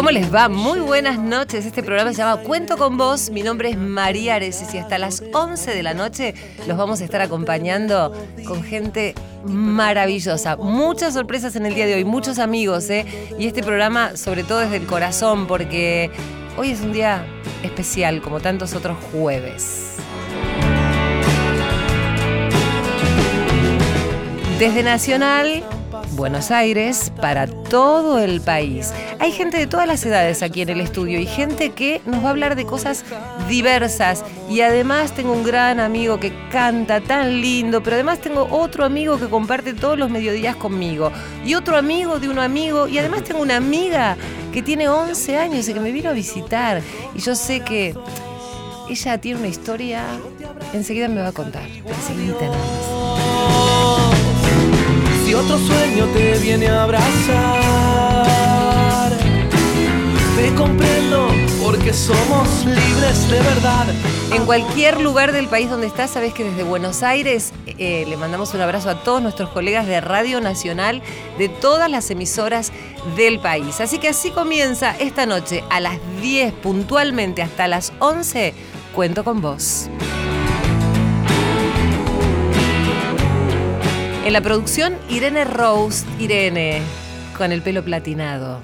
¿Cómo 0.00 0.12
les 0.12 0.34
va? 0.34 0.48
Muy 0.48 0.80
buenas 0.80 1.18
noches. 1.18 1.66
Este 1.66 1.82
programa 1.82 2.12
se 2.12 2.16
llama 2.16 2.38
Cuento 2.42 2.78
con 2.78 2.96
vos. 2.96 3.28
Mi 3.28 3.42
nombre 3.42 3.68
es 3.68 3.76
María 3.76 4.36
Areces 4.36 4.72
y 4.72 4.78
hasta 4.78 4.96
las 4.96 5.22
11 5.34 5.74
de 5.74 5.82
la 5.82 5.92
noche 5.92 6.34
los 6.66 6.78
vamos 6.78 7.02
a 7.02 7.04
estar 7.04 7.20
acompañando 7.20 8.10
con 8.46 8.62
gente 8.62 9.14
maravillosa. 9.44 10.56
Muchas 10.56 11.12
sorpresas 11.12 11.54
en 11.54 11.66
el 11.66 11.74
día 11.74 11.84
de 11.84 11.96
hoy, 11.96 12.06
muchos 12.06 12.38
amigos, 12.38 12.88
¿eh? 12.88 13.04
Y 13.38 13.46
este 13.46 13.62
programa, 13.62 14.16
sobre 14.16 14.42
todo 14.42 14.60
desde 14.60 14.76
el 14.76 14.86
corazón, 14.86 15.46
porque 15.46 16.10
hoy 16.56 16.70
es 16.70 16.80
un 16.80 16.94
día 16.94 17.22
especial, 17.62 18.22
como 18.22 18.40
tantos 18.40 18.74
otros 18.74 18.96
jueves. 19.12 19.96
Desde 24.58 24.82
Nacional, 24.82 25.62
Buenos 26.20 26.50
Aires, 26.50 27.10
para 27.18 27.46
todo 27.46 28.18
el 28.18 28.42
país. 28.42 28.92
Hay 29.20 29.32
gente 29.32 29.56
de 29.56 29.66
todas 29.66 29.86
las 29.86 30.04
edades 30.04 30.42
aquí 30.42 30.60
en 30.60 30.68
el 30.68 30.82
estudio 30.82 31.18
y 31.18 31.24
gente 31.24 31.70
que 31.70 32.02
nos 32.04 32.22
va 32.22 32.26
a 32.26 32.30
hablar 32.32 32.56
de 32.56 32.66
cosas 32.66 33.06
diversas. 33.48 34.22
Y 34.50 34.60
además 34.60 35.14
tengo 35.14 35.32
un 35.32 35.44
gran 35.44 35.80
amigo 35.80 36.20
que 36.20 36.30
canta 36.52 37.00
tan 37.00 37.40
lindo, 37.40 37.82
pero 37.82 37.94
además 37.96 38.20
tengo 38.20 38.46
otro 38.50 38.84
amigo 38.84 39.18
que 39.18 39.30
comparte 39.30 39.72
todos 39.72 39.98
los 39.98 40.10
mediodías 40.10 40.56
conmigo. 40.56 41.10
Y 41.42 41.54
otro 41.54 41.78
amigo 41.78 42.18
de 42.18 42.28
un 42.28 42.38
amigo. 42.38 42.86
Y 42.86 42.98
además 42.98 43.24
tengo 43.24 43.40
una 43.40 43.56
amiga 43.56 44.18
que 44.52 44.62
tiene 44.62 44.90
11 44.90 45.38
años 45.38 45.66
y 45.70 45.72
que 45.72 45.80
me 45.80 45.90
vino 45.90 46.10
a 46.10 46.12
visitar. 46.12 46.82
Y 47.14 47.20
yo 47.20 47.34
sé 47.34 47.60
que 47.60 47.94
ella 48.90 49.18
tiene 49.18 49.38
una 49.38 49.48
historia, 49.48 50.04
enseguida 50.74 51.08
me 51.08 51.22
va 51.22 51.28
a 51.28 51.32
contar. 51.32 51.66
Enseguida 51.66 52.34
nada 52.42 52.58
más. 52.58 52.99
Si 55.30 55.34
otro 55.34 55.56
sueño 55.58 56.06
te 56.06 56.36
viene 56.38 56.66
a 56.66 56.82
abrazar, 56.82 57.16
te 60.36 60.52
comprendo 60.56 61.28
porque 61.62 61.92
somos 61.92 62.64
libres 62.64 63.30
de 63.30 63.38
verdad. 63.38 63.86
En 64.32 64.44
cualquier 64.44 65.00
lugar 65.00 65.30
del 65.30 65.46
país 65.46 65.70
donde 65.70 65.86
estás, 65.86 66.10
sabes 66.10 66.34
que 66.34 66.42
desde 66.42 66.64
Buenos 66.64 67.04
Aires 67.04 67.52
eh, 67.64 68.04
le 68.08 68.16
mandamos 68.16 68.54
un 68.54 68.60
abrazo 68.62 68.90
a 68.90 69.04
todos 69.04 69.22
nuestros 69.22 69.50
colegas 69.50 69.86
de 69.86 70.00
Radio 70.00 70.40
Nacional 70.40 71.00
de 71.38 71.48
todas 71.48 71.88
las 71.88 72.10
emisoras 72.10 72.72
del 73.14 73.38
país. 73.38 73.80
Así 73.80 73.98
que 73.98 74.08
así 74.08 74.32
comienza 74.32 74.96
esta 74.98 75.26
noche 75.26 75.62
a 75.70 75.78
las 75.78 75.96
10 76.20 76.54
puntualmente 76.54 77.40
hasta 77.40 77.68
las 77.68 77.92
11. 78.00 78.52
Cuento 78.96 79.22
con 79.22 79.40
vos. 79.40 79.88
En 84.22 84.34
la 84.34 84.42
producción, 84.42 84.96
Irene 85.08 85.44
Rose, 85.44 86.04
Irene, 86.18 86.82
con 87.38 87.52
el 87.52 87.62
pelo 87.62 87.82
platinado. 87.82 88.60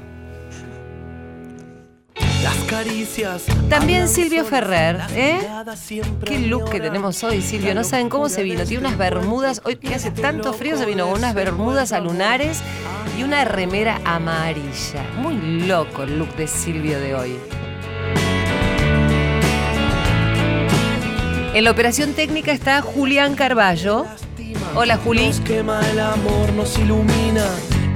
Las 2.43 2.57
caricias. 2.69 3.47
También 3.71 4.07
Silvio 4.07 4.45
Ferrer, 4.45 5.01
¿eh? 5.15 5.41
Qué 6.25 6.41
look 6.41 6.71
que 6.71 6.79
tenemos 6.79 7.25
hoy, 7.25 7.41
Silvio. 7.41 7.75
No 7.75 7.85
saben 7.85 8.11
cómo 8.11 8.29
se 8.29 8.43
vino. 8.43 8.65
Tiene 8.65 8.87
unas 8.87 8.99
bermudas. 8.99 9.63
Hoy 9.65 9.77
que 9.77 9.95
hace 9.95 10.11
tanto 10.11 10.53
frío, 10.53 10.77
se 10.77 10.85
vino 10.85 11.07
con 11.07 11.19
unas 11.19 11.35
bermudas 11.35 11.93
a 11.93 12.01
lunares 12.01 12.61
y 13.19 13.23
una 13.23 13.47
remera 13.47 14.01
amarilla. 14.05 15.05
Muy 15.17 15.67
loco 15.67 16.03
el 16.03 16.19
look 16.19 16.37
de 16.37 16.47
Silvio 16.47 17.01
de 17.01 17.15
hoy. 17.15 17.39
En 21.55 21.65
la 21.65 21.71
operación 21.71 22.13
técnica 22.13 22.53
está 22.53 22.83
Julián 22.83 23.35
Carballo. 23.35 24.05
Hola, 24.75 24.97
Juli. 24.99 25.27
Nos 25.27 25.41
quema 25.41 25.81
el 25.91 26.01
amor, 26.01 26.53
nos 26.55 26.79
ilumina 26.79 27.47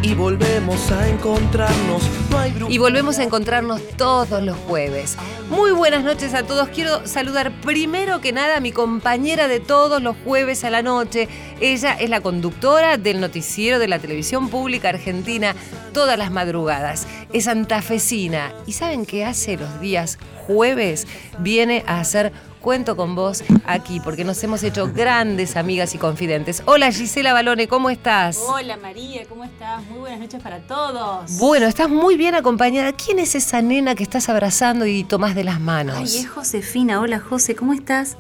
y 0.03 0.14
volvemos 0.14 0.91
a 0.92 1.08
encontrarnos. 1.08 2.03
No 2.31 2.70
Y 2.70 2.78
volvemos 2.78 3.19
a 3.19 3.25
encontrarnos 3.25 3.82
todos 3.97 4.42
los 4.42 4.56
jueves. 4.56 5.16
Muy 5.50 5.72
buenas 5.72 6.04
noches 6.04 6.32
a 6.32 6.42
todos. 6.42 6.69
Quiero 6.69 7.06
saludar 7.06 7.53
primero 7.60 8.20
que 8.20 8.32
nada 8.32 8.56
a 8.56 8.60
mi 8.60 8.72
compañera 8.72 9.47
de 9.48 9.60
todos 9.60 10.03
los 10.03 10.16
jueves 10.25 10.64
a 10.64 10.70
la 10.70 10.82
noche. 10.82 11.28
Ella 11.60 11.92
es 11.92 12.08
la 12.08 12.20
conductora 12.22 12.97
del 12.97 13.20
noticiero 13.20 13.78
de 13.78 13.88
la 13.88 13.98
televisión 13.98 14.48
pública 14.48 14.88
argentina 14.88 15.54
todas 15.92 16.19
las 16.19 16.31
madrugadas. 16.31 17.06
Es 17.32 17.44
santafesina. 17.44 18.52
¿Y 18.66 18.72
saben 18.72 19.04
qué 19.04 19.26
hace 19.26 19.56
los 19.58 19.81
días 19.81 20.19
jueves? 20.47 21.06
Viene 21.41 21.84
a 21.87 22.00
hacer 22.00 22.32
Cuento 22.60 22.94
con 22.94 23.15
vos 23.15 23.43
aquí 23.65 24.00
porque 24.00 24.22
nos 24.22 24.43
hemos 24.44 24.62
hecho 24.62 24.93
grandes 24.93 25.56
amigas 25.56 25.94
y 25.94 25.98
confidentes. 25.98 26.62
Hola 26.66 26.93
Gisela 26.93 27.32
Balone, 27.32 27.69
¿cómo 27.69 27.88
estás? 27.88 28.38
Hola 28.47 28.76
María, 28.76 29.22
¿cómo 29.26 29.44
estás? 29.44 29.82
Muy 29.87 30.00
buenas 30.00 30.21
noches 30.21 30.43
para 30.43 30.59
todos. 30.60 31.38
Bueno, 31.38 31.66
estás 31.66 31.88
muy 31.88 32.19
bien 32.19 32.34
acompañada. 32.34 32.93
¿Quién 32.93 33.19
es 33.19 33.34
esa 33.34 33.62
nena 33.62 33.94
que 33.94 34.03
estás 34.03 34.28
abrazando 34.28 34.84
y 34.84 35.04
tomás 35.04 35.34
de 35.34 35.44
las 35.44 35.59
manos? 35.59 35.97
Ay, 35.97 36.04
es 36.04 36.28
Josefina. 36.28 37.00
Hola 37.00 37.19
José, 37.19 37.54
¿cómo 37.54 37.72
estás? 37.72 38.19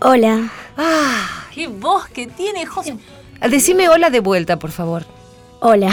Hola. 0.00 0.50
Ah, 0.76 1.46
¡Qué 1.54 1.68
voz 1.68 2.08
que 2.08 2.26
tiene 2.26 2.66
José! 2.66 2.96
decime 3.48 3.88
hola 3.88 4.10
de 4.10 4.18
vuelta, 4.18 4.58
por 4.58 4.72
favor. 4.72 5.04
Hola. 5.60 5.92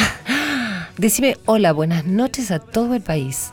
Decime 0.97 1.37
hola, 1.45 1.71
buenas 1.71 2.03
noches 2.05 2.49
a 2.49 2.57
todo 2.57 2.95
el 2.95 3.01
país. 3.01 3.51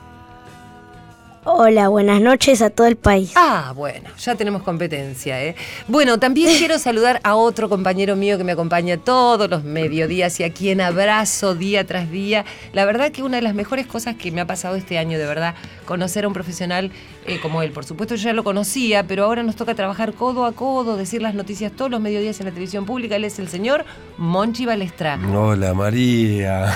Hola, 1.49 1.87
buenas 1.87 2.21
noches 2.21 2.61
a 2.61 2.71
todo 2.71 2.89
el 2.89 2.97
país. 2.97 3.33
Ah, 3.37 3.73
bueno, 3.77 4.11
ya 4.19 4.35
tenemos 4.35 4.65
competencia, 4.65 5.41
¿eh? 5.45 5.55
Bueno, 5.87 6.19
también 6.19 6.53
quiero 6.59 6.77
saludar 6.81 7.21
a 7.23 7.37
otro 7.37 7.69
compañero 7.69 8.17
mío 8.17 8.37
que 8.37 8.43
me 8.43 8.51
acompaña 8.51 8.97
todos 8.97 9.49
los 9.49 9.63
mediodías 9.63 10.41
y 10.41 10.43
a 10.43 10.53
quien 10.53 10.81
abrazo 10.81 11.55
día 11.55 11.87
tras 11.87 12.11
día. 12.11 12.45
La 12.73 12.85
verdad 12.85 13.13
que 13.13 13.23
una 13.23 13.37
de 13.37 13.43
las 13.43 13.55
mejores 13.55 13.87
cosas 13.87 14.17
que 14.17 14.33
me 14.33 14.41
ha 14.41 14.47
pasado 14.49 14.75
este 14.75 14.99
año, 14.99 15.21
de 15.21 15.25
verdad, 15.25 15.55
conocer 15.85 16.25
a 16.25 16.29
un 16.29 16.35
profesional 16.35 16.91
eh, 17.27 17.39
como 17.41 17.63
él. 17.63 17.71
Por 17.71 17.85
supuesto, 17.85 18.17
yo 18.17 18.25
ya 18.25 18.33
lo 18.33 18.43
conocía, 18.43 19.07
pero 19.07 19.25
ahora 19.25 19.45
nos 19.45 19.55
toca 19.55 19.77
trabajar 19.77 20.15
codo 20.15 20.47
a 20.47 20.53
codo, 20.53 20.97
decir 20.97 21.23
las 21.23 21.35
noticias 21.35 21.71
todos 21.71 21.93
los 21.93 22.01
mediodías 22.01 22.41
en 22.41 22.47
la 22.47 22.51
televisión 22.51 22.87
pública. 22.87 23.15
Él 23.15 23.25
es 23.25 23.39
el 23.39 23.47
señor 23.47 23.85
Monchi 24.19 24.67
Balestra. 24.67 25.17
Hola 25.33 25.75
María, 25.75 26.73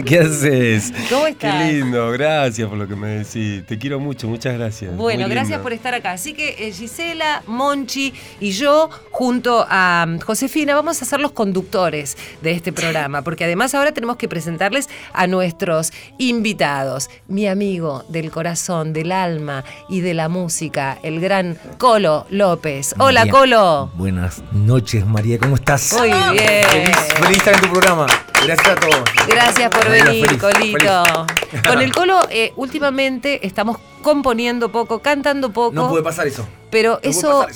¿qué 0.04 0.18
haces? 0.18 0.92
¿Cómo 1.08 1.28
estás? 1.28 1.62
Qué 1.62 1.74
lindo, 1.74 2.10
gracias 2.10 2.68
por 2.68 2.76
lo 2.76 2.88
que 2.88 2.96
me 2.96 3.08
decís. 3.08 3.64
Te 3.64 3.78
quiero 3.84 4.00
mucho, 4.00 4.28
muchas 4.28 4.54
gracias. 4.54 4.96
Bueno, 4.96 5.28
gracias 5.28 5.60
por 5.60 5.74
estar 5.74 5.92
acá. 5.92 6.12
Así 6.12 6.32
que 6.32 6.56
eh, 6.58 6.72
Gisela, 6.72 7.42
Monchi 7.46 8.14
y 8.40 8.52
yo, 8.52 8.88
junto 9.10 9.66
a 9.68 10.06
mm, 10.08 10.20
Josefina, 10.20 10.74
vamos 10.74 11.02
a 11.02 11.04
ser 11.04 11.20
los 11.20 11.32
conductores 11.32 12.16
de 12.40 12.52
este 12.52 12.72
programa, 12.72 13.20
porque 13.20 13.44
además 13.44 13.74
ahora 13.74 13.92
tenemos 13.92 14.16
que 14.16 14.26
presentarles 14.26 14.88
a 15.12 15.26
nuestros 15.26 15.92
invitados. 16.16 17.10
Mi 17.28 17.46
amigo 17.46 18.06
del 18.08 18.30
corazón, 18.30 18.94
del 18.94 19.12
alma 19.12 19.64
y 19.90 20.00
de 20.00 20.14
la 20.14 20.30
música, 20.30 20.98
el 21.02 21.20
gran 21.20 21.58
Colo 21.76 22.24
López. 22.30 22.94
Hola, 22.98 23.26
María. 23.26 23.32
Colo. 23.32 23.90
Buenas 23.96 24.42
noches, 24.52 25.04
María, 25.04 25.38
¿cómo 25.38 25.56
estás? 25.56 25.92
Muy 25.92 26.08
bien. 26.08 26.64
Feliz, 26.70 26.96
feliz 27.20 27.36
estar 27.36 27.54
en 27.54 27.60
tu 27.60 27.68
programa. 27.70 28.06
Gracias 28.44 28.68
a 28.68 28.74
todos. 28.74 29.04
Gracias 29.26 29.70
por 29.70 29.88
María, 29.88 30.04
venir, 30.04 30.26
feliz, 30.26 30.42
Colito. 30.42 31.26
feliz. 31.48 31.62
Con 31.66 31.80
el 31.80 31.92
Colo, 31.92 32.20
eh, 32.30 32.52
últimamente 32.56 33.46
estamos 33.46 33.73
componiendo 34.02 34.70
poco, 34.70 35.00
cantando 35.00 35.52
poco. 35.52 35.74
No 35.74 35.88
puede 35.88 36.02
pasar 36.02 36.26
eso. 36.26 36.46
Pero 36.70 37.00
No 37.02 37.10
eso, 37.10 37.46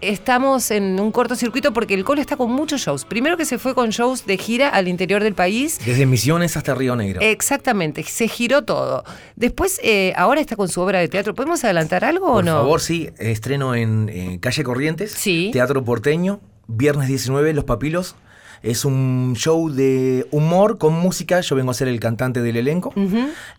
estamos 0.00 0.70
en 0.70 1.00
un 1.00 1.10
cortocircuito 1.12 1.72
porque 1.72 1.94
el 1.94 2.04
Colo 2.04 2.20
está 2.20 2.36
con 2.36 2.50
muchos 2.50 2.80
shows. 2.82 3.04
Primero 3.04 3.36
que 3.36 3.44
se 3.44 3.58
fue 3.58 3.74
con 3.74 3.90
shows 3.90 4.26
de 4.26 4.36
gira 4.36 4.68
al 4.68 4.88
interior 4.88 5.22
del 5.22 5.34
país. 5.34 5.80
Desde 5.84 6.04
Misiones 6.06 6.56
hasta 6.56 6.74
Río 6.74 6.94
Negro. 6.96 7.20
Exactamente, 7.22 8.02
se 8.02 8.28
giró 8.28 8.62
todo. 8.64 9.04
Después, 9.36 9.80
eh, 9.82 10.12
ahora 10.16 10.40
está 10.40 10.56
con 10.56 10.68
su 10.68 10.80
obra 10.80 10.98
de 10.98 11.08
teatro. 11.08 11.34
¿Podemos 11.34 11.64
adelantar 11.64 12.04
algo 12.04 12.26
o 12.28 12.34
Por 12.34 12.44
no? 12.44 12.52
favor, 12.52 12.80
sí, 12.80 13.10
estreno 13.18 13.74
en, 13.74 14.10
eh, 14.12 14.38
Calle 14.40 14.62
Corrientes, 14.62 15.12
Sí. 15.12 15.50
Teatro 15.52 15.84
Porteño, 15.84 16.40
viernes 16.66 17.08
19, 17.08 17.52
Los 17.54 17.64
Papilos. 17.64 18.16
Es 18.64 18.86
un 18.86 19.34
show 19.36 19.68
de 19.68 20.26
humor 20.30 20.78
con 20.78 20.94
música. 20.94 21.42
Yo 21.42 21.54
vengo 21.54 21.70
a 21.70 21.74
ser 21.74 21.86
el 21.86 22.00
cantante 22.00 22.40
del 22.40 22.56
elenco. 22.56 22.94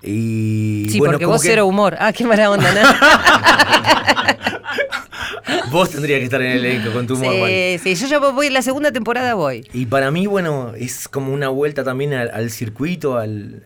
Y 0.02 0.88
Sí, 0.90 0.98
bueno, 0.98 1.14
porque 1.14 1.28
vos 1.28 1.44
que 1.44 1.50
cero 1.50 1.68
humor. 1.68 1.96
Ah, 2.00 2.12
qué 2.12 2.26
mala 2.26 2.50
onda, 2.50 2.74
¿no? 2.74 2.82
Vos 5.72 5.92
tendrías 5.92 6.20
que 6.20 6.26
estar 6.26 6.42
en 6.42 6.54
el 6.54 6.66
elenco 6.66 6.92
con 6.92 7.06
tu 7.06 7.16
humor, 7.16 7.48
sí, 7.48 7.80
sí, 7.84 7.96
yo 7.96 8.08
ya 8.08 8.20
voy, 8.20 8.50
la 8.50 8.62
segunda 8.62 8.92
temporada 8.92 9.34
voy. 9.34 9.68
Y 9.74 9.86
para 9.88 10.10
mí, 10.10 10.26
bueno, 10.26 10.74
es 10.76 11.08
como 11.08 11.34
una 11.34 11.50
vuelta 11.50 11.84
también 11.84 12.14
al, 12.14 12.32
al 12.32 12.50
circuito, 12.50 13.18
al, 13.18 13.64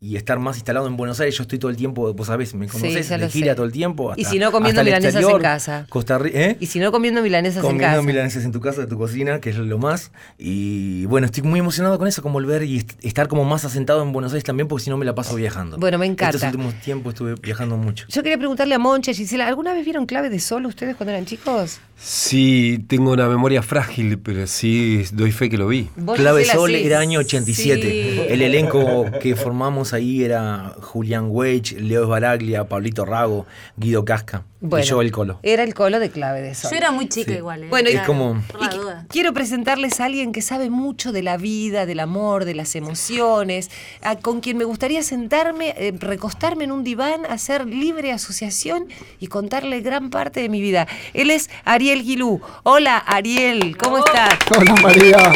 y 0.00 0.14
estar 0.16 0.38
más 0.38 0.56
instalado 0.56 0.86
en 0.86 0.96
Buenos 0.96 1.18
Aires. 1.20 1.36
Yo 1.36 1.42
estoy 1.42 1.58
todo 1.58 1.70
el 1.70 1.76
tiempo, 1.76 2.12
vos 2.14 2.26
sabés, 2.28 2.54
me 2.54 2.68
conocés, 2.68 3.08
de 3.08 3.18
lo 3.18 3.28
gira 3.28 3.52
sé. 3.52 3.54
todo 3.56 3.66
el 3.66 3.72
tiempo. 3.72 4.12
Y 4.16 4.22
hasta- 4.22 4.30
si 4.32 4.38
no, 4.38 4.52
comiendo 4.52 4.84
milanesas 4.84 5.14
en 5.14 5.18
exterior, 5.20 5.42
casa. 5.42 5.86
Costa 5.88 6.18
Rica, 6.18 6.38
¿eh? 6.38 6.56
Y 6.60 6.66
si 6.66 6.78
no 6.78 6.92
comiendo 6.92 7.20
milanesas 7.22 7.56
en 7.56 7.62
Comiendo 7.62 7.86
casa. 7.96 8.02
milanesas 8.02 8.44
en 8.44 8.52
tu 8.52 8.60
casa, 8.60 8.82
en 8.82 8.88
tu 8.88 8.96
cocina, 8.96 9.40
que 9.40 9.50
es 9.50 9.56
lo 9.56 9.78
más. 9.78 10.12
Y 10.38 11.04
bueno, 11.06 11.26
estoy 11.26 11.42
muy 11.42 11.58
emocionado 11.60 11.98
con 11.98 12.06
eso, 12.06 12.22
con 12.22 12.32
volver 12.32 12.62
y 12.62 12.76
est- 12.78 12.92
estar 13.04 13.26
como 13.28 13.44
más 13.44 13.64
asentado 13.64 14.02
en 14.02 14.12
Buenos 14.12 14.32
Aires 14.32 14.44
también, 14.44 14.68
porque 14.68 14.84
si 14.84 14.90
no 14.90 14.96
me 14.96 15.04
la 15.04 15.14
paso 15.14 15.34
viajando. 15.34 15.78
Bueno, 15.78 15.98
me 15.98 16.06
encanta. 16.06 16.36
Estos 16.36 16.52
últimos 16.54 16.74
tiempos 16.80 17.14
estuve 17.14 17.34
viajando 17.34 17.76
mucho. 17.76 18.06
Yo 18.08 18.22
quería 18.22 18.38
preguntarle 18.38 18.74
a 18.76 18.78
Moncha, 18.78 19.12
Gisela, 19.12 19.48
¿alguna 19.48 19.72
vez 19.74 19.84
vieron 19.84 20.06
clave 20.06 20.30
de 20.30 20.38
sol 20.38 20.64
ustedes 20.66 20.94
cuando 20.96 21.10
eran 21.12 21.26
chicos? 21.26 21.80
Sí, 22.00 22.84
tengo 22.86 23.10
una 23.10 23.28
memoria 23.28 23.60
frágil, 23.60 24.18
pero 24.18 24.46
sí 24.46 25.04
doy 25.12 25.32
fe 25.32 25.50
que 25.50 25.58
lo 25.58 25.66
vi. 25.66 25.88
Clave 26.14 26.44
Sol 26.44 26.74
era 26.74 27.00
año 27.00 27.18
87. 27.18 27.82
Sí. 27.82 28.20
El 28.28 28.40
elenco 28.40 29.06
que 29.20 29.34
formamos 29.34 29.92
ahí 29.92 30.22
era 30.22 30.76
Julián 30.80 31.26
Weich, 31.28 31.72
Leo 31.72 32.06
Baraglia, 32.06 32.68
Pablito 32.68 33.04
Rago, 33.04 33.46
Guido 33.76 34.04
Casca 34.04 34.44
Bueno, 34.60 34.84
y 34.84 34.88
yo 34.88 35.00
el 35.02 35.12
Colo. 35.12 35.38
Era 35.44 35.62
el 35.62 35.72
colo 35.72 36.00
de 36.00 36.10
clave 36.10 36.42
de 36.42 36.52
sol. 36.54 36.72
Yo 36.72 36.76
era 36.76 36.90
muy 36.90 37.08
chica 37.08 37.30
Sí. 37.30 37.38
igual. 37.38 37.62
¿eh? 37.62 37.66
Bueno, 37.70 37.90
y- 37.90 37.92
Es 37.92 38.02
como- 38.02 38.42
Y 38.60 39.06
quiero 39.08 39.32
presentarles 39.32 40.00
a 40.00 40.06
alguien 40.06 40.32
que 40.32 40.42
sabe 40.42 40.68
mucho 40.68 41.12
de 41.12 41.22
la 41.22 41.36
vida, 41.36 41.86
del 41.86 42.00
amor, 42.00 42.44
de 42.44 42.54
las 42.54 42.74
emociones, 42.74 43.70
a- 44.02 44.16
con 44.16 44.40
quien 44.40 44.56
me 44.56 44.64
gustaría 44.64 45.02
sentarme, 45.04 45.74
eh, 45.78 45.92
recostarme 45.98 46.64
en 46.64 46.72
un 46.72 46.82
diván, 46.82 47.20
hacer 47.28 47.66
libre 47.66 48.10
asociación 48.10 48.86
y 49.20 49.28
contarle 49.28 49.80
gran 49.80 50.10
parte 50.10 50.40
de 50.40 50.48
mi 50.48 50.60
vida. 50.60 50.88
Él 51.14 51.30
es 51.30 51.50
Ariel 51.64 52.02
Gilú. 52.02 52.40
Hola, 52.64 52.98
Ariel, 52.98 53.76
¿cómo 53.76 53.98
estás? 53.98 54.38
Hola 54.58 54.74
María, 54.82 55.32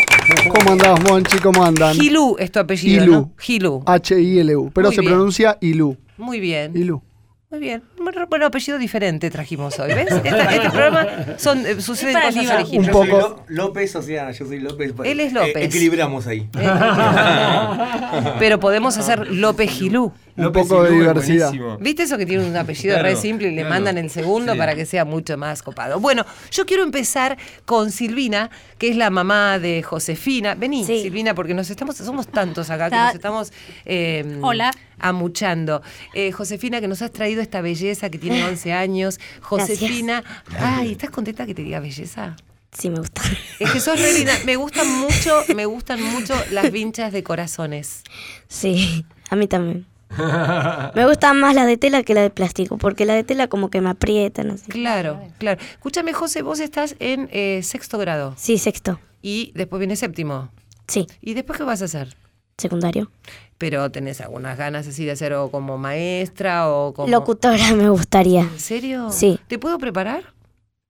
¿cómo 0.50 0.72
andás 0.72 1.00
Monchi? 1.04 1.38
¿Cómo 1.38 1.64
andan? 1.64 1.94
Gilú 1.94 2.34
es 2.40 2.50
tu 2.50 2.58
apellido, 2.58 3.04
Ilu. 3.04 3.12
¿no? 3.12 3.32
Gilú. 3.38 3.82
H-I-L-U, 3.86 4.70
pero 4.74 4.88
Muy 4.88 4.94
se 4.96 5.00
bien. 5.00 5.12
pronuncia 5.12 5.58
Ilu. 5.60 5.96
Muy 6.18 6.40
bien. 6.40 6.76
Ilu. 6.76 7.02
Muy 7.52 7.60
bien. 7.60 7.82
Bueno, 7.98 8.26
bueno, 8.28 8.46
apellido 8.46 8.78
diferente 8.78 9.28
trajimos 9.30 9.78
hoy, 9.78 9.92
¿ves? 9.92 10.10
Este, 10.10 10.28
este 10.30 10.70
programa 10.70 11.06
son, 11.36 11.66
eh, 11.66 11.82
suceden 11.82 12.14
cosas 12.14 12.34
originales. 12.50 12.72
Un 12.72 12.86
poco- 12.88 13.44
López, 13.48 13.94
o 13.94 14.00
sea, 14.00 14.30
yo 14.30 14.46
soy 14.46 14.58
López. 14.58 14.94
Él 15.04 15.20
es 15.20 15.34
López. 15.34 15.56
Eh, 15.56 15.64
equilibramos 15.66 16.26
ahí. 16.26 16.48
Pero 18.38 18.58
podemos 18.58 18.96
hacer 18.96 19.28
López 19.30 19.70
Gilú. 19.70 20.12
Un 20.36 20.52
poco 20.52 20.82
de 20.82 20.92
diversidad. 20.92 21.48
buenísimo. 21.48 21.78
¿Viste 21.78 22.04
eso 22.04 22.16
que 22.16 22.24
tiene 22.26 22.44
un 22.46 22.56
apellido 22.56 22.96
re 22.96 23.02
Claro, 23.02 23.20
simple 23.20 23.48
y 23.48 23.50
le 23.54 23.62
claro. 23.62 23.70
mandan 23.74 23.98
el 23.98 24.08
segundo 24.10 24.52
Sí. 24.52 24.58
para 24.58 24.74
que 24.74 24.86
sea 24.86 25.04
mucho 25.04 25.36
más 25.36 25.62
copado? 25.62 26.00
Bueno, 26.00 26.24
yo 26.50 26.64
quiero 26.64 26.82
empezar 26.82 27.36
con 27.66 27.90
Silvina, 27.90 28.50
que 28.78 28.88
es 28.88 28.96
la 28.96 29.10
mamá 29.10 29.58
de 29.58 29.82
Josefina. 29.82 30.54
Vení, 30.54 30.84
Sí. 30.84 31.02
Silvina, 31.02 31.34
porque 31.34 31.52
nos 31.54 31.68
estamos, 31.70 31.96
somos 31.96 32.28
tantos 32.28 32.70
acá 32.70 32.88
que 32.88 32.96
nos 32.96 33.14
estamos 33.14 33.52
eh, 33.84 34.38
Hola. 34.42 34.70
amuchando. 34.98 35.82
Eh, 36.14 36.32
Josefina, 36.32 36.80
que 36.80 36.88
nos 36.88 37.02
has 37.02 37.12
traído 37.12 37.42
esta 37.42 37.60
belleza 37.60 38.08
que 38.10 38.18
tiene 38.18 38.42
11 38.44 38.72
años. 38.72 39.20
Josefina, 39.42 40.24
ay, 40.58 40.92
¿estás 40.92 41.10
contenta 41.10 41.44
que 41.46 41.54
te 41.54 41.62
diga 41.62 41.80
belleza? 41.80 42.36
Sí, 42.76 42.88
me 42.88 43.00
gusta. 43.00 43.20
Es 43.60 43.70
que 43.70 43.80
sos 43.80 44.00
re 44.00 44.12
linda. 44.18 44.32
Me 44.46 44.56
gustan 44.56 44.88
mucho, 44.98 45.42
me 45.54 45.66
gustan 45.66 46.02
mucho 46.02 46.34
las 46.52 46.72
vinchas 46.72 47.12
de 47.12 47.22
corazones. 47.22 48.02
Sí, 48.48 49.04
a 49.28 49.36
mí 49.36 49.46
también. 49.46 49.86
Me 50.94 51.06
gustan 51.06 51.40
más 51.40 51.54
las 51.54 51.66
de 51.66 51.76
tela 51.76 52.02
que 52.02 52.14
la 52.14 52.22
de 52.22 52.30
plástico, 52.30 52.78
porque 52.78 53.04
la 53.06 53.14
de 53.14 53.24
tela 53.24 53.48
como 53.48 53.70
que 53.70 53.80
me 53.80 53.90
aprietan 53.90 54.50
así. 54.50 54.70
Claro, 54.70 55.20
claro. 55.38 55.60
Escúchame, 55.72 56.12
José, 56.12 56.42
vos 56.42 56.60
estás 56.60 56.96
en 56.98 57.28
eh, 57.32 57.60
sexto 57.62 57.98
grado 57.98 58.34
Sí, 58.36 58.58
sexto. 58.58 59.00
y 59.22 59.52
después 59.54 59.78
viene 59.80 59.96
séptimo. 59.96 60.50
Sí, 60.88 61.06
¿Y 61.20 61.34
después 61.34 61.58
qué 61.58 61.64
vas 61.64 61.82
a 61.82 61.86
hacer? 61.86 62.14
secundario. 62.58 63.10
Pero 63.58 63.90
tenés 63.90 64.20
algunas 64.20 64.56
ganas 64.58 64.86
así 64.86 65.04
de 65.04 65.12
hacer 65.12 65.32
o 65.34 65.50
como 65.50 65.78
maestra 65.78 66.68
o 66.68 66.92
como... 66.92 67.08
Locutora 67.08 67.72
me 67.74 67.88
gustaría. 67.88 68.42
¿En 68.42 68.60
serio? 68.60 69.10
Sí. 69.10 69.40
¿Te 69.48 69.58
puedo 69.58 69.78
preparar? 69.78 70.32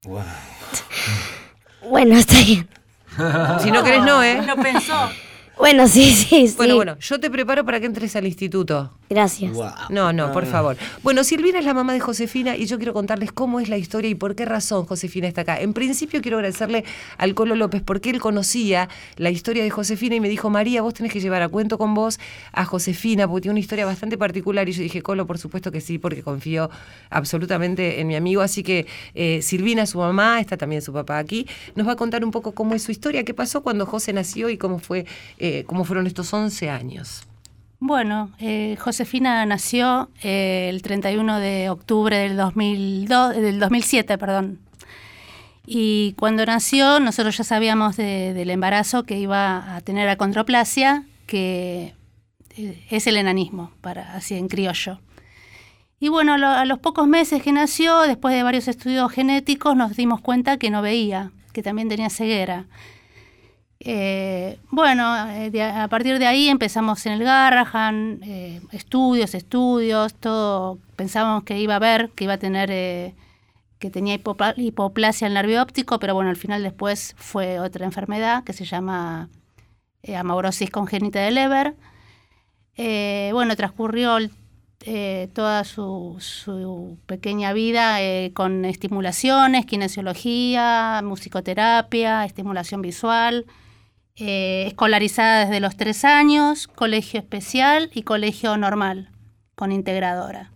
Bueno, 1.89 2.17
está 2.17 2.41
bien. 2.43 2.69
Si 3.63 3.71
no 3.71 3.83
querés, 3.83 4.03
no, 4.03 4.23
¿eh? 4.23 4.41
Lo 4.47 4.57
pensó. 4.57 4.95
Bueno, 5.59 5.87
sí, 5.87 6.15
sí, 6.15 6.49
sí. 6.49 6.55
Bueno, 6.57 6.77
bueno, 6.77 6.99
yo 6.99 7.21
te 7.21 7.31
preparo 7.31 7.65
para 7.65 7.79
que 7.81 7.87
entres 7.87 8.17
al 8.17 8.27
instituto. 8.27 8.97
Gracias. 9.13 9.53
No, 9.91 10.13
no, 10.13 10.33
por 10.33 10.47
favor. 10.47 10.77
Bueno, 11.03 11.23
Silvina 11.23 11.59
es 11.59 11.65
la 11.67 11.75
mamá 11.75 11.93
de 11.93 12.01
Josefina 12.01 12.57
y 12.57 12.65
yo 12.65 12.79
quiero 12.79 12.95
contarles 12.95 13.31
cómo 13.31 13.61
es 13.61 13.69
la 13.69 13.77
historia 13.77 14.11
y 14.11 14.15
por 14.15 14.35
qué 14.35 14.47
razón 14.47 14.87
Josefina 14.87 15.29
está 15.29 15.43
acá. 15.43 15.61
En 15.61 15.75
principio 15.75 16.23
quiero 16.23 16.39
agradecerle 16.39 16.85
al 17.19 17.35
Colo 17.35 17.55
López 17.55 17.83
porque 17.83 18.09
él 18.09 18.21
conocía 18.21 18.89
la 19.17 19.29
historia 19.29 19.63
de 19.63 19.69
Josefina 19.69 20.15
y 20.15 20.21
me 20.21 20.31
dijo, 20.31 20.49
María, 20.49 20.81
vos 20.81 20.95
tenés 20.95 21.13
que 21.13 21.21
llevar 21.21 21.43
a 21.43 21.49
cuento 21.49 21.77
con 21.77 21.93
vos 21.93 22.19
a 22.53 22.65
Josefina 22.65 23.29
porque 23.29 23.43
tiene 23.43 23.53
una 23.53 23.61
historia 23.61 23.85
bastante 23.85 24.17
particular. 24.17 24.67
Y 24.69 24.73
yo 24.73 24.83
dije, 24.83 25.03
Colo, 25.03 25.27
por 25.27 25.37
supuesto 25.37 25.71
que 25.71 25.83
sí, 25.83 25.99
porque 25.99 26.23
confío 26.23 26.71
absolutamente 27.11 28.01
en 28.01 28.07
mi 28.07 28.17
amigo. 28.17 28.41
Así 28.41 28.63
que 28.63 28.87
eh, 29.15 29.43
Silvina, 29.43 29.85
su 29.85 29.99
mamá, 29.99 30.41
está 30.41 30.57
también 30.57 30.81
su 30.81 30.93
papá 30.93 31.19
aquí, 31.19 31.47
nos 31.75 31.87
va 31.87 31.93
a 31.93 31.97
contar 31.97 32.25
un 32.25 32.31
poco 32.31 32.53
cómo 32.53 32.75
es 32.75 32.83
su 32.83 32.93
historia, 32.93 33.25
qué 33.25 33.35
pasó 33.35 33.63
cuando 33.63 33.85
José 33.85 34.15
nació 34.15 34.49
y 34.49 34.57
cómo, 34.57 34.79
fue, 34.79 35.05
eh, 35.39 35.65
cómo 35.67 35.85
fueron 35.85 36.07
estos 36.07 36.33
11 36.33 36.71
años. 36.71 37.27
Bueno, 37.85 38.31
eh, 38.39 38.77
Josefina 38.79 39.45
nació 39.45 40.09
eh, 40.23 40.69
el 40.71 40.83
31 40.83 41.41
de 41.41 41.69
octubre 41.69 42.17
del, 42.17 42.37
2002, 42.37 43.35
del 43.35 43.59
2007, 43.59 44.19
perdón. 44.19 44.61
Y 45.67 46.13
cuando 46.17 46.47
nació, 46.47 47.01
nosotros 47.01 47.37
ya 47.37 47.43
sabíamos 47.43 47.97
de- 47.97 48.35
del 48.35 48.51
embarazo 48.51 49.03
que 49.03 49.19
iba 49.19 49.75
a 49.75 49.81
tener 49.81 50.09
acondroplasia, 50.09 51.07
que 51.27 51.93
eh, 52.57 52.85
es 52.89 53.09
el 53.09 53.17
enanismo, 53.17 53.73
para 53.81 54.15
así 54.15 54.37
en 54.37 54.47
criollo. 54.47 55.01
Y 55.99 56.07
bueno, 56.09 56.35
a 56.35 56.65
los 56.65 56.79
pocos 56.79 57.09
meses 57.09 57.43
que 57.43 57.51
nació, 57.51 58.03
después 58.03 58.33
de 58.33 58.45
varios 58.45 58.69
estudios 58.69 59.11
genéticos, 59.11 59.75
nos 59.75 59.97
dimos 59.97 60.21
cuenta 60.21 60.57
que 60.57 60.71
no 60.71 60.83
veía, 60.83 61.33
que 61.53 61.65
también 61.65 61.89
tenía 61.89 62.11
ceguera. 62.11 62.67
Eh, 63.85 64.61
bueno, 64.71 65.29
eh, 65.31 65.51
de 65.51 65.61
a 65.63 65.89
partir 65.89 66.21
de 66.21 66.27
ahí 66.27 66.49
empezamos 66.49 67.05
en 67.07 67.15
el 67.15 67.25
Garrahan, 67.25 68.21
eh, 68.23 68.61
estudios, 68.71 69.35
estudios, 69.35 70.15
todo. 70.15 70.79
Pensábamos 70.95 71.43
que 71.43 71.59
iba 71.59 71.75
a 71.75 71.81
ver, 71.81 72.11
que 72.11 72.23
iba 72.25 72.35
a 72.35 72.39
tener, 72.39 72.69
que 73.81 73.91
tenía 73.91 74.15
hipopla- 74.15 74.55
hipoplasia 74.57 75.27
del 75.27 75.35
nervio 75.35 75.61
óptico, 75.61 75.99
pero 75.99 76.15
bueno, 76.15 76.31
al 76.31 76.37
final 76.37 76.63
después 76.63 77.15
fue 77.19 77.59
otra 77.59 77.85
enfermedad 77.85 78.45
que 78.45 78.53
se 78.53 78.65
llama 78.65 79.29
amaurosis 80.17 80.71
congénita 80.71 81.19
del 81.19 81.35
Leber. 81.35 81.75
Bueno, 83.33 83.57
transcurrió 83.57 84.19
toda 85.35 85.65
su, 85.65 86.17
su 86.21 86.99
pequeña 87.07 87.53
vida 87.53 87.99
con 88.33 88.65
estimulaciones, 88.65 89.67
kinesiología, 89.67 91.01
musicoterapia, 91.03 92.25
estimulación 92.25 92.81
visual, 92.83 93.45
eh, 94.17 94.65
escolarizada 94.69 95.47
desde 95.47 95.61
los 95.61 95.77
tres 95.77 96.05
años, 96.05 96.69
colegio 96.69 97.21
especial 97.21 97.91
y 97.95 98.03
colegio 98.03 98.57
normal, 98.57 99.11
con 99.55 99.73
integradora. 99.73 100.53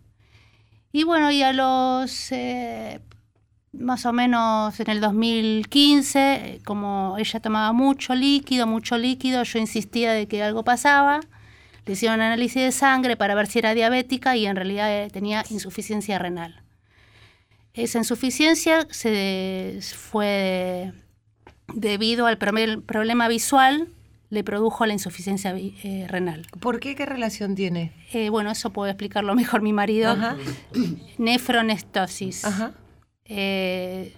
Y 0.92 1.04
bueno, 1.04 1.30
y 1.30 1.42
a 1.42 1.52
los 1.52 2.32
eh, 2.32 3.00
más 3.78 4.06
o 4.06 4.12
menos 4.12 4.78
en 4.80 4.90
el 4.90 5.00
2015, 5.00 6.18
eh, 6.18 6.60
como 6.64 7.16
ella 7.18 7.40
tomaba 7.40 7.72
mucho 7.72 8.14
líquido, 8.14 8.66
mucho 8.66 8.98
líquido, 8.98 9.42
yo 9.42 9.58
insistía 9.58 10.12
de 10.12 10.26
que 10.26 10.42
algo 10.42 10.64
pasaba. 10.64 11.20
Le 11.84 11.92
hicieron 11.92 12.20
análisis 12.20 12.62
de 12.62 12.72
sangre 12.72 13.16
para 13.16 13.34
ver 13.34 13.46
si 13.46 13.60
era 13.60 13.74
diabética 13.74 14.36
y 14.36 14.46
en 14.46 14.56
realidad 14.56 14.90
eh, 14.90 15.10
tenía 15.10 15.44
insuficiencia 15.50 16.18
renal. 16.18 16.62
Esa 17.74 17.98
insuficiencia 17.98 18.86
se 18.90 19.78
fue 19.94 20.92
debido 21.74 22.26
al 22.26 22.38
proble- 22.38 22.82
problema 22.82 23.28
visual, 23.28 23.88
le 24.30 24.42
produjo 24.42 24.84
la 24.86 24.92
insuficiencia 24.92 25.54
eh, 25.56 26.06
renal. 26.08 26.46
¿Por 26.60 26.80
qué? 26.80 26.94
¿Qué 26.96 27.06
relación 27.06 27.54
tiene? 27.54 27.92
Eh, 28.12 28.28
bueno, 28.28 28.50
eso 28.50 28.70
puede 28.70 28.90
explicarlo 28.92 29.34
mejor 29.34 29.62
mi 29.62 29.72
marido. 29.72 30.10
Ajá. 30.10 30.36
Nefronestosis. 31.18 32.44
Ajá. 32.44 32.72
Eh, 33.24 34.12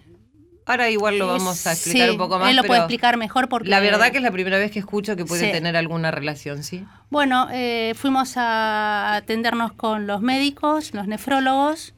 Ahora 0.66 0.90
igual 0.90 1.18
lo 1.18 1.26
vamos 1.26 1.66
a 1.66 1.72
explicar 1.72 2.06
sí, 2.08 2.10
un 2.12 2.18
poco 2.18 2.38
más. 2.38 2.50
Él 2.50 2.56
lo 2.56 2.60
pero 2.62 2.68
puede 2.68 2.80
explicar 2.80 3.16
mejor 3.16 3.48
porque... 3.48 3.70
La 3.70 3.80
verdad 3.80 4.10
que 4.10 4.18
es 4.18 4.22
la 4.22 4.30
primera 4.30 4.58
vez 4.58 4.70
que 4.70 4.78
escucho 4.78 5.16
que 5.16 5.24
puede 5.24 5.46
Sí. 5.46 5.52
tener 5.52 5.76
alguna 5.78 6.10
relación, 6.10 6.62
¿sí? 6.62 6.84
Bueno, 7.08 7.48
fuimos 7.94 8.34
a 8.36 9.14
atendernos 9.14 9.72
con 9.72 10.06
los 10.06 10.20
médicos, 10.20 10.92
los 10.92 11.06
nefrólogos, 11.06 11.94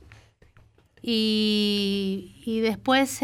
y, 1.02 2.40
y 2.46 2.60
después, 2.60 3.18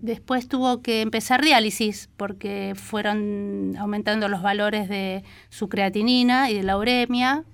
después 0.00 0.48
tuvo 0.48 0.82
que 0.82 1.02
empezar 1.02 1.42
diálisis 1.42 2.08
porque 2.16 2.74
fueron 2.74 3.76
aumentando 3.78 4.28
los 4.28 4.42
valores 4.42 4.88
de 4.88 5.22
su 5.48 5.68
creatinina 5.68 6.50
y 6.50 6.54
de 6.56 6.62
la 6.62 6.76
uremia, 6.78 7.44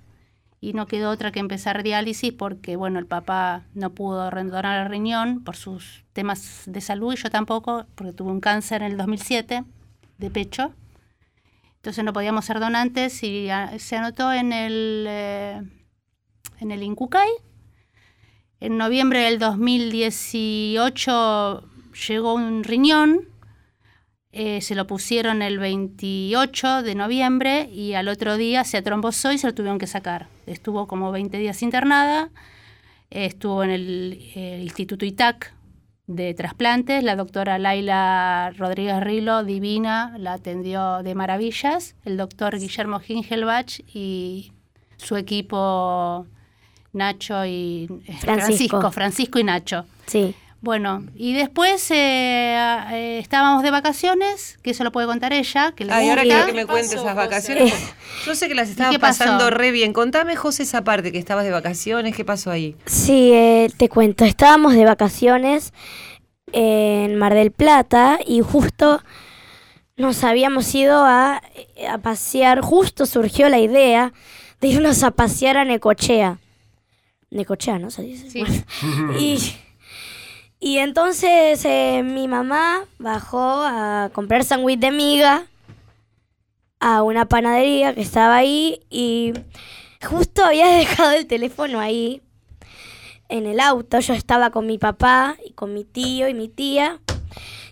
y 0.59 0.73
no 0.73 0.87
quedó 0.87 1.11
otra 1.11 1.33
que 1.33 1.41
empezar 1.41 1.83
diálisis 1.83 2.33
porque, 2.33 2.77
bueno, 2.77 2.99
el 2.99 3.07
papá 3.07 3.65
no 3.75 3.91
pudo 3.91 4.31
donar 4.31 4.87
el 4.87 4.91
riñón 4.91 5.45
por 5.45 5.55
sus 5.55 6.05
temas 6.13 6.63
de 6.67 6.81
salud 6.81 7.13
y 7.13 7.17
yo 7.17 7.31
tampoco, 7.31 7.87
porque 7.95 8.13
tuve 8.15 8.31
un 8.33 8.41
cáncer 8.41 8.83
en 8.83 8.93
el 8.93 8.97
2007 8.97 9.65
de 10.19 10.31
pecho. 10.31 10.73
entonces 11.77 12.03
no 12.05 12.13
podíamos 12.13 12.45
ser 12.47 12.59
donantes 12.59 13.23
y 13.23 13.49
a- 13.49 13.79
se 13.79 13.95
anotó 13.97 14.33
en 14.33 14.53
el, 14.53 15.05
eh, 15.09 15.63
en 16.59 16.71
el 16.73 16.83
Incucay. 16.83 17.29
En 18.59 18.77
noviembre 18.77 19.21
del 19.21 19.39
2018 19.39 21.63
llegó 22.09 22.35
un 22.35 22.65
riñón, 22.65 23.29
eh, 24.33 24.61
se 24.61 24.75
lo 24.75 24.87
pusieron 24.87 25.41
el 25.43 25.59
28 25.59 26.83
de 26.83 26.95
noviembre 26.95 27.71
y 27.73 27.95
al 27.95 28.09
otro 28.09 28.37
día 28.37 28.65
se 28.65 28.77
atrombosó 28.77 29.33
y 29.33 29.39
se 29.39 29.47
lo 29.47 29.55
tuvieron 29.55 29.79
que 29.79 29.87
sacar. 29.87 30.29
Estuvo 30.47 30.87
como 30.87 31.11
20 31.11 31.39
días 31.39 31.63
internada, 31.63 32.31
eh, 33.11 33.27
estuvo 33.27 33.65
en 33.65 33.71
el 33.71 34.19
Instituto 34.63 35.07
ITAC 35.07 35.55
de 36.07 36.35
trasplantes, 36.35 37.03
la 37.03 37.17
doctora 37.17 37.59
Laila 37.59 38.53
Rodríguez 38.57 39.01
Rilo, 39.03 39.43
divina, 39.43 40.15
la 40.19 40.35
atendió 40.35 41.03
de 41.03 41.15
maravillas, 41.15 41.97
el 42.05 42.17
doctor 42.17 42.59
Guillermo 42.59 43.01
Gingelbach 43.01 43.81
y 43.93 44.53
su 44.97 45.17
equipo 45.17 46.27
Nacho 46.93 47.45
y 47.45 47.89
eh, 48.07 48.13
Francisco. 48.19 48.23
Francisco, 48.23 48.91
Francisco 48.93 49.39
y 49.39 49.45
Nacho. 49.45 49.85
Sí. 50.07 50.35
Bueno, 50.67 51.05
y 51.15 51.33
después 51.33 51.93
eh, 51.93 52.57
eh, 52.91 53.21
estábamos 53.21 53.63
de 53.63 53.71
vacaciones, 53.71 54.59
que 54.65 54.73
eso 54.73 54.83
lo 54.83 54.91
puede 54.91 55.07
contar 55.07 55.33
ella. 55.33 55.71
Que 55.71 55.87
Ay, 55.89 56.09
ahora 56.09 56.23
quiero 56.25 56.45
que 56.45 56.53
me 56.55 56.67
cuentes 56.67 56.95
esas 56.95 57.15
vacaciones. 57.15 57.73
Yo 58.25 58.35
sé 58.35 58.49
que 58.49 58.57
las 58.57 58.69
estabas 58.71 58.99
pasando 58.99 59.49
re 59.51 59.71
bien. 59.71 59.93
Contame, 59.93 60.35
José, 60.35 60.65
esa 60.65 60.83
parte 60.83 61.13
que 61.13 61.19
estabas 61.19 61.45
de 61.45 61.53
vacaciones. 61.53 62.17
¿Qué 62.17 62.25
pasó 62.25 62.51
ahí? 62.51 62.75
Sí, 62.85 63.31
eh, 63.33 63.71
te 63.77 63.89
cuento, 63.89 64.25
estábamos 64.25 64.75
de 64.75 64.85
vacaciones 64.85 65.73
en 66.51 67.15
Mar 67.15 67.35
del 67.35 67.53
Plata 67.53 68.19
y 68.27 68.41
justo 68.41 69.01
nos 69.97 70.25
habíamos 70.25 70.75
ido 70.75 71.05
a, 71.05 71.43
a 71.89 71.99
pasear, 71.99 72.61
justo 72.61 73.07
surgió 73.07 73.49
la 73.49 73.61
idea 73.61 74.13
de 74.61 74.67
irnos 74.67 75.05
a 75.05 75.13
pasear 75.13 75.59
a 75.59 75.65
Necochea. 75.65 76.41
Necochea, 77.31 77.79
¿no 77.79 77.93
se 77.93 78.03
dice? 78.03 78.29
Sí. 78.29 78.45
Y, 79.21 79.39
y 80.61 80.79
entonces 80.79 81.65
eh, 81.65 82.03
mi 82.03 82.29
mamá 82.29 82.85
bajó 82.99 83.63
a 83.63 84.11
comprar 84.13 84.45
sándwich 84.45 84.79
de 84.79 84.91
miga 84.91 85.47
a 86.81 87.03
una 87.03 87.27
panadería 87.27 87.95
que 87.95 88.03
estaba 88.03 88.37
ahí 88.37 88.81
y 88.91 89.33
justo 90.03 90.45
había 90.45 90.67
dejado 90.79 91.13
el 91.13 91.27
teléfono 91.27 91.81
ahí 91.81 92.23
en 93.29 93.47
el 93.47 93.61
auto. 93.61 94.01
Yo 94.01 94.15
estaba 94.15 94.51
con 94.51 94.67
mi 94.67 94.79
papá 94.79 95.37
y 95.45 95.53
con 95.53 95.75
mi 95.75 95.85
tío 95.85 96.29
y 96.29 96.35
mi 96.35 96.49
tía. 96.49 97.01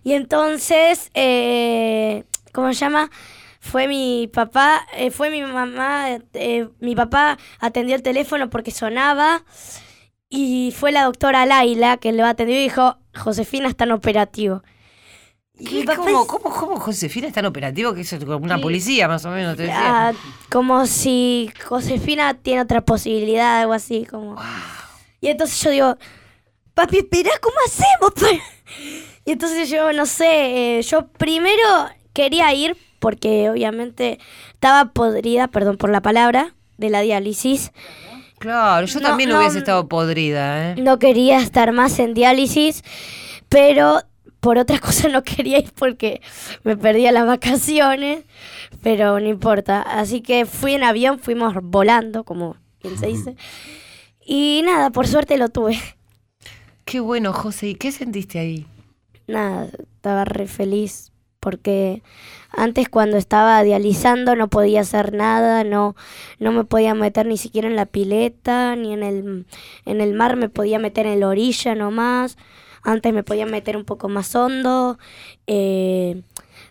Y 0.03 0.13
entonces, 0.13 1.11
eh, 1.15 2.25
¿cómo 2.53 2.69
se 2.69 2.81
llama? 2.81 3.11
Fue 3.61 3.89
mi 3.89 4.29
papá, 4.31 4.87
eh, 4.95 5.11
fue 5.11 5.31
mi 5.31 5.41
mamá, 5.41 6.19
eh, 6.35 6.69
mi 6.81 6.95
papá 6.95 7.39
atendió 7.61 7.97
el 7.97 8.03
teléfono 8.03 8.51
porque 8.51 8.71
sonaba 8.71 9.43
y 10.35 10.73
fue 10.73 10.91
la 10.91 11.05
doctora 11.05 11.47
Laila 11.47 11.97
que 11.97 12.13
lo 12.13 12.27
atendió 12.27 12.57
y 12.57 12.63
dijo, 12.63 12.97
Josefina 13.15 13.69
está 13.69 13.85
en 13.85 13.93
operativo. 13.93 14.63
Y 15.57 15.65
mi 15.65 15.71
¿Qué, 15.71 15.85
papá 15.85 16.03
¿Cómo, 16.03 16.27
cómo, 16.27 16.51
cómo 16.51 16.81
Josefina 16.81 17.29
es 17.29 17.33
tan 17.33 17.45
operativo 17.47 17.95
que 17.95 18.01
eso 18.01 18.17
es 18.17 18.25
como 18.25 18.39
una 18.45 18.59
policía, 18.59 19.07
más 19.07 19.25
o 19.25 19.31
menos? 19.31 19.57
Te 19.57 19.63
decía. 19.63 20.09
Ah, 20.09 20.13
como 20.51 20.87
si 20.87 21.53
Josefina 21.65 22.35
tiene 22.35 22.63
otra 22.63 22.81
posibilidad, 22.81 23.61
algo 23.61 23.73
así, 23.73 24.05
como. 24.05 24.37
Y 25.21 25.29
entonces 25.29 25.63
yo 25.63 25.71
digo, 25.71 25.97
papi, 26.75 26.99
espera, 26.99 27.31
¿cómo 27.41 27.57
hacemos? 27.65 28.13
pa-?" 28.15 28.45
Y 29.25 29.31
entonces 29.31 29.71
yo, 29.71 29.93
no 29.93 30.07
sé, 30.07 30.79
eh, 30.79 30.83
yo 30.83 31.07
primero 31.07 31.89
quería 32.13 32.53
ir 32.53 32.77
porque 32.99 33.49
obviamente 33.51 34.19
estaba 34.55 34.93
podrida, 34.93 35.47
perdón 35.47 35.77
por 35.77 35.91
la 35.91 36.03
palabra, 36.03 36.55
de 36.79 36.91
la 36.91 37.01
diálisis. 37.01 37.71
Claro, 38.45 38.87
yo 38.87 39.01
No, 39.01 39.09
también 39.09 39.31
no, 39.31 39.39
hubiese 39.39 39.57
estado 39.57 39.89
podrida, 39.89 40.73
¿eh? 40.73 40.75
No 40.77 40.99
quería 40.99 41.39
estar 41.39 41.73
más 41.73 41.99
en 41.99 42.13
diálisis, 42.13 42.85
pero 43.49 44.03
por 44.41 44.59
otras 44.59 44.81
cosas 44.83 45.11
no 45.11 45.23
quería 45.23 45.61
ir 45.61 45.73
porque 45.73 46.21
me 46.63 46.77
perdía 46.77 47.11
las 47.11 47.27
vacaciones, 47.27 48.25
pero 48.83 49.19
no 49.19 49.27
importa. 49.27 49.81
Así 49.81 50.21
que 50.21 50.45
fui 50.45 50.75
en 50.75 50.85
avión, 50.85 51.19
fuimos 51.19 51.55
volando, 51.63 52.25
como 52.25 52.57
quien 52.81 52.99
se 52.99 53.07
dice. 53.07 53.35
Y 54.23 54.61
nada, 54.63 54.91
por 54.91 55.07
suerte 55.07 55.39
lo 55.39 55.49
tuve. 55.49 55.79
Qué 56.85 57.01
bueno, 57.01 57.33
José. 57.33 57.69
¿Y 57.69 57.75
qué 57.77 57.93
sentiste 57.93 58.39
ahí? 58.39 58.67
Nada, 59.27 59.71
estaba 59.97 60.27
re 60.27 60.47
feliz 60.47 61.13
porque 61.41 62.03
antes 62.57 62.89
cuando 62.89 63.17
estaba 63.17 63.63
dializando 63.63 64.37
no 64.37 64.49
podía 64.49 64.81
hacer 64.81 65.13
nada, 65.13 65.65
no, 65.65 65.95
no 66.39 66.53
me 66.53 66.65
podía 66.65 66.95
meter 66.95 67.27
ni 67.27 67.37
siquiera 67.37 67.69
en 67.69 67.77
la 67.77 67.87
pileta, 67.87 68.77
ni 68.77 68.93
en 68.93 69.03
el, 69.03 69.47
en 69.85 70.01
el 70.01 70.15
mar 70.15 70.37
me 70.37 70.49
podía 70.49 70.79
meter 70.79 71.07
en 71.07 71.21
la 71.21 71.29
orilla 71.29 71.75
nomás. 71.75 72.37
Antes 72.83 73.13
me 73.15 73.23
podía 73.23 73.47
meter 73.47 73.77
un 73.77 73.85
poco 73.85 74.09
más 74.09 74.35
hondo. 74.35 74.99
eh, 75.47 76.23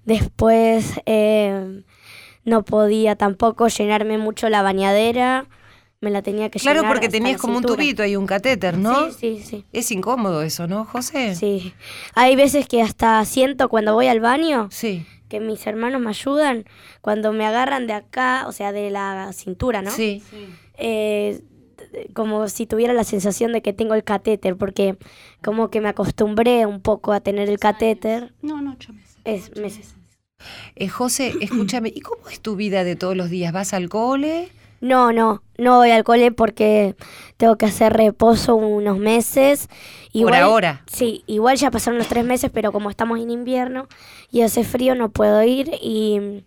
después 0.06 0.94
eh, 1.06 1.82
no 2.46 2.63
podía 2.63 3.16
tampoco 3.16 3.68
llenarme 3.68 4.18
mucho 4.18 4.50
la 4.50 4.62
bañadera. 4.62 5.46
Me 6.02 6.10
la 6.12 6.22
tenía 6.22 6.50
que 6.50 6.60
Claro, 6.60 6.82
llenar 6.82 6.94
porque 6.94 7.08
tenías 7.08 7.40
como 7.40 7.58
un 7.58 7.63
tubito 7.63 8.04
y 8.06 8.18
un 8.18 8.28
catéter, 8.28 8.78
¿no? 8.78 9.10
Sí, 9.12 9.16
sí, 9.18 9.44
sí. 9.44 9.66
Es 9.72 9.90
incómodo 9.92 10.42
eso, 10.44 10.68
¿no, 10.68 10.84
José? 10.84 11.34
Sí. 11.36 11.74
Hay 12.13 12.36
veces 12.36 12.68
que 12.68 12.82
hasta 12.82 13.24
siento 13.24 13.70
cuando 13.70 13.94
voy 13.94 14.08
al 14.08 14.20
baño 14.20 14.68
Sí, 14.70 15.06
que 15.34 15.40
mis 15.40 15.66
hermanos 15.66 16.00
me 16.00 16.10
ayudan 16.10 16.63
cuando 17.02 17.34
me 17.34 17.44
agarran 17.44 17.88
de 17.88 17.94
acá, 17.94 18.46
o 18.48 18.52
sea, 18.52 18.72
de 18.72 18.92
la 18.92 19.34
cintura, 19.34 19.82
¿no? 19.82 19.90
sí. 19.90 20.22
Eh, 20.78 21.42
como 22.13 22.48
si 22.50 22.68
tuviera 22.68 22.94
la 22.94 23.04
sensación 23.04 23.52
de 23.52 23.63
que 23.63 23.74
tengo 23.74 23.96
el 23.96 24.04
catéter, 24.04 24.56
porque 24.58 24.96
como 25.44 25.72
que 25.72 25.82
me 25.82 25.90
acostumbré 25.90 26.68
un 26.68 26.82
poco 26.82 27.13
a 27.13 27.20
tener 27.20 27.50
el 27.50 27.58
catéter. 27.58 28.32
No, 28.44 28.62
no, 28.62 28.74
ocho 28.74 28.94
meses. 28.94 29.18
Es 29.25 29.56
meses. 29.56 29.96
Eh, 30.75 30.88
José, 30.88 31.34
escúchame, 31.42 31.92
¿y 31.96 32.02
cómo 32.02 32.30
es 32.30 32.40
tu 32.40 32.56
vida 32.56 32.84
de 32.84 32.96
todos 32.96 33.18
los 33.18 33.32
días? 33.32 33.54
¿Vas 33.54 33.74
al 33.74 33.90
cole? 33.90 34.50
No, 34.84 35.13
no, 35.13 35.42
no 35.58 35.78
voy 35.78 35.92
al 35.92 36.04
cole 36.04 36.34
porque 36.34 36.98
tengo 37.38 37.58
que 37.58 37.66
hacer 37.66 37.94
reposo 37.94 38.56
unos 38.56 38.98
meses. 38.98 39.70
Por 40.12 40.36
ahora. 40.36 40.84
Sí, 40.92 41.24
igual 41.25 41.56
ya 41.56 41.72
pasaron 41.72 41.98
los 41.98 42.10
tres 42.10 42.25
meses, 42.25 42.52
pero 42.54 42.74
como 42.74 42.90
estamos 42.90 43.18
en 43.20 43.32
invierno 43.32 43.88
y 44.30 44.42
hace 44.42 44.66
frío 44.66 44.94
no 44.94 45.10
puedo 45.10 45.42
ir. 45.42 45.72
Y 45.82 46.44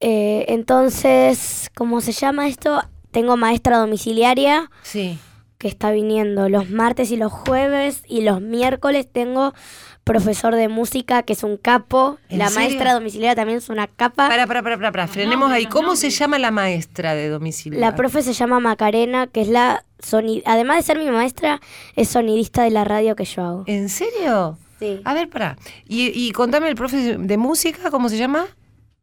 eh, 0.00 0.44
entonces, 0.48 1.70
¿cómo 1.74 2.02
se 2.02 2.12
llama 2.12 2.46
esto? 2.46 2.82
Tengo 3.10 3.38
maestra 3.38 3.78
domiciliaria 3.78 4.70
Sí. 4.82 5.18
Que 5.60 5.68
está 5.68 5.90
viniendo 5.90 6.48
los 6.48 6.70
martes 6.70 7.10
y 7.10 7.18
los 7.18 7.30
jueves 7.30 8.02
y 8.08 8.22
los 8.22 8.40
miércoles 8.40 9.06
tengo 9.12 9.52
profesor 10.04 10.54
de 10.54 10.68
música 10.68 11.22
que 11.22 11.34
es 11.34 11.44
un 11.44 11.58
capo. 11.58 12.16
¿En 12.30 12.38
La 12.38 12.48
serio? 12.48 12.60
maestra 12.70 12.94
domiciliaria 12.94 13.36
también 13.36 13.58
es 13.58 13.68
una 13.68 13.86
capa. 13.86 14.26
Para, 14.26 14.46
para, 14.46 14.62
para, 14.62 14.78
para, 14.78 14.90
para, 14.90 15.06
frenemos 15.06 15.52
ahí. 15.52 15.66
¿Cómo 15.66 15.96
se 15.96 16.08
llama 16.08 16.38
la 16.38 16.50
maestra 16.50 17.14
de 17.14 17.28
domicilio? 17.28 17.78
La 17.78 17.94
profe 17.94 18.22
se 18.22 18.32
llama 18.32 18.58
Macarena, 18.58 19.26
que 19.26 19.42
es 19.42 19.48
la 19.48 19.84
soni 19.98 20.42
además 20.46 20.78
de 20.78 20.82
ser 20.82 20.98
mi 20.98 21.10
maestra, 21.10 21.60
es 21.94 22.08
sonidista 22.08 22.62
de 22.62 22.70
la 22.70 22.84
radio 22.84 23.14
que 23.14 23.26
yo 23.26 23.44
hago. 23.44 23.64
¿En 23.66 23.90
serio? 23.90 24.56
Sí. 24.78 25.02
A 25.04 25.12
ver, 25.12 25.28
para. 25.28 25.58
Y, 25.86 26.06
y 26.18 26.32
contame 26.32 26.70
el 26.70 26.74
profe 26.74 27.18
de 27.18 27.36
música, 27.36 27.90
¿cómo 27.90 28.08
se 28.08 28.16
llama? 28.16 28.46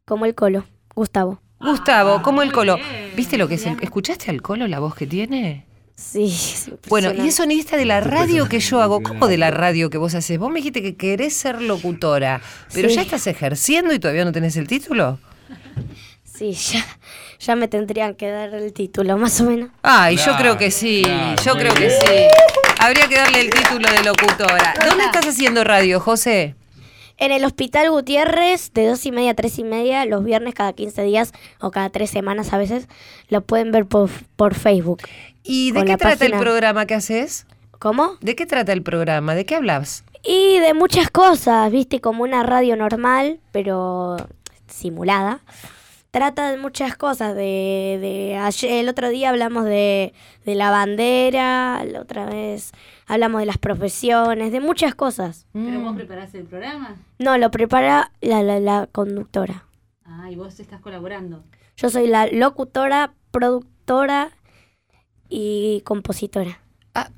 Como 0.04 0.26
el 0.26 0.34
colo, 0.34 0.64
Gustavo. 0.92 1.40
Gustavo, 1.60 2.20
¿cómo 2.22 2.42
el 2.42 2.50
colo? 2.52 2.78
¿Viste 3.14 3.38
lo 3.38 3.46
que 3.46 3.54
es 3.54 3.66
el... 3.66 3.76
¿Escuchaste 3.80 4.32
al 4.32 4.42
colo 4.42 4.66
la 4.66 4.80
voz 4.80 4.96
que 4.96 5.06
tiene? 5.06 5.67
Sí. 6.00 6.26
es 6.26 6.70
Bueno, 6.88 7.12
y 7.12 7.26
es 7.28 7.34
sonidista 7.34 7.76
de 7.76 7.84
la 7.84 8.00
radio 8.00 8.48
que 8.48 8.60
yo 8.60 8.80
hago. 8.80 9.02
¿Cómo 9.02 9.26
de 9.26 9.36
la 9.36 9.50
radio 9.50 9.90
que 9.90 9.98
vos 9.98 10.14
haces? 10.14 10.38
Vos 10.38 10.48
me 10.50 10.60
dijiste 10.60 10.80
que 10.80 10.94
querés 10.96 11.34
ser 11.36 11.60
locutora, 11.60 12.40
pero 12.72 12.88
Sí. 12.88 12.94
ya 12.94 13.02
estás 13.02 13.26
ejerciendo 13.26 13.92
y 13.92 13.98
todavía 13.98 14.24
no 14.24 14.30
tenés 14.32 14.56
el 14.56 14.68
título. 14.68 15.18
Sí, 16.24 16.52
ya, 16.52 16.86
ya 17.40 17.56
me 17.56 17.66
tendrían 17.66 18.14
que 18.14 18.28
dar 18.30 18.54
el 18.54 18.72
título, 18.72 19.18
más 19.18 19.40
o 19.40 19.44
menos. 19.44 19.70
Ay, 19.82 20.16
yo 20.16 20.36
creo 20.36 20.56
que 20.56 20.70
sí, 20.70 21.02
yo 21.44 21.54
creo 21.54 21.74
que 21.74 21.90
sí. 21.90 22.26
Habría 22.78 23.08
que 23.08 23.16
darle 23.16 23.40
el 23.40 23.50
título 23.50 23.90
de 23.90 24.04
locutora. 24.04 24.74
¿Dónde 24.88 25.04
estás 25.04 25.26
haciendo 25.26 25.64
radio, 25.64 25.98
José? 25.98 26.54
En 27.20 27.32
el 27.32 27.44
Hospital 27.44 27.90
Gutiérrez, 27.90 28.72
de 28.72 28.86
dos 28.86 29.04
y 29.04 29.10
media 29.10 29.32
a 29.32 29.34
tres 29.34 29.58
y 29.58 29.64
media, 29.64 30.04
los 30.04 30.22
viernes 30.22 30.54
cada 30.54 30.72
15 30.72 31.02
días 31.02 31.32
o 31.60 31.72
cada 31.72 31.90
tres 31.90 32.10
semanas 32.10 32.52
a 32.52 32.58
veces, 32.58 32.88
lo 33.28 33.40
pueden 33.40 33.72
ver 33.72 33.86
por, 33.86 34.08
por 34.36 34.54
Facebook. 34.54 35.02
¿Y 35.42 35.72
de 35.72 35.84
qué 35.84 35.96
trata 35.96 36.26
el 36.26 36.38
programa 36.38 36.86
que 36.86 36.94
haces? 36.94 37.44
¿Cómo? 37.80 38.16
¿De 38.20 38.36
qué 38.36 38.46
trata 38.46 38.72
el 38.72 38.84
programa? 38.84 39.34
¿De 39.34 39.44
qué 39.44 39.56
hablas? 39.56 40.04
Y 40.22 40.60
de 40.60 40.74
muchas 40.74 41.10
cosas, 41.10 41.70
viste, 41.72 42.00
como 42.00 42.22
una 42.22 42.44
radio 42.44 42.76
normal, 42.76 43.40
pero 43.50 44.16
simulada. 44.68 45.40
Trata 46.12 46.50
de 46.50 46.56
muchas 46.56 46.96
cosas, 46.96 47.34
de, 47.34 47.98
de 48.00 48.36
ayer, 48.36 48.72
el 48.72 48.88
otro 48.88 49.08
día 49.08 49.30
hablamos 49.30 49.64
de, 49.64 50.14
de 50.44 50.54
la 50.54 50.70
bandera, 50.70 51.84
la 51.84 52.00
otra 52.00 52.26
vez 52.26 52.72
hablamos 53.08 53.40
de 53.40 53.46
las 53.46 53.58
profesiones, 53.58 54.52
de 54.52 54.60
muchas 54.60 54.94
cosas. 54.94 55.46
¿Pero 55.52 55.80
vos 55.80 55.96
preparás 55.96 56.32
el 56.34 56.44
programa? 56.44 56.96
No, 57.18 57.36
lo 57.38 57.50
prepara 57.50 58.12
la, 58.20 58.42
la, 58.42 58.60
la 58.60 58.86
conductora. 58.92 59.64
Ah, 60.04 60.30
y 60.30 60.36
vos 60.36 60.60
estás 60.60 60.80
colaborando. 60.80 61.42
Yo 61.76 61.90
soy 61.90 62.06
la 62.06 62.26
locutora, 62.28 63.12
productora 63.30 64.30
y 65.28 65.80
compositora. 65.84 66.60
Ah, 66.94 67.10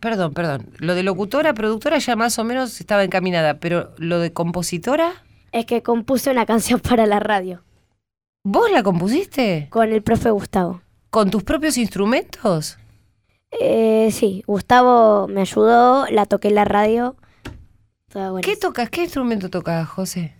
perdón, 0.00 0.32
perdón. 0.34 0.68
Lo 0.78 0.94
de 0.94 1.02
locutora, 1.02 1.54
productora 1.54 1.98
ya 1.98 2.16
más 2.16 2.38
o 2.38 2.44
menos 2.44 2.80
estaba 2.80 3.04
encaminada, 3.04 3.58
pero 3.58 3.92
lo 3.98 4.18
de 4.20 4.32
compositora, 4.32 5.12
Es 5.52 5.66
que 5.66 5.82
compuse 5.82 6.30
una 6.30 6.44
canción 6.46 6.80
para 6.80 7.06
la 7.06 7.18
radio 7.20 7.62
¿vos 8.44 8.70
la 8.70 8.82
compusiste? 8.82 9.68
con 9.70 9.92
el 9.92 10.02
profe 10.02 10.30
Gustavo. 10.30 10.82
¿Con 11.10 11.30
tus 11.30 11.42
propios 11.44 11.78
instrumentos? 11.78 12.78
Eh, 13.60 14.10
sí, 14.12 14.42
Gustavo 14.46 15.28
me 15.28 15.40
ayudó, 15.42 16.06
la 16.10 16.26
toqué 16.26 16.48
en 16.48 16.54
la 16.56 16.64
radio. 16.64 17.16
¿Qué 18.42 18.56
tocas? 18.56 18.88
¿Qué 18.90 19.02
instrumento 19.02 19.50
tocas, 19.50 19.86
José? 19.88 20.34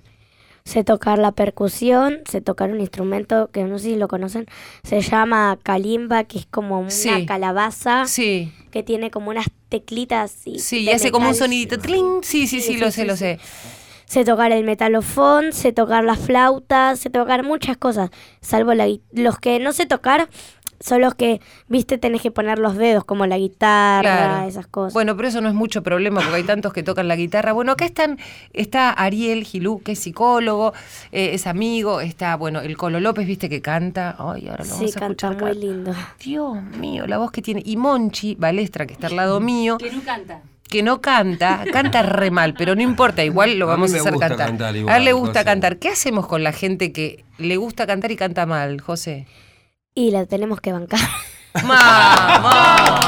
Sé 0.64 0.82
tocar 0.82 1.18
la 1.18 1.32
percusión, 1.32 2.20
sé 2.28 2.40
tocar 2.40 2.70
un 2.72 2.80
instrumento 2.80 3.50
que 3.52 3.64
no 3.64 3.78
sé 3.78 3.84
si 3.90 3.96
lo 3.96 4.08
conocen, 4.08 4.46
se 4.82 5.00
llama 5.00 5.58
kalimba, 5.62 6.24
que 6.24 6.38
es 6.38 6.46
como 6.46 6.80
una 6.80 6.90
Sí. 6.90 7.26
calabaza 7.26 8.06
Sí, 8.06 8.52
que 8.72 8.82
tiene 8.82 9.10
como 9.10 9.30
unas 9.30 9.46
teclitas 9.68 10.46
y, 10.46 10.58
sí, 10.58 10.80
y 10.80 10.90
hace 10.90 11.12
como 11.12 11.28
un 11.28 11.34
sonidito. 11.34 11.78
¡tling! 11.78 12.22
Sí, 12.22 12.46
sí, 12.48 12.60
sí, 12.60 12.74
Sí, 12.74 12.76
lo 12.78 12.90
sé, 12.90 13.04
lo 13.04 13.16
sé. 13.16 13.38
Sé 14.06 14.24
tocar 14.24 14.52
el 14.52 14.64
metalofón, 14.64 15.52
sé 15.52 15.72
tocar 15.72 16.04
la 16.04 16.14
flauta, 16.16 16.94
sé 16.96 17.10
tocar 17.10 17.42
muchas 17.44 17.76
cosas, 17.76 18.10
salvo 18.40 18.72
la 18.72 18.86
los 19.12 19.38
que 19.38 19.58
no 19.58 19.72
sé 19.72 19.86
tocar 19.86 20.28
son 20.80 21.00
los 21.00 21.14
que, 21.14 21.40
viste, 21.68 21.98
tenés 21.98 22.22
que 22.22 22.30
poner 22.30 22.58
los 22.58 22.76
dedos, 22.76 23.04
como 23.04 23.26
la 23.26 23.38
guitarra, 23.38 24.02
Claro. 24.02 24.48
esas 24.48 24.66
cosas. 24.66 24.92
Bueno, 24.92 25.16
pero 25.16 25.28
eso 25.28 25.40
no 25.40 25.48
es 25.48 25.54
mucho 25.54 25.82
problema 25.82 26.20
porque 26.20 26.36
hay 26.36 26.42
tantos 26.44 26.72
que 26.72 26.82
tocan 26.82 27.08
la 27.08 27.16
guitarra. 27.16 27.52
Bueno, 27.52 27.72
acá 27.72 27.84
están, 27.84 28.18
está 28.52 28.90
Ariel 28.90 29.44
Gilú, 29.44 29.80
que 29.82 29.92
es 29.92 29.98
psicólogo, 29.98 30.72
eh, 31.12 31.30
es 31.34 31.46
amigo, 31.46 32.00
está, 32.00 32.36
bueno, 32.36 32.60
el 32.60 32.76
Colo 32.76 33.00
López, 33.00 33.26
viste 33.26 33.48
que 33.48 33.60
canta. 33.62 34.16
Ay, 34.18 34.48
ahora 34.48 34.64
lo 34.64 34.70
sí, 34.70 34.70
vamos 34.80 34.96
a 34.96 35.00
canta 35.00 35.28
escuchar. 35.28 35.54
muy 35.54 35.54
lindo. 35.60 35.94
Dios 36.22 36.62
mío, 36.78 37.06
la 37.06 37.18
voz 37.18 37.30
que 37.30 37.42
tiene. 37.42 37.62
Y 37.64 37.76
Monchi, 37.76 38.34
Balestra, 38.34 38.86
que 38.86 38.92
está 38.94 39.06
al 39.08 39.16
lado 39.16 39.40
mío, 39.40 39.78
Que 39.78 39.90
no 39.92 40.02
canta. 40.02 40.40
que 40.68 40.82
no 40.82 41.00
canta, 41.00 41.64
canta 41.72 42.02
re 42.02 42.30
mal, 42.30 42.54
pero 42.54 42.74
no 42.74 42.82
importa, 42.82 43.24
igual 43.24 43.58
lo 43.58 43.66
A 43.66 43.76
mí 43.76 43.82
vamos 43.82 43.94
a, 43.94 43.98
hacer 43.98 44.12
gusta 44.12 44.28
cantar. 44.28 44.46
cantar 44.48 44.74
a 44.74 44.96
él 44.96 45.04
le 45.04 45.12
gusta 45.12 45.32
José. 45.40 45.44
cantar. 45.44 45.78
¿Qué 45.78 45.88
hacemos 45.88 46.26
con 46.26 46.42
la 46.42 46.52
gente 46.52 46.92
que 46.92 47.24
le 47.38 47.56
gusta 47.56 47.86
cantar 47.86 48.10
y 48.10 48.16
canta 48.16 48.46
mal, 48.46 48.80
José? 48.80 49.26
Y 49.96 50.10
la 50.12 50.26
tenemos 50.26 50.60
que 50.60 50.72
bancar. 50.72 51.00
¡Mamá! 51.64 53.00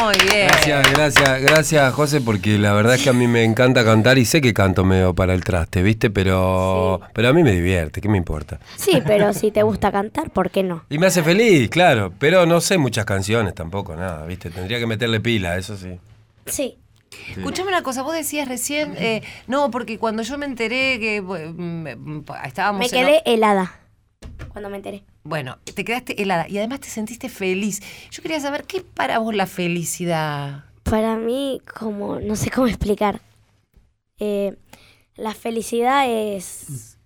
Muy 0.00 0.14
bien. 0.30 0.46
Gracias, 0.48 0.92
gracias, 0.92 1.40
gracias, 1.42 1.94
José, 1.94 2.20
porque 2.20 2.58
la 2.58 2.72
verdad 2.74 2.94
es 2.94 3.02
que 3.02 3.10
a 3.10 3.12
mí 3.12 3.26
me 3.26 3.42
encanta 3.42 3.84
cantar 3.84 4.18
y 4.18 4.24
sé 4.24 4.40
que 4.40 4.54
canto 4.54 4.84
medio 4.84 5.14
para 5.14 5.34
el 5.34 5.42
traste, 5.42 5.82
¿viste? 5.82 6.10
Pero, 6.10 7.00
Sí. 7.02 7.10
pero 7.12 7.28
a 7.28 7.32
mí 7.32 7.42
me 7.42 7.50
divierte, 7.50 8.00
¿qué 8.00 8.08
me 8.08 8.18
importa? 8.18 8.60
Sí, 8.76 9.02
pero 9.04 9.32
si 9.32 9.50
te 9.50 9.64
gusta 9.64 9.90
cantar, 9.90 10.30
¿por 10.30 10.50
qué 10.50 10.62
no? 10.62 10.84
Y 10.90 10.98
me 10.98 11.06
hace 11.08 11.24
feliz, 11.24 11.68
claro, 11.70 12.12
pero 12.20 12.46
no 12.46 12.60
sé 12.60 12.78
muchas 12.78 13.04
canciones 13.04 13.54
tampoco, 13.54 13.96
nada, 13.96 14.24
¿viste? 14.26 14.50
Tendría 14.50 14.78
que 14.78 14.86
meterle 14.86 15.18
pila, 15.18 15.56
eso 15.56 15.76
sí. 15.76 15.98
Sí. 16.46 16.78
Escuchame 17.36 17.68
una 17.70 17.82
cosa, 17.82 18.02
vos 18.02 18.14
decías 18.14 18.46
recién, 18.46 18.94
eh, 18.98 19.22
no, 19.48 19.72
porque 19.72 19.98
cuando 19.98 20.22
yo 20.22 20.38
me 20.38 20.46
enteré 20.46 21.00
que 21.00 21.16
eh, 21.16 21.22
mm, 21.52 22.20
estábamos... 22.44 22.78
Me 22.78 22.86
en- 22.86 22.92
quedé 22.92 23.22
helada 23.24 23.72
cuando 24.52 24.70
me 24.70 24.76
enteré. 24.76 25.02
Bueno, 25.26 25.58
te 25.74 25.84
quedaste 25.84 26.22
helada 26.22 26.48
y 26.48 26.58
además 26.58 26.80
te 26.80 26.88
sentiste 26.88 27.28
feliz. 27.28 27.80
Yo 28.12 28.22
quería 28.22 28.38
saber, 28.38 28.64
¿qué 28.64 28.78
es 28.78 28.82
para 28.84 29.18
vos 29.18 29.34
la 29.34 29.46
felicidad? 29.46 30.64
Para 30.84 31.16
mí, 31.16 31.60
como, 31.78 32.20
no 32.20 32.36
sé 32.36 32.50
cómo 32.50 32.68
explicar. 32.68 33.20
Eh, 34.20 34.56
la 35.16 35.34
felicidad 35.34 36.08
es, 36.08 36.96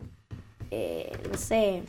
eh, 0.70 1.10
no 1.30 1.38
sé, 1.38 1.82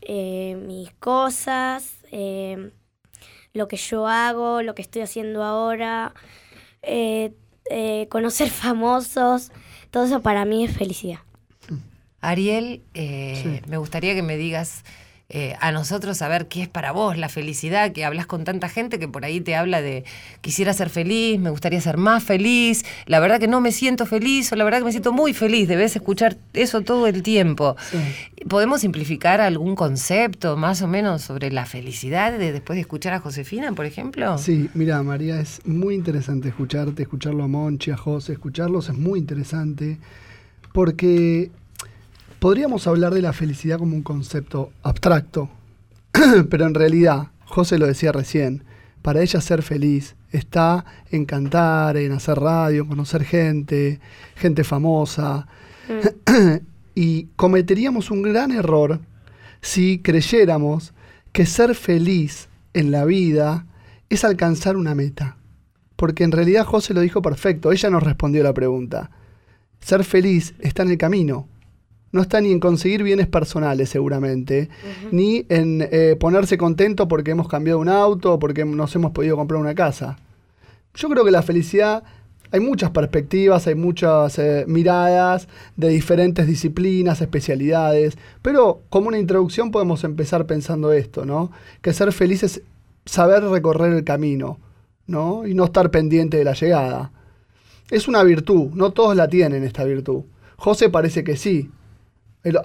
eh, 0.00 0.56
mis 0.64 0.92
cosas, 0.92 1.96
eh, 2.12 2.70
lo 3.52 3.66
que 3.66 3.76
yo 3.76 4.06
hago, 4.06 4.62
lo 4.62 4.76
que 4.76 4.82
estoy 4.82 5.02
haciendo 5.02 5.42
ahora, 5.42 6.14
eh, 6.82 7.34
conocer 8.10 8.48
famosos, 8.50 9.50
todo 9.90 10.04
eso 10.04 10.22
para 10.22 10.44
mí 10.44 10.64
es 10.64 10.76
felicidad. 10.76 11.18
Ariel, 12.22 12.82
eh, 12.94 13.60
me 13.68 13.76
gustaría 13.76 14.14
que 14.14 14.22
me 14.22 14.36
digas 14.36 14.84
eh, 15.34 15.56
a 15.60 15.72
nosotros 15.72 16.18
saber 16.18 16.46
qué 16.46 16.60
es 16.60 16.68
para 16.68 16.92
vos 16.92 17.16
la 17.16 17.30
felicidad, 17.30 17.92
que 17.92 18.04
hablas 18.04 18.26
con 18.26 18.44
tanta 18.44 18.68
gente 18.68 18.98
que 18.98 19.08
por 19.08 19.24
ahí 19.24 19.40
te 19.40 19.56
habla 19.56 19.80
de 19.80 20.04
quisiera 20.42 20.74
ser 20.74 20.90
feliz, 20.90 21.40
me 21.40 21.48
gustaría 21.48 21.80
ser 21.80 21.96
más 21.96 22.22
feliz, 22.22 22.84
la 23.06 23.18
verdad 23.18 23.40
que 23.40 23.48
no 23.48 23.62
me 23.62 23.72
siento 23.72 24.04
feliz 24.04 24.52
o 24.52 24.56
la 24.56 24.64
verdad 24.64 24.80
que 24.80 24.84
me 24.84 24.90
siento 24.90 25.10
muy 25.10 25.32
feliz, 25.32 25.68
debes 25.68 25.96
escuchar 25.96 26.36
eso 26.52 26.82
todo 26.82 27.06
el 27.06 27.22
tiempo. 27.22 27.76
¿Podemos 28.46 28.82
simplificar 28.82 29.40
algún 29.40 29.74
concepto 29.74 30.58
más 30.58 30.82
o 30.82 30.86
menos 30.86 31.22
sobre 31.22 31.50
la 31.50 31.64
felicidad 31.64 32.38
de, 32.38 32.52
después 32.52 32.76
de 32.76 32.82
escuchar 32.82 33.14
a 33.14 33.20
Josefina, 33.20 33.72
por 33.72 33.86
ejemplo? 33.86 34.36
Sí, 34.36 34.68
mira, 34.74 35.02
María, 35.02 35.40
es 35.40 35.64
muy 35.64 35.94
interesante 35.94 36.48
escucharte, 36.48 37.04
escucharlo 37.04 37.44
a 37.44 37.48
Monchi, 37.48 37.90
a 37.90 37.96
José, 37.96 38.34
escucharlos 38.34 38.90
es 38.90 38.98
muy 38.98 39.18
interesante 39.18 39.98
porque 40.74 41.50
podríamos 42.42 42.88
hablar 42.88 43.14
de 43.14 43.22
la 43.22 43.32
felicidad 43.32 43.78
como 43.78 43.94
un 43.94 44.02
concepto 44.02 44.72
abstracto, 44.82 45.48
pero 46.50 46.66
en 46.66 46.74
realidad, 46.74 47.28
José 47.44 47.78
lo 47.78 47.86
decía 47.86 48.10
recién, 48.10 48.64
para 49.00 49.22
ella 49.22 49.40
ser 49.40 49.62
feliz 49.62 50.16
está 50.32 50.84
en 51.12 51.24
cantar, 51.24 51.96
en 51.96 52.10
hacer 52.10 52.40
radio, 52.40 52.82
en 52.82 52.88
conocer 52.88 53.22
gente, 53.22 54.00
gente 54.34 54.64
famosa, 54.64 55.46
y 56.96 57.28
cometeríamos 57.36 58.10
un 58.10 58.22
gran 58.22 58.50
error 58.50 58.98
si 59.60 60.00
creyéramos 60.00 60.94
que 61.30 61.46
ser 61.46 61.76
feliz 61.76 62.48
en 62.74 62.90
la 62.90 63.04
vida 63.04 63.66
es 64.10 64.24
alcanzar 64.24 64.76
una 64.76 64.96
meta. 64.96 65.36
Porque 65.94 66.24
en 66.24 66.32
realidad 66.32 66.66
José 66.66 66.92
lo 66.92 67.02
dijo 67.02 67.22
perfecto, 67.22 67.70
ella 67.70 67.88
nos 67.88 68.02
respondió 68.02 68.42
la 68.42 68.52
pregunta. 68.52 69.12
Ser 69.78 70.02
feliz 70.02 70.54
está 70.58 70.82
en 70.82 70.90
el 70.90 70.98
camino. 70.98 71.46
No 72.12 72.20
está 72.20 72.40
ni 72.40 72.52
en 72.52 72.60
conseguir 72.60 73.02
bienes 73.02 73.26
personales 73.26 73.88
seguramente, 73.88 74.68
ni 75.10 75.46
en 75.48 75.88
eh, 75.90 76.14
ponerse 76.20 76.58
contento 76.58 77.08
porque 77.08 77.30
hemos 77.30 77.48
cambiado 77.48 77.78
un 77.78 77.88
auto 77.88 78.34
o 78.34 78.38
porque 78.38 78.64
nos 78.66 78.94
hemos 78.94 79.12
podido 79.12 79.36
comprar 79.36 79.58
una 79.58 79.74
casa. 79.74 80.18
Yo 80.94 81.08
creo 81.08 81.24
que 81.24 81.30
la 81.30 81.40
felicidad, 81.40 82.02
hay 82.50 82.60
muchas 82.60 82.90
perspectivas, 82.90 83.66
hay 83.66 83.74
muchas 83.74 84.38
eh, 84.38 84.64
miradas 84.68 85.48
de 85.76 85.88
diferentes 85.88 86.46
disciplinas, 86.46 87.22
especialidades, 87.22 88.18
pero 88.42 88.82
como 88.90 89.08
una 89.08 89.18
introducción 89.18 89.70
podemos 89.70 90.04
empezar 90.04 90.44
pensando 90.44 90.92
esto, 90.92 91.24
¿no? 91.24 91.50
Que 91.80 91.94
ser 91.94 92.12
feliz 92.12 92.42
es 92.42 92.62
saber 93.06 93.42
recorrer 93.44 93.94
el 93.94 94.04
camino, 94.04 94.58
¿no? 95.06 95.46
Y 95.46 95.54
no 95.54 95.64
estar 95.64 95.90
pendiente 95.90 96.36
de 96.36 96.44
la 96.44 96.52
llegada. 96.52 97.10
Es 97.90 98.06
una 98.06 98.22
virtud, 98.22 98.70
no 98.74 98.90
todos 98.90 99.16
la 99.16 99.28
tienen 99.28 99.64
esta 99.64 99.84
virtud. 99.84 100.24
José 100.56 100.90
parece 100.90 101.24
que 101.24 101.36
sí. 101.36 101.70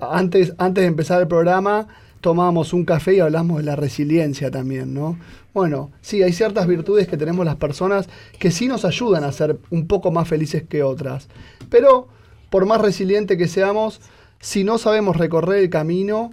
Antes, 0.01 0.53
antes 0.57 0.81
de 0.81 0.87
empezar 0.87 1.21
el 1.21 1.27
programa 1.27 1.87
tomábamos 2.21 2.73
un 2.73 2.83
café 2.83 3.15
y 3.15 3.19
hablamos 3.19 3.57
de 3.57 3.63
la 3.63 3.75
resiliencia 3.75 4.49
también, 4.51 4.93
¿no? 4.93 5.17
Bueno, 5.53 5.91
sí, 6.01 6.23
hay 6.23 6.33
ciertas 6.33 6.67
virtudes 6.67 7.07
que 7.07 7.17
tenemos 7.17 7.45
las 7.45 7.55
personas 7.55 8.09
que 8.39 8.51
sí 8.51 8.67
nos 8.67 8.85
ayudan 8.85 9.23
a 9.23 9.31
ser 9.31 9.59
un 9.69 9.87
poco 9.87 10.11
más 10.11 10.27
felices 10.27 10.63
que 10.67 10.83
otras. 10.83 11.27
Pero, 11.69 12.07
por 12.49 12.65
más 12.65 12.81
resiliente 12.81 13.37
que 13.37 13.47
seamos, 13.47 14.01
si 14.39 14.63
no 14.63 14.77
sabemos 14.77 15.15
recorrer 15.17 15.59
el 15.59 15.69
camino 15.69 16.31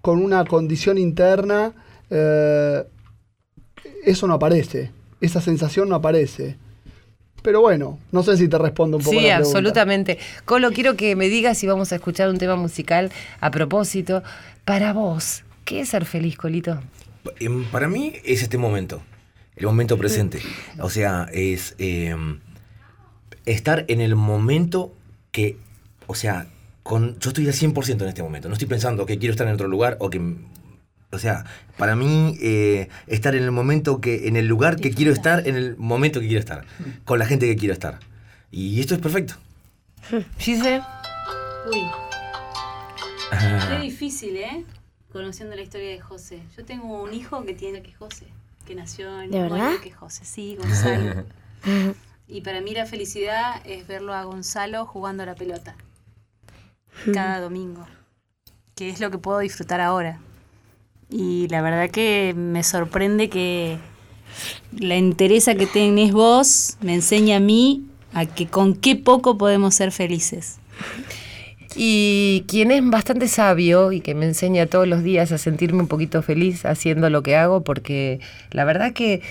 con 0.00 0.22
una 0.22 0.44
condición 0.44 0.98
interna, 0.98 1.72
eh, 2.10 2.84
eso 4.04 4.26
no 4.26 4.34
aparece. 4.34 4.90
Esa 5.20 5.40
sensación 5.40 5.88
no 5.88 5.96
aparece. 5.96 6.56
Pero 7.42 7.60
bueno, 7.60 7.98
no 8.12 8.22
sé 8.22 8.36
si 8.36 8.48
te 8.48 8.56
respondo 8.56 8.96
un 8.98 9.02
poco 9.02 9.18
Sí, 9.18 9.26
la 9.26 9.36
absolutamente. 9.36 10.18
Colo, 10.44 10.70
quiero 10.72 10.96
que 10.96 11.16
me 11.16 11.28
digas 11.28 11.58
si 11.58 11.66
vamos 11.66 11.92
a 11.92 11.96
escuchar 11.96 12.30
un 12.30 12.38
tema 12.38 12.56
musical 12.56 13.10
a 13.40 13.50
propósito. 13.50 14.22
Para 14.64 14.92
vos, 14.92 15.42
¿qué 15.64 15.80
es 15.80 15.88
ser 15.88 16.04
feliz, 16.04 16.36
Colito? 16.36 16.80
Em, 17.40 17.64
Para 17.64 17.88
mí 17.88 18.14
es 18.24 18.42
este 18.42 18.58
momento, 18.58 19.02
el 19.56 19.66
momento 19.66 19.98
presente. 19.98 20.40
O 20.78 20.88
sea, 20.88 21.26
es 21.32 21.74
em, 21.78 22.38
estar 23.44 23.84
en 23.88 24.00
el 24.00 24.14
momento 24.14 24.94
que, 25.32 25.56
o 26.06 26.14
sea, 26.14 26.46
con, 26.82 27.18
yo 27.18 27.30
estoy 27.30 27.46
al 27.46 27.54
100% 27.54 28.02
en 28.02 28.08
este 28.08 28.22
momento. 28.22 28.48
No 28.48 28.54
estoy 28.54 28.68
pensando 28.68 29.04
que 29.06 29.18
quiero 29.18 29.32
estar 29.32 29.46
en 29.46 29.54
otro 29.54 29.68
lugar 29.68 29.96
o 30.00 30.10
que... 30.10 30.20
O 31.12 31.18
sea, 31.18 31.44
para 31.76 31.94
mí 31.94 32.38
eh, 32.40 32.88
estar 33.06 33.34
en 33.34 33.42
el 33.42 33.50
momento 33.52 34.00
que, 34.00 34.28
en 34.28 34.36
el 34.36 34.46
lugar 34.46 34.76
que 34.76 34.90
quiero 34.90 35.12
estar, 35.12 35.46
en 35.46 35.56
el 35.56 35.76
momento 35.76 36.20
que 36.20 36.26
quiero 36.26 36.40
estar, 36.40 36.64
con 37.04 37.18
la 37.18 37.26
gente 37.26 37.46
que 37.46 37.56
quiero 37.56 37.74
estar. 37.74 38.00
Y 38.50 38.80
esto 38.80 38.94
es 38.94 39.00
perfecto. 39.00 39.34
Gise, 40.38 40.82
Uy. 41.70 41.82
Qué 43.68 43.78
difícil, 43.82 44.36
¿eh? 44.36 44.64
Conociendo 45.12 45.54
la 45.54 45.62
historia 45.62 45.90
de 45.90 46.00
José. 46.00 46.42
Yo 46.56 46.64
tengo 46.64 47.02
un 47.02 47.12
hijo 47.14 47.44
que 47.44 47.54
tiene 47.54 47.82
que 47.82 47.90
es 47.90 47.96
José, 47.96 48.26
que 48.66 48.74
nació 48.74 49.20
en 49.20 49.30
¿De 49.30 49.40
verdad? 49.40 49.74
que 49.82 49.90
José, 49.90 50.24
sí, 50.24 50.56
Gonzalo. 50.56 51.24
y 52.26 52.40
para 52.40 52.60
mí 52.60 52.72
la 52.72 52.86
felicidad 52.86 53.60
es 53.64 53.86
verlo 53.86 54.14
a 54.14 54.24
Gonzalo 54.24 54.86
jugando 54.86 55.22
a 55.22 55.26
la 55.26 55.34
pelota. 55.34 55.76
cada 57.12 57.40
domingo, 57.40 57.86
que 58.74 58.88
es 58.88 59.00
lo 59.00 59.10
que 59.10 59.18
puedo 59.18 59.38
disfrutar 59.38 59.80
ahora. 59.80 60.20
Y 61.12 61.46
la 61.48 61.60
verdad 61.60 61.90
que 61.90 62.32
me 62.34 62.62
sorprende 62.62 63.28
que 63.28 63.76
la 64.76 64.96
entereza 64.96 65.54
que 65.54 65.66
tenés 65.66 66.12
vos 66.12 66.78
me 66.80 66.94
enseña 66.94 67.36
a 67.36 67.40
mí 67.40 67.84
a 68.14 68.24
que 68.24 68.46
con 68.46 68.74
qué 68.74 68.96
poco 68.96 69.36
podemos 69.36 69.74
ser 69.74 69.92
felices. 69.92 70.58
Y 71.76 72.44
quien 72.48 72.70
es 72.70 72.82
bastante 72.88 73.28
sabio 73.28 73.92
y 73.92 74.00
que 74.00 74.14
me 74.14 74.26
enseña 74.26 74.66
todos 74.66 74.86
los 74.86 75.02
días 75.02 75.32
a 75.32 75.38
sentirme 75.38 75.80
un 75.80 75.88
poquito 75.88 76.22
feliz 76.22 76.64
haciendo 76.66 77.08
lo 77.08 77.22
que 77.22 77.36
hago, 77.36 77.62
porque 77.62 78.20
la 78.50 78.64
verdad 78.64 78.92
que 78.92 79.22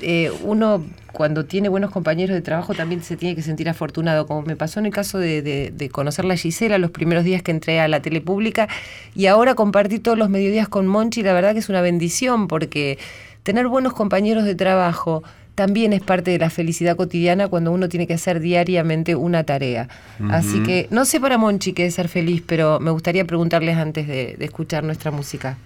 eh, 0.00 0.30
uno 0.42 0.84
cuando 1.12 1.44
tiene 1.44 1.68
buenos 1.68 1.90
compañeros 1.90 2.34
de 2.34 2.42
trabajo 2.42 2.74
también 2.74 3.02
se 3.02 3.16
tiene 3.16 3.34
que 3.34 3.42
sentir 3.42 3.68
afortunado, 3.68 4.26
como 4.26 4.42
me 4.42 4.56
pasó 4.56 4.78
en 4.80 4.86
el 4.86 4.92
caso 4.92 5.18
de, 5.18 5.42
de, 5.42 5.72
de 5.74 5.88
conocer 5.88 6.30
a 6.30 6.36
Gisela 6.36 6.78
los 6.78 6.90
primeros 6.90 7.24
días 7.24 7.42
que 7.42 7.50
entré 7.50 7.80
a 7.80 7.88
la 7.88 8.00
tele 8.00 8.20
pública 8.20 8.68
y 9.14 9.26
ahora 9.26 9.54
compartir 9.54 10.02
todos 10.02 10.18
los 10.18 10.28
mediodías 10.28 10.68
con 10.68 10.86
Monchi, 10.86 11.22
la 11.22 11.32
verdad 11.32 11.52
que 11.52 11.60
es 11.60 11.68
una 11.68 11.80
bendición 11.80 12.48
porque 12.48 12.98
tener 13.42 13.66
buenos 13.68 13.94
compañeros 13.94 14.44
de 14.44 14.54
trabajo, 14.54 15.22
también 15.58 15.92
es 15.92 16.02
parte 16.02 16.30
de 16.30 16.38
la 16.38 16.50
felicidad 16.50 16.94
cotidiana 16.94 17.48
cuando 17.48 17.72
uno 17.72 17.88
tiene 17.88 18.06
que 18.06 18.14
hacer 18.14 18.38
diariamente 18.38 19.16
una 19.16 19.42
tarea. 19.42 19.88
Así 20.30 20.62
que 20.62 20.86
no 20.92 21.04
sé 21.04 21.18
para 21.18 21.36
Monchi 21.36 21.72
qué 21.72 21.86
es 21.86 21.94
ser 21.94 22.06
feliz, 22.06 22.44
pero 22.46 22.78
me 22.78 22.92
gustaría 22.92 23.24
preguntarles 23.24 23.76
antes 23.76 24.06
de, 24.06 24.36
de, 24.38 24.44
escuchar 24.44 24.84
nuestra 24.84 25.10
música. 25.10 25.58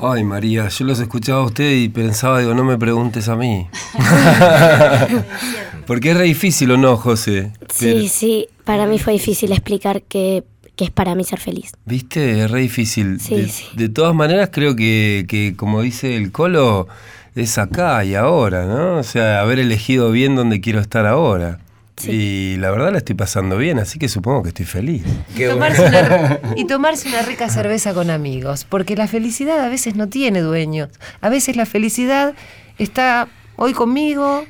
Ay, 0.00 0.22
María, 0.22 0.68
yo 0.68 0.84
los 0.84 1.00
escuchaba 1.00 1.40
a 1.40 1.46
usted 1.46 1.72
y 1.72 1.88
pensaba, 1.88 2.38
digo, 2.38 2.54
no 2.54 2.62
me 2.62 2.78
preguntes 2.78 3.28
a 3.28 3.34
mí. 3.34 3.66
Porque 5.86 6.12
es 6.12 6.16
re 6.16 6.24
difícil, 6.24 6.70
¿o 6.70 6.76
no, 6.76 6.96
José? 6.96 7.52
Sí, 7.74 7.92
Pero... 7.92 8.08
sí, 8.08 8.46
para 8.64 8.86
mí 8.86 9.00
fue 9.00 9.14
difícil 9.14 9.50
explicar 9.50 10.02
que, 10.02 10.44
que, 10.76 10.84
es 10.84 10.90
para 10.90 11.16
mí 11.16 11.24
ser 11.24 11.40
feliz. 11.40 11.72
¿Viste? 11.84 12.44
Es 12.44 12.50
re 12.50 12.60
difícil. 12.60 13.18
Sí, 13.18 13.34
de, 13.34 13.48
sí. 13.48 13.64
de 13.74 13.88
todas 13.88 14.14
maneras, 14.14 14.50
creo 14.52 14.76
que, 14.76 15.26
que, 15.28 15.54
como 15.56 15.82
dice 15.82 16.16
el 16.16 16.30
Colo, 16.30 16.86
es 17.34 17.58
acá 17.58 18.04
y 18.04 18.14
ahora, 18.14 18.66
¿no? 18.66 18.98
O 18.98 19.02
sea, 19.02 19.40
haber 19.40 19.58
elegido 19.58 20.12
bien 20.12 20.36
donde 20.36 20.60
quiero 20.60 20.78
estar 20.78 21.06
ahora. 21.06 21.58
Sí. 21.98 22.10
Y 22.10 22.56
la 22.58 22.70
verdad 22.70 22.92
la 22.92 22.98
estoy 22.98 23.14
pasando 23.14 23.56
bien, 23.56 23.78
así 23.78 23.98
que 23.98 24.08
supongo 24.08 24.42
que 24.42 24.48
estoy 24.50 24.64
feliz. 24.64 25.02
Y 25.36 25.44
tomarse, 25.44 25.86
una, 25.86 26.40
y 26.56 26.66
tomarse, 26.66 27.08
una, 27.08 27.22
rica 27.22 27.48
cerveza 27.48 27.92
con 27.94 28.10
amigos, 28.10 28.64
porque 28.64 28.96
la 28.96 29.08
felicidad 29.08 29.60
a 29.60 29.68
veces 29.68 29.96
no 29.96 30.08
tiene 30.08 30.40
dueños. 30.40 30.90
A 31.20 31.28
veces 31.28 31.56
la 31.56 31.66
felicidad 31.66 32.34
está 32.78 33.28
hoy 33.56 33.72
conmigo, 33.72 34.44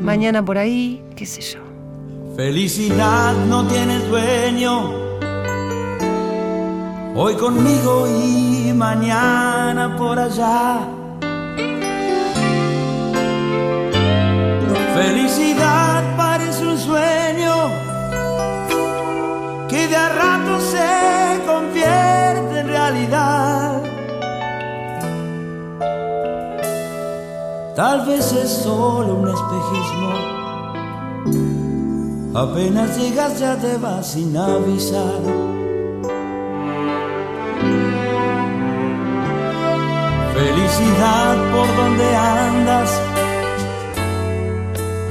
mañana 0.00 0.44
por 0.44 0.58
ahí, 0.58 1.02
qué 1.16 1.26
sé 1.26 1.40
yo. 1.40 1.60
Felicidad 2.36 3.34
no 3.48 3.66
tiene 3.66 3.98
dueño. 3.98 5.10
Hoy 7.14 7.34
conmigo 7.34 8.06
y 8.08 8.72
mañana 8.72 9.96
por 9.96 10.18
allá. 10.18 10.78
Felicidad 14.94 15.79
Tal 27.80 28.04
vez 28.04 28.30
es 28.34 28.50
solo 28.50 29.14
un 29.14 29.26
espejismo. 29.26 30.10
Apenas 32.38 32.98
llegas 32.98 33.38
ya 33.40 33.56
te 33.56 33.78
vas 33.78 34.06
sin 34.06 34.36
avisar. 34.36 35.22
Felicidad 40.34 41.36
por 41.54 41.68
donde 41.74 42.16
andas 42.16 43.00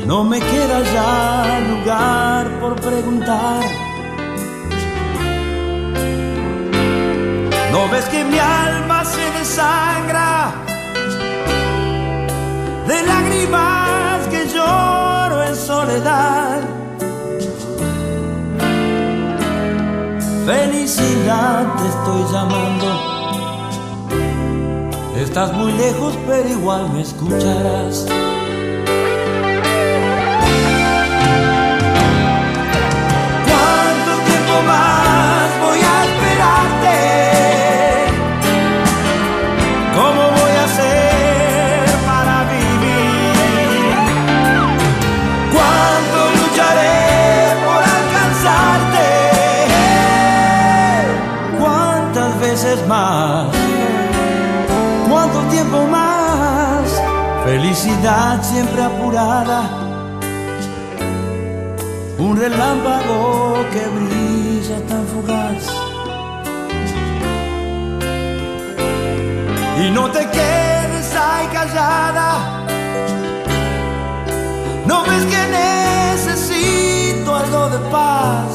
no 0.05 0.23
me 0.23 0.39
queda 0.39 0.79
ya 0.93 1.59
lugar 1.71 2.59
por 2.59 2.75
preguntar. 2.75 3.63
¿No 7.71 7.89
ves 7.91 8.05
que 8.09 8.23
mi 8.25 8.37
alma 8.37 9.03
se 9.05 9.31
desangra 9.39 10.28
de 12.89 13.03
lágrimas 13.03 14.27
que 14.31 14.47
lloro 14.47 15.43
en 15.43 15.55
soledad? 15.55 16.61
Felicidad 20.45 21.67
te 21.77 21.87
estoy 21.93 22.23
llamando. 22.33 22.87
Estás 25.17 25.53
muy 25.53 25.71
lejos, 25.73 26.17
pero 26.27 26.49
igual 26.49 26.89
me 26.91 27.01
escucharás. 27.01 28.07
más 34.65 34.88
Felicidad 57.51 58.43
siempre 58.43 58.83
apurada 58.83 59.61
un 62.19 62.37
relámpago 62.37 63.65
que 63.71 63.83
brilla 63.97 64.77
tan 64.87 65.03
fugaz. 65.07 65.63
Y 69.83 69.89
no 69.89 70.11
te 70.11 70.29
quedes 70.29 71.15
ahí 71.15 71.47
callada. 71.47 72.29
No 74.85 75.01
ves 75.07 75.25
que 75.33 75.43
necesito 75.63 77.35
algo 77.35 77.69
de 77.69 77.79
paz. 77.89 78.51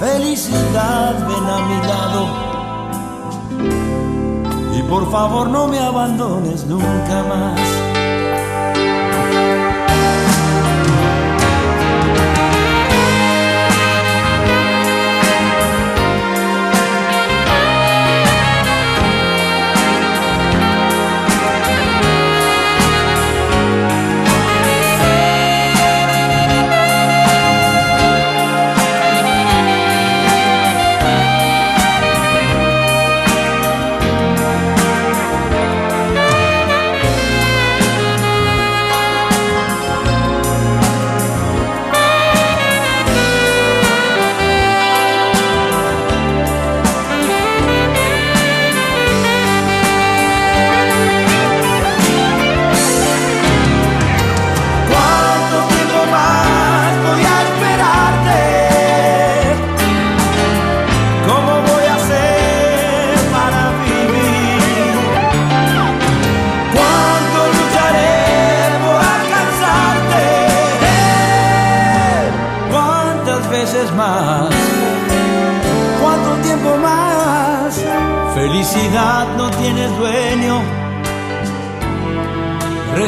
Felicidad, 0.00 1.14
ven 1.28 1.46
a 1.56 1.58
mi 1.66 1.86
lado. 1.86 2.37
Por 4.88 5.10
favor 5.10 5.50
no 5.50 5.68
me 5.68 5.78
abandones 5.78 6.64
nunca 6.64 7.22
más. 7.28 7.87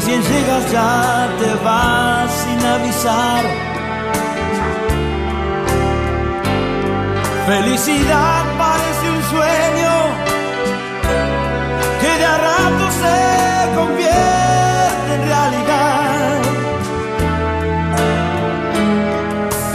Recién 0.00 0.22
llegas 0.22 0.72
ya 0.72 1.28
te 1.38 1.54
vas 1.62 2.30
sin 2.32 2.58
avisar. 2.64 3.44
felicidad 7.46 8.44
parece 8.56 9.10
un 9.16 9.22
sueño 9.34 9.92
que 12.00 12.12
de 12.18 12.24
a 12.24 12.38
rato 12.48 12.84
se 13.02 13.18
convierte 13.76 15.10
en 15.16 15.22
realidad. 15.32 16.40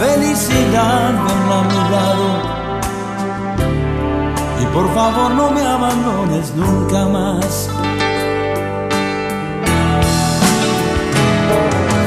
Felicidad, 0.00 1.12
ven 1.24 1.42
a 1.56 1.62
mi 1.70 1.80
lado. 1.94 2.28
Y 4.60 4.64
por 4.74 4.86
favor 4.92 5.30
no 5.30 5.50
me 5.52 5.64
abandones 5.64 6.52
nunca 6.56 7.04
más. 7.06 7.70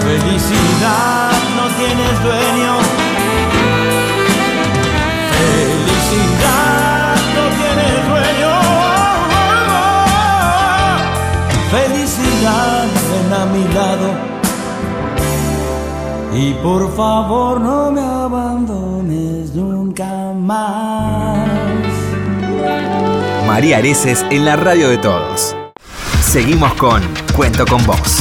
Felicidad, 0.09 1.29
no 1.55 1.67
tienes 1.77 2.23
dueño. 2.23 2.73
Felicidad, 5.37 7.15
no 7.35 7.43
tienes 7.59 7.97
dueño. 8.09 8.53
Felicidad, 11.69 12.87
ven 13.11 13.33
a 13.33 13.45
mi 13.53 13.63
lado. 13.71 14.09
Y 16.33 16.53
por 16.63 16.91
favor 16.95 17.61
no 17.61 17.91
me 17.91 18.01
abandones 18.01 19.53
nunca 19.53 20.33
más. 20.33 21.47
María 23.45 23.77
Areces 23.77 24.25
en 24.31 24.45
la 24.45 24.55
radio 24.55 24.89
de 24.89 24.97
todos. 24.97 25.55
Seguimos 26.19 26.73
con 26.73 27.03
Cuento 27.35 27.63
con 27.67 27.85
vos. 27.85 28.18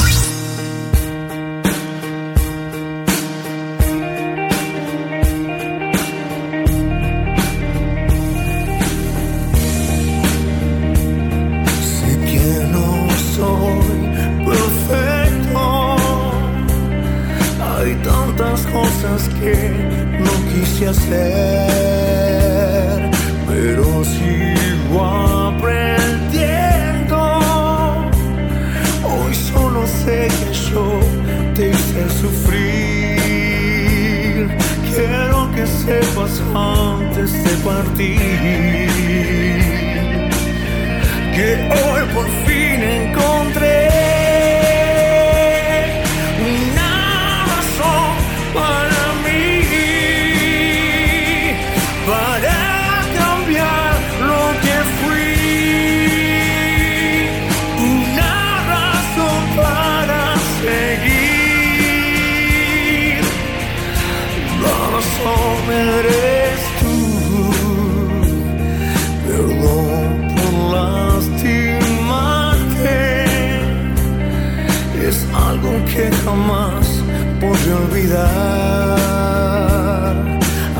Que 41.99 42.03
hoy 42.03 42.13
por 42.13 42.29
fin 42.45 42.58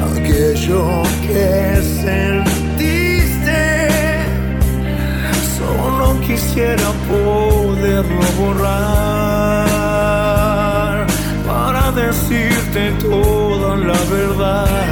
Aquello 0.03 1.03
que 1.21 1.79
sentiste 2.01 3.61
Solo 5.55 6.19
quisiera 6.21 6.89
poderlo 7.07 8.25
borrar 8.39 9.77
Para 11.45 11.91
decirte 11.91 12.93
toda 12.99 13.75
la 13.75 13.99
verdad 14.09 14.88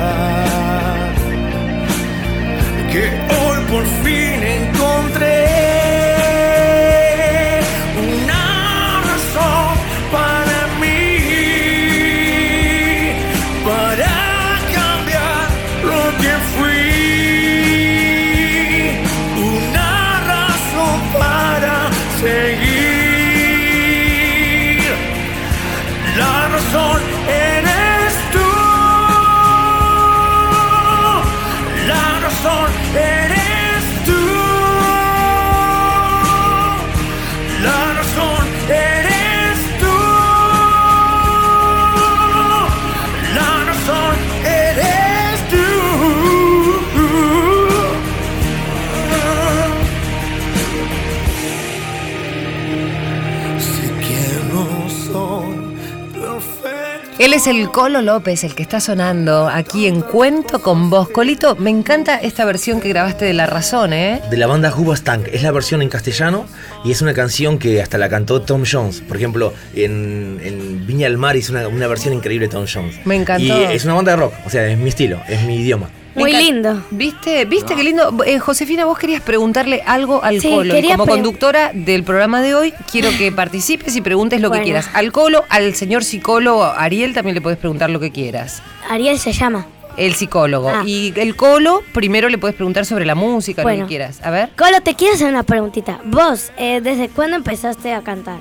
es 57.37 57.45
el 57.45 57.69
Colo 57.69 58.01
López, 58.01 58.43
el 58.43 58.55
que 58.55 58.63
está 58.63 58.79
sonando 58.79 59.47
aquí 59.47 59.85
en 59.85 60.01
Cuento 60.01 60.59
con 60.59 60.89
vos. 60.89 61.07
Colito, 61.09 61.55
me 61.55 61.69
encanta 61.69 62.15
esta 62.15 62.45
versión 62.45 62.81
que 62.81 62.89
grabaste 62.89 63.25
de 63.25 63.33
La 63.33 63.45
Razón, 63.45 63.93
¿eh? 63.93 64.23
De 64.31 64.37
la 64.37 64.47
banda 64.47 64.71
Hoobastank. 64.71 65.27
Es 65.31 65.43
la 65.43 65.51
versión 65.51 65.83
en 65.83 65.89
castellano 65.89 66.47
y 66.83 66.89
es 66.89 67.03
una 67.03 67.13
canción 67.13 67.59
que 67.59 67.79
hasta 67.79 67.99
la 67.99 68.09
cantó 68.09 68.41
Tom 68.41 68.63
Jones. 68.69 69.01
Por 69.01 69.17
ejemplo, 69.17 69.53
en, 69.75 70.39
en 70.43 70.87
Viña 70.87 71.07
del 71.07 71.19
Mar 71.19 71.35
hizo 71.35 71.51
una, 71.51 71.67
una 71.67 71.85
versión 71.85 72.15
increíble 72.15 72.47
de 72.47 72.53
Tom 72.53 72.65
Jones. 72.71 72.95
Me 73.05 73.15
encantó. 73.15 73.43
Y 73.43 73.51
es 73.51 73.85
una 73.85 73.93
banda 73.93 74.13
de 74.13 74.17
rock, 74.17 74.33
o 74.43 74.49
sea, 74.49 74.67
es 74.67 74.77
mi 74.79 74.89
estilo, 74.89 75.21
es 75.29 75.43
mi 75.43 75.57
idioma. 75.57 75.91
Muy 76.17 76.33
lindo. 76.33 76.83
¿Viste? 76.91 77.45
¿Viste 77.45 77.75
qué 77.75 77.83
lindo? 77.83 78.23
Eh, 78.25 78.39
Josefina, 78.39 78.85
vos 78.85 78.97
querías 78.97 79.21
preguntarle 79.21 79.83
algo 79.85 80.23
al 80.23 80.41
Sí, 80.41 80.49
Colo. 80.49 80.73
Como 80.91 81.05
conductora 81.05 81.71
del 81.73 82.03
programa 82.03 82.41
de 82.41 82.55
hoy, 82.55 82.73
quiero 82.91 83.09
que 83.17 83.31
participes 83.35 83.95
y 83.95 84.01
preguntes 84.01 84.41
lo 84.41 84.51
que 84.51 84.61
quieras. 84.61 84.89
Al 84.93 85.11
Colo, 85.11 85.43
al 85.49 85.75
señor 85.75 86.03
psicólogo 86.03 86.63
Ariel 86.63 87.13
también 87.13 87.35
le 87.35 87.41
puedes 87.41 87.59
preguntar 87.59 87.89
lo 87.89 87.99
que 87.99 88.11
quieras. 88.11 88.61
Ariel 88.89 89.19
se 89.19 89.31
llama. 89.31 89.67
El 89.95 90.13
psicólogo. 90.13 90.69
Ah. 90.69 90.83
Y 90.85 91.13
el 91.15 91.35
Colo, 91.35 91.81
primero 91.93 92.29
le 92.29 92.37
puedes 92.37 92.55
preguntar 92.55 92.85
sobre 92.85 93.05
la 93.05 93.15
música, 93.15 93.63
lo 93.63 93.69
que 93.69 93.85
quieras. 93.85 94.19
A 94.23 94.29
ver. 94.29 94.49
Colo, 94.55 94.81
te 94.81 94.95
quiero 94.95 95.15
hacer 95.15 95.27
una 95.27 95.43
preguntita. 95.43 95.99
Vos, 96.05 96.51
eh, 96.57 96.81
¿desde 96.81 97.09
cuándo 97.09 97.35
empezaste 97.35 97.93
a 97.93 98.01
cantar? 98.01 98.39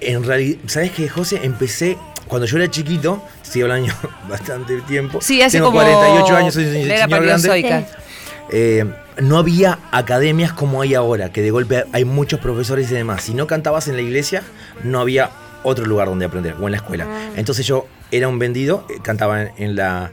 En 0.00 0.24
realidad, 0.24 0.58
¿sabes 0.66 0.92
qué, 0.92 1.08
José? 1.08 1.40
Empecé 1.42 1.96
cuando 2.26 2.46
yo 2.46 2.56
era 2.58 2.70
chiquito, 2.70 3.22
estoy 3.42 3.62
hablando 3.62 3.92
bastante 4.28 4.80
tiempo. 4.82 5.20
Sí, 5.20 5.42
hace 5.42 5.58
Tengo 5.58 5.70
como 5.70 5.80
48 5.80 6.36
años, 6.36 6.54
soy 6.54 6.64
señor 6.64 6.90
era 6.90 7.06
grande. 7.06 7.86
Eh, 8.50 8.84
no 9.20 9.38
había 9.38 9.78
academias 9.90 10.52
como 10.52 10.82
hay 10.82 10.94
ahora, 10.94 11.32
que 11.32 11.42
de 11.42 11.50
golpe 11.50 11.84
hay 11.92 12.04
muchos 12.04 12.40
profesores 12.40 12.90
y 12.90 12.94
demás. 12.94 13.22
Si 13.22 13.34
no 13.34 13.46
cantabas 13.46 13.88
en 13.88 13.96
la 13.96 14.02
iglesia, 14.02 14.42
no 14.84 15.00
había 15.00 15.30
otro 15.62 15.84
lugar 15.84 16.08
donde 16.08 16.24
aprender, 16.26 16.54
o 16.60 16.66
en 16.66 16.72
la 16.72 16.76
escuela. 16.76 17.06
Entonces 17.36 17.66
yo 17.66 17.86
era 18.10 18.28
un 18.28 18.38
vendido, 18.38 18.86
eh, 18.88 18.98
cantaba 19.02 19.42
en 19.42 19.74
la, 19.74 20.10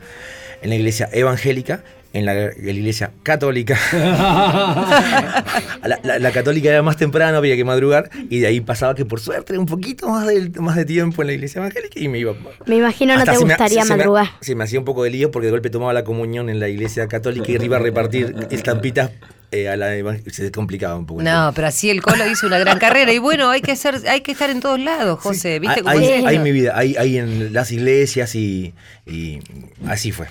en 0.62 0.70
la 0.70 0.76
iglesia 0.76 1.10
evangélica, 1.12 1.84
en 2.14 2.26
la, 2.26 2.34
en 2.46 2.66
la 2.66 2.72
iglesia 2.72 3.12
católica. 3.24 3.78
la, 5.84 6.00
la- 6.04 6.20
la 6.20 6.32
católica 6.32 6.70
era 6.70 6.82
más 6.82 6.98
temprano, 6.98 7.38
había 7.38 7.56
que 7.56 7.64
madrugar, 7.66 8.10
y 8.30 8.40
de 8.40 8.48
ahí 8.48 8.62
pasaba 8.62 8.96
que 8.96 9.06
por 9.06 9.20
suerte 9.20 9.58
un 9.58 9.66
poquito 9.66 10.08
más 10.10 10.26
de, 10.28 10.50
más 10.62 10.76
de 10.76 10.86
tiempo 10.86 11.22
en 11.22 11.28
la 11.28 11.34
iglesia 11.34 11.60
evangélica 11.60 12.00
y 12.00 12.08
me 12.08 12.20
iba. 12.20 12.34
Me 12.66 12.78
imagino 12.78 13.16
no 13.18 13.24
te 13.24 13.32
me- 13.32 13.38
gustaría 13.40 13.84
se 13.84 13.90
me- 13.90 13.98
madrugar. 13.98 14.28
Se 14.42 14.56
me 14.56 14.64
hacía 14.64 14.80
un 14.80 14.86
poco 14.86 15.04
de 15.04 15.10
lío 15.10 15.32
porque 15.32 15.48
de 15.48 15.52
golpe 15.52 15.70
tomaba 15.70 15.94
la 15.94 16.04
comunión 16.04 16.50
en 16.50 16.60
la 16.60 16.70
iglesia 16.70 17.08
católica 17.08 17.52
y 17.52 17.64
iba 17.64 17.78
a 17.78 17.80
repartir 17.80 18.36
estampitas 18.52 19.12
eh, 19.52 19.70
a 19.70 19.76
la 19.78 19.92
se 20.32 20.52
complicaba 20.52 20.96
un 20.98 21.06
poco. 21.06 21.22
No, 21.22 21.52
pero 21.54 21.68
así 21.68 21.90
el 21.92 22.02
Colo 22.02 22.26
hizo 22.28 22.48
una 22.48 22.58
gran 22.58 22.80
carrera. 22.80 23.14
Y 23.14 23.20
bueno, 23.20 23.52
hay 23.52 23.62
que 23.62 23.76
ser, 23.76 24.00
hay 24.10 24.22
que 24.22 24.32
estar 24.32 24.50
en 24.50 24.60
todos 24.62 24.80
lados, 24.80 25.20
José. 25.20 25.60
¿Viste 25.60 25.82
cómo 25.84 25.90
Ahí, 25.92 26.04
es 26.06 26.10
esto? 26.18 26.28
ahí 26.28 26.40
mi 26.40 26.52
vida, 26.52 26.74
ahí, 26.76 26.96
ahí 26.98 27.18
en 27.20 27.54
las 27.54 27.72
iglesias 27.72 28.34
y, 28.34 28.74
y 29.06 29.40
así 29.88 30.12
fue. 30.12 30.28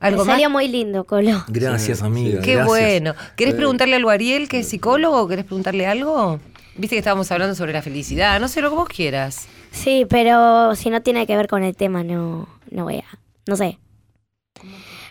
¿Algo 0.00 0.22
Me 0.22 0.26
más? 0.28 0.34
salió 0.34 0.50
muy 0.50 0.66
lindo, 0.68 1.04
Colo. 1.04 1.44
Gracias, 1.48 2.02
amiga. 2.02 2.40
Qué 2.40 2.54
gracias. 2.54 2.66
bueno. 2.66 3.14
¿Querés 3.36 3.54
preguntarle 3.54 3.96
algo 3.96 4.10
a 4.10 4.14
Ariel, 4.14 4.48
que 4.48 4.60
es 4.60 4.68
psicólogo? 4.68 5.28
¿Querés 5.28 5.44
preguntarle 5.44 5.86
algo? 5.86 6.40
Viste 6.76 6.96
que 6.96 7.00
estábamos 7.00 7.30
hablando 7.30 7.54
sobre 7.54 7.72
la 7.74 7.82
felicidad. 7.82 8.40
No 8.40 8.48
sé, 8.48 8.62
lo 8.62 8.70
que 8.70 8.76
vos 8.76 8.88
quieras. 8.88 9.46
Sí, 9.70 10.06
pero 10.08 10.74
si 10.74 10.88
no 10.90 11.02
tiene 11.02 11.26
que 11.26 11.36
ver 11.36 11.46
con 11.48 11.62
el 11.62 11.76
tema, 11.76 12.02
no, 12.02 12.48
no 12.70 12.84
voy 12.84 12.96
a. 12.96 13.04
No 13.46 13.56
sé. 13.56 13.78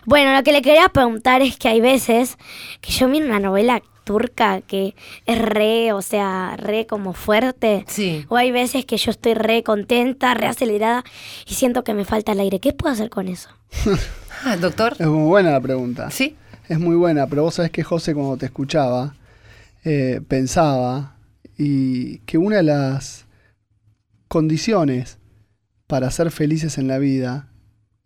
Bueno, 0.06 0.34
lo 0.34 0.42
que 0.42 0.52
le 0.52 0.62
quería 0.62 0.88
preguntar 0.88 1.42
es 1.42 1.56
que 1.56 1.68
hay 1.68 1.80
veces 1.80 2.36
que 2.80 2.90
yo 2.92 3.06
miro 3.08 3.26
una 3.26 3.38
novela 3.38 3.82
turca 4.04 4.60
que 4.62 4.94
es 5.26 5.38
re, 5.38 5.92
o 5.92 6.02
sea, 6.02 6.56
re 6.56 6.86
como 6.86 7.12
fuerte. 7.12 7.84
Sí. 7.86 8.24
O 8.28 8.36
hay 8.36 8.50
veces 8.50 8.84
que 8.86 8.96
yo 8.96 9.10
estoy 9.12 9.34
re 9.34 9.62
contenta, 9.62 10.34
re 10.34 10.46
acelerada 10.48 11.04
y 11.46 11.54
siento 11.54 11.84
que 11.84 11.94
me 11.94 12.04
falta 12.04 12.32
el 12.32 12.40
aire. 12.40 12.58
¿Qué 12.58 12.72
puedo 12.72 12.92
hacer 12.92 13.08
con 13.10 13.28
eso? 13.28 13.50
Ah, 14.42 14.56
doctor. 14.56 14.94
Es 14.98 15.06
muy 15.06 15.28
buena 15.28 15.50
la 15.50 15.60
pregunta. 15.60 16.10
Sí. 16.10 16.36
Es 16.68 16.78
muy 16.78 16.96
buena, 16.96 17.26
pero 17.26 17.42
vos 17.42 17.54
sabés 17.54 17.70
que 17.70 17.82
José 17.82 18.14
cuando 18.14 18.36
te 18.36 18.46
escuchaba 18.46 19.14
eh, 19.84 20.20
pensaba 20.26 21.16
y 21.58 22.18
que 22.20 22.38
una 22.38 22.56
de 22.56 22.62
las 22.62 23.26
condiciones 24.28 25.18
para 25.86 26.10
ser 26.10 26.30
felices 26.30 26.78
en 26.78 26.88
la 26.88 26.98
vida 26.98 27.48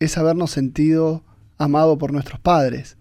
es 0.00 0.18
habernos 0.18 0.50
sentido 0.50 1.22
amado 1.58 1.98
por 1.98 2.12
nuestros 2.12 2.40
padres. 2.40 2.96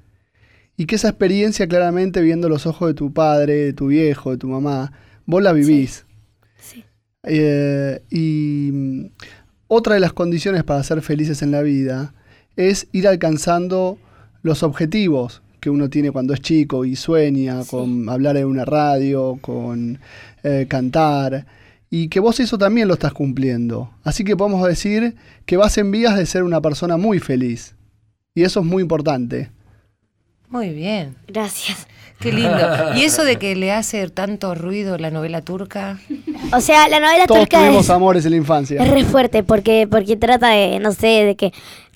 Y 0.76 0.86
que 0.86 0.96
esa 0.96 1.10
experiencia 1.10 1.68
claramente 1.68 2.22
viendo 2.22 2.50
los 2.50 2.66
ojos 2.66 2.90
de 2.90 2.94
tu 2.94 3.14
padre, 3.14 3.54
de 3.54 3.74
tu 3.74 3.88
viejo, 3.88 4.32
de 4.32 4.38
tu 4.38 4.48
mamá, 4.48 4.92
vos 5.26 5.42
la 5.42 5.54
vivís. 5.54 6.06
Sí. 6.60 6.84
Eh, 7.24 8.04
y 8.10 8.70
mm, 8.74 9.06
otra 9.68 9.96
de 9.96 10.02
las 10.02 10.14
condiciones 10.14 10.64
para 10.64 10.84
ser 10.84 11.02
felices 11.02 11.42
en 11.42 11.52
la 11.52 11.62
vida 11.62 12.14
es 12.56 12.88
ir 12.92 13.08
alcanzando 13.08 13.98
los 14.42 14.64
objetivos 14.64 15.42
que 15.60 15.70
uno 15.70 15.90
tiene 15.90 16.12
cuando 16.12 16.34
es 16.34 16.42
chico 16.42 16.84
y 16.84 16.96
sueña 16.96 17.64
con 17.66 18.10
hablar 18.10 18.36
en 18.38 18.48
una 18.48 18.66
radio, 18.66 19.38
con 19.42 20.00
eh, 20.44 20.66
cantar, 20.68 21.46
y 21.90 22.10
que 22.10 22.20
vos 22.20 22.40
eso 22.40 22.58
también 22.58 22.88
lo 22.88 22.96
estás 22.96 23.14
cumpliendo. 23.14 23.92
Así 24.04 24.24
que 24.24 24.36
podemos 24.36 24.68
decir 24.68 25.16
que 25.46 25.58
vas 25.58 25.78
en 25.78 25.92
vías 25.92 26.18
de 26.18 26.26
ser 26.26 26.44
una 26.44 26.60
persona 26.60 26.98
muy 26.98 27.20
feliz. 27.20 27.76
Y 28.36 28.44
eso 28.44 28.60
es 28.60 28.66
muy 28.66 28.82
importante. 28.82 29.52
Muy 30.50 30.70
bien. 30.70 31.16
Gracias. 31.28 31.88
Qué 32.20 32.32
lindo. 32.32 32.58
¿Y 32.96 33.04
eso 33.04 33.24
de 33.24 33.38
que 33.38 33.56
le 33.56 33.72
hace 33.72 34.10
tanto 34.10 34.56
ruido 34.56 34.98
la 34.98 35.12
novela 35.12 35.42
turca? 35.42 36.00
O 36.52 36.62
sea, 36.62 36.88
la 36.88 37.00
novela 37.00 37.26
Todos 37.26 37.42
turca 37.42 37.60
tuvimos 37.60 37.86
es, 37.86 37.90
amores 37.90 38.26
en 38.26 38.32
la 38.32 38.38
infancia. 38.38 38.82
es 38.82 38.90
re 38.90 39.04
fuerte 39.04 39.44
porque, 39.44 39.88
porque 39.90 40.16
trata 40.16 40.50
de, 40.50 40.80
no 40.80 40.92
sé, 40.94 41.26
de 41.26 41.36
que 41.36 41.54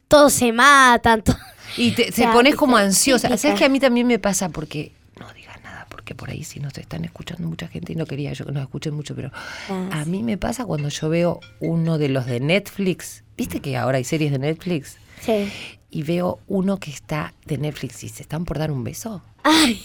todos 0.07 0.33
se 0.33 0.51
matan. 0.51 1.21
Todo. 1.21 1.37
Y 1.75 1.91
te, 1.91 2.09
o 2.25 2.31
pones 2.31 2.55
como 2.55 2.77
ansiosa. 2.77 3.37
¿Sabes 3.37 3.57
que 3.57 3.65
a 3.65 3.69
mí 3.69 3.79
también 3.79 4.07
me 4.07 4.19
pasa? 4.19 4.49
Porque 4.49 4.93
no 5.19 5.31
digas 5.33 5.61
nada, 5.63 5.85
porque 5.89 6.15
por 6.15 6.29
ahí 6.29 6.43
sí 6.43 6.59
nos 6.59 6.75
están 6.77 7.05
escuchando 7.05 7.47
mucha 7.47 7.67
gente 7.67 7.93
y 7.93 7.95
no 7.95 8.05
quería 8.05 8.33
yo 8.33 8.45
que 8.45 8.51
nos 8.51 8.63
escuchen 8.63 8.93
mucho, 8.93 9.15
pero 9.15 9.31
a 9.69 10.05
mí 10.05 10.23
me 10.23 10.37
pasa 10.37 10.65
cuando 10.65 10.89
yo 10.89 11.09
veo 11.09 11.39
uno 11.59 11.97
de 11.97 12.09
los 12.09 12.25
de 12.25 12.39
Netflix. 12.39 13.23
¿Viste 13.37 13.59
que 13.59 13.77
ahora 13.77 13.97
hay 13.97 14.03
series 14.03 14.31
de 14.31 14.39
Netflix? 14.39 14.97
Sí. 15.21 15.51
Y 15.91 16.03
veo 16.03 16.39
uno 16.47 16.79
que 16.79 16.91
está 16.91 17.33
de 17.45 17.57
Netflix 17.57 18.03
y 18.03 18.09
se 18.09 18.23
están 18.23 18.45
por 18.45 18.57
dar 18.57 18.71
un 18.71 18.83
beso. 18.83 19.21
Ay. 19.43 19.83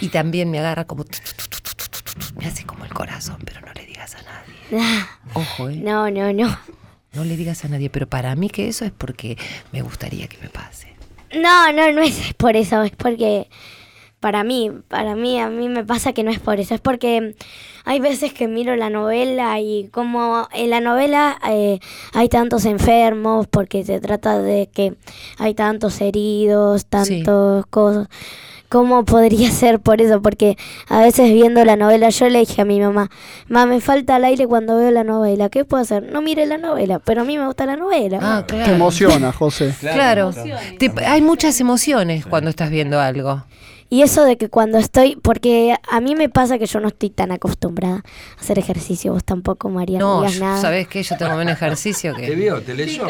y 0.00 0.08
también 0.08 0.50
me 0.50 0.58
agarra 0.60 0.86
como. 0.86 1.04
Me 2.36 2.46
hace 2.46 2.64
como 2.64 2.84
el 2.84 2.94
corazón, 2.94 3.38
pero 3.44 3.60
no 3.60 3.72
le 3.72 3.84
digas 3.84 4.14
a 4.14 4.22
nadie. 4.22 5.04
Ojo, 5.34 5.68
¿eh? 5.68 5.76
No, 5.76 6.08
no, 6.10 6.32
no. 6.32 6.56
No 7.18 7.24
le 7.24 7.36
digas 7.36 7.64
a 7.64 7.68
nadie, 7.68 7.90
pero 7.90 8.06
para 8.06 8.36
mí 8.36 8.48
que 8.48 8.68
eso 8.68 8.84
es 8.84 8.92
porque 8.92 9.36
me 9.72 9.82
gustaría 9.82 10.28
que 10.28 10.38
me 10.38 10.48
pase. 10.48 10.86
No, 11.34 11.72
no, 11.72 11.90
no 11.90 12.00
es 12.00 12.32
por 12.34 12.54
eso, 12.54 12.84
es 12.84 12.92
porque 12.92 13.48
para 14.20 14.44
mí, 14.44 14.70
para 14.86 15.16
mí, 15.16 15.40
a 15.40 15.50
mí 15.50 15.68
me 15.68 15.84
pasa 15.84 16.12
que 16.12 16.22
no 16.22 16.30
es 16.30 16.38
por 16.38 16.60
eso, 16.60 16.76
es 16.76 16.80
porque 16.80 17.34
hay 17.84 17.98
veces 17.98 18.32
que 18.32 18.46
miro 18.46 18.76
la 18.76 18.88
novela 18.88 19.58
y 19.58 19.88
como 19.88 20.46
en 20.52 20.70
la 20.70 20.80
novela 20.80 21.40
eh, 21.50 21.80
hay 22.14 22.28
tantos 22.28 22.64
enfermos, 22.66 23.48
porque 23.48 23.84
se 23.84 23.98
trata 23.98 24.40
de 24.40 24.68
que 24.72 24.94
hay 25.38 25.54
tantos 25.54 26.00
heridos, 26.00 26.86
tantos 26.86 27.66
cosas. 27.66 28.06
¿Cómo 28.68 29.04
podría 29.04 29.50
ser 29.52 29.80
por 29.80 30.00
eso? 30.02 30.20
Porque 30.20 30.56
a 30.88 31.00
veces 31.00 31.32
viendo 31.32 31.64
la 31.64 31.76
novela, 31.76 32.08
yo 32.10 32.28
le 32.28 32.40
dije 32.40 32.62
a 32.62 32.64
mi 32.64 32.80
mamá, 32.80 33.10
mamá, 33.48 33.66
me 33.66 33.80
falta 33.80 34.16
el 34.16 34.24
aire 34.24 34.46
cuando 34.46 34.76
veo 34.78 34.90
la 34.90 35.04
novela, 35.04 35.48
¿qué 35.48 35.64
puedo 35.64 35.82
hacer? 35.82 36.02
No 36.12 36.20
mire 36.22 36.44
la 36.46 36.58
novela, 36.58 36.98
pero 36.98 37.22
a 37.22 37.24
mí 37.24 37.38
me 37.38 37.46
gusta 37.46 37.64
la 37.66 37.76
novela. 37.76 38.18
Ah, 38.20 38.44
Te 38.46 38.54
claro. 38.56 38.74
emociona, 38.74 39.32
José. 39.32 39.74
Claro. 39.80 40.32
Te- 40.78 40.92
hay 41.06 41.22
muchas 41.22 41.58
emociones 41.60 42.26
cuando 42.26 42.50
estás 42.50 42.70
viendo 42.70 43.00
algo. 43.00 43.44
Y 43.90 44.02
eso 44.02 44.24
de 44.24 44.36
que 44.36 44.50
cuando 44.50 44.76
estoy, 44.76 45.16
porque 45.16 45.74
a 45.90 46.00
mí 46.00 46.14
me 46.14 46.28
pasa 46.28 46.58
que 46.58 46.66
yo 46.66 46.78
no 46.78 46.88
estoy 46.88 47.08
tan 47.08 47.32
acostumbrada 47.32 48.02
a 48.36 48.40
hacer 48.40 48.58
ejercicio, 48.58 49.12
vos 49.14 49.24
tampoco, 49.24 49.70
María, 49.70 49.98
no, 49.98 50.22
No, 50.24 50.30
nada. 50.38 50.60
¿sabés 50.60 50.88
qué? 50.88 51.02
Yo 51.02 51.16
tengo 51.16 51.34
menos 51.36 51.54
ejercicio 51.54 52.14
¿Te 52.14 52.26
que... 52.26 52.34
vio? 52.34 52.60
¿Te 52.62 52.74
leyó? 52.74 53.06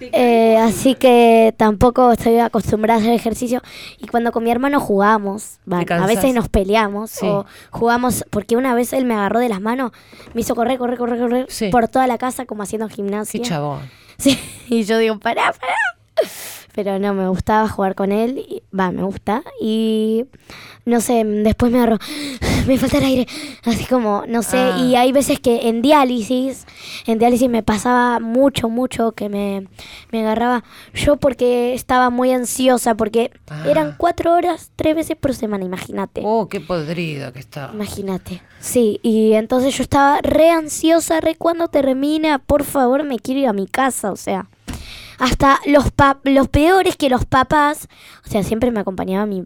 Eh, 0.00 0.58
así 0.58 0.94
que 0.94 1.54
tampoco 1.56 2.12
estoy 2.12 2.38
acostumbrada 2.38 2.98
a 3.00 3.02
hacer 3.02 3.14
ejercicio. 3.14 3.62
Y 3.98 4.06
cuando 4.06 4.30
con 4.30 4.44
mi 4.44 4.50
hermano 4.50 4.78
jugamos, 4.78 5.58
va, 5.70 5.80
a 5.80 6.06
veces 6.06 6.34
nos 6.34 6.48
peleamos 6.48 7.10
Sí. 7.10 7.26
o 7.26 7.46
jugamos, 7.70 8.24
porque 8.30 8.56
una 8.56 8.74
vez 8.74 8.92
él 8.92 9.04
me 9.06 9.14
agarró 9.14 9.38
de 9.40 9.48
las 9.48 9.60
manos, 9.62 9.92
me 10.34 10.42
hizo 10.42 10.54
correr, 10.54 10.76
correr, 10.78 10.98
correr, 10.98 11.18
correr 11.18 11.46
Sí. 11.48 11.68
por 11.70 11.88
toda 11.88 12.06
la 12.06 12.18
casa 12.18 12.44
como 12.44 12.62
haciendo 12.62 12.88
Qué 12.88 12.96
gimnasia. 12.96 13.40
chabón. 13.42 13.80
Sí, 14.18 14.38
y 14.68 14.84
yo 14.84 14.98
digo, 14.98 15.18
pará, 15.18 15.52
pará. 15.58 15.74
Pero 16.74 16.98
no, 16.98 17.14
me 17.14 17.28
gustaba 17.28 17.68
jugar 17.68 17.94
con 17.94 18.10
él, 18.10 18.62
va, 18.78 18.90
me 18.90 19.04
gusta. 19.04 19.42
Y 19.60 20.24
no 20.84 21.00
sé, 21.00 21.24
después 21.24 21.70
me 21.70 21.78
agarró, 21.78 21.98
me 22.66 22.76
falta 22.78 22.98
el 22.98 23.04
aire, 23.04 23.26
así 23.64 23.84
como, 23.84 24.24
no 24.26 24.42
sé. 24.42 24.58
Ah. 24.58 24.78
Y 24.78 24.96
hay 24.96 25.12
veces 25.12 25.38
que 25.38 25.68
en 25.68 25.82
diálisis, 25.82 26.66
en 27.06 27.18
diálisis 27.20 27.48
me 27.48 27.62
pasaba 27.62 28.18
mucho, 28.18 28.68
mucho 28.68 29.12
que 29.12 29.28
me, 29.28 29.68
me 30.10 30.22
agarraba 30.22 30.64
yo 30.94 31.16
porque 31.16 31.74
estaba 31.74 32.10
muy 32.10 32.32
ansiosa, 32.32 32.96
porque 32.96 33.30
Ah. 33.48 33.64
eran 33.68 33.94
cuatro 33.96 34.34
horas, 34.34 34.72
tres 34.74 34.96
veces 34.96 35.16
por 35.16 35.32
semana, 35.34 35.64
imagínate. 35.64 36.22
Oh, 36.24 36.48
qué 36.48 36.60
podrido 36.60 37.32
que 37.32 37.38
está. 37.38 37.70
Imagínate. 37.72 38.42
Sí, 38.58 38.98
y 39.02 39.34
entonces 39.34 39.76
yo 39.76 39.82
estaba 39.84 40.20
re 40.22 40.50
ansiosa, 40.50 41.20
re 41.20 41.36
cuando 41.36 41.68
termina, 41.68 42.38
por 42.40 42.64
favor, 42.64 43.04
me 43.04 43.18
quiero 43.20 43.40
ir 43.42 43.46
a 43.46 43.52
mi 43.52 43.66
casa, 43.68 44.10
o 44.10 44.16
sea. 44.16 44.48
Hasta 45.18 45.60
los 45.66 45.90
pa 45.92 46.18
los 46.24 46.48
peores 46.48 46.96
que 46.96 47.08
los 47.08 47.24
papás, 47.24 47.88
o 48.26 48.28
sea, 48.30 48.42
siempre 48.42 48.70
me 48.70 48.80
acompañaba 48.80 49.26
mi 49.26 49.44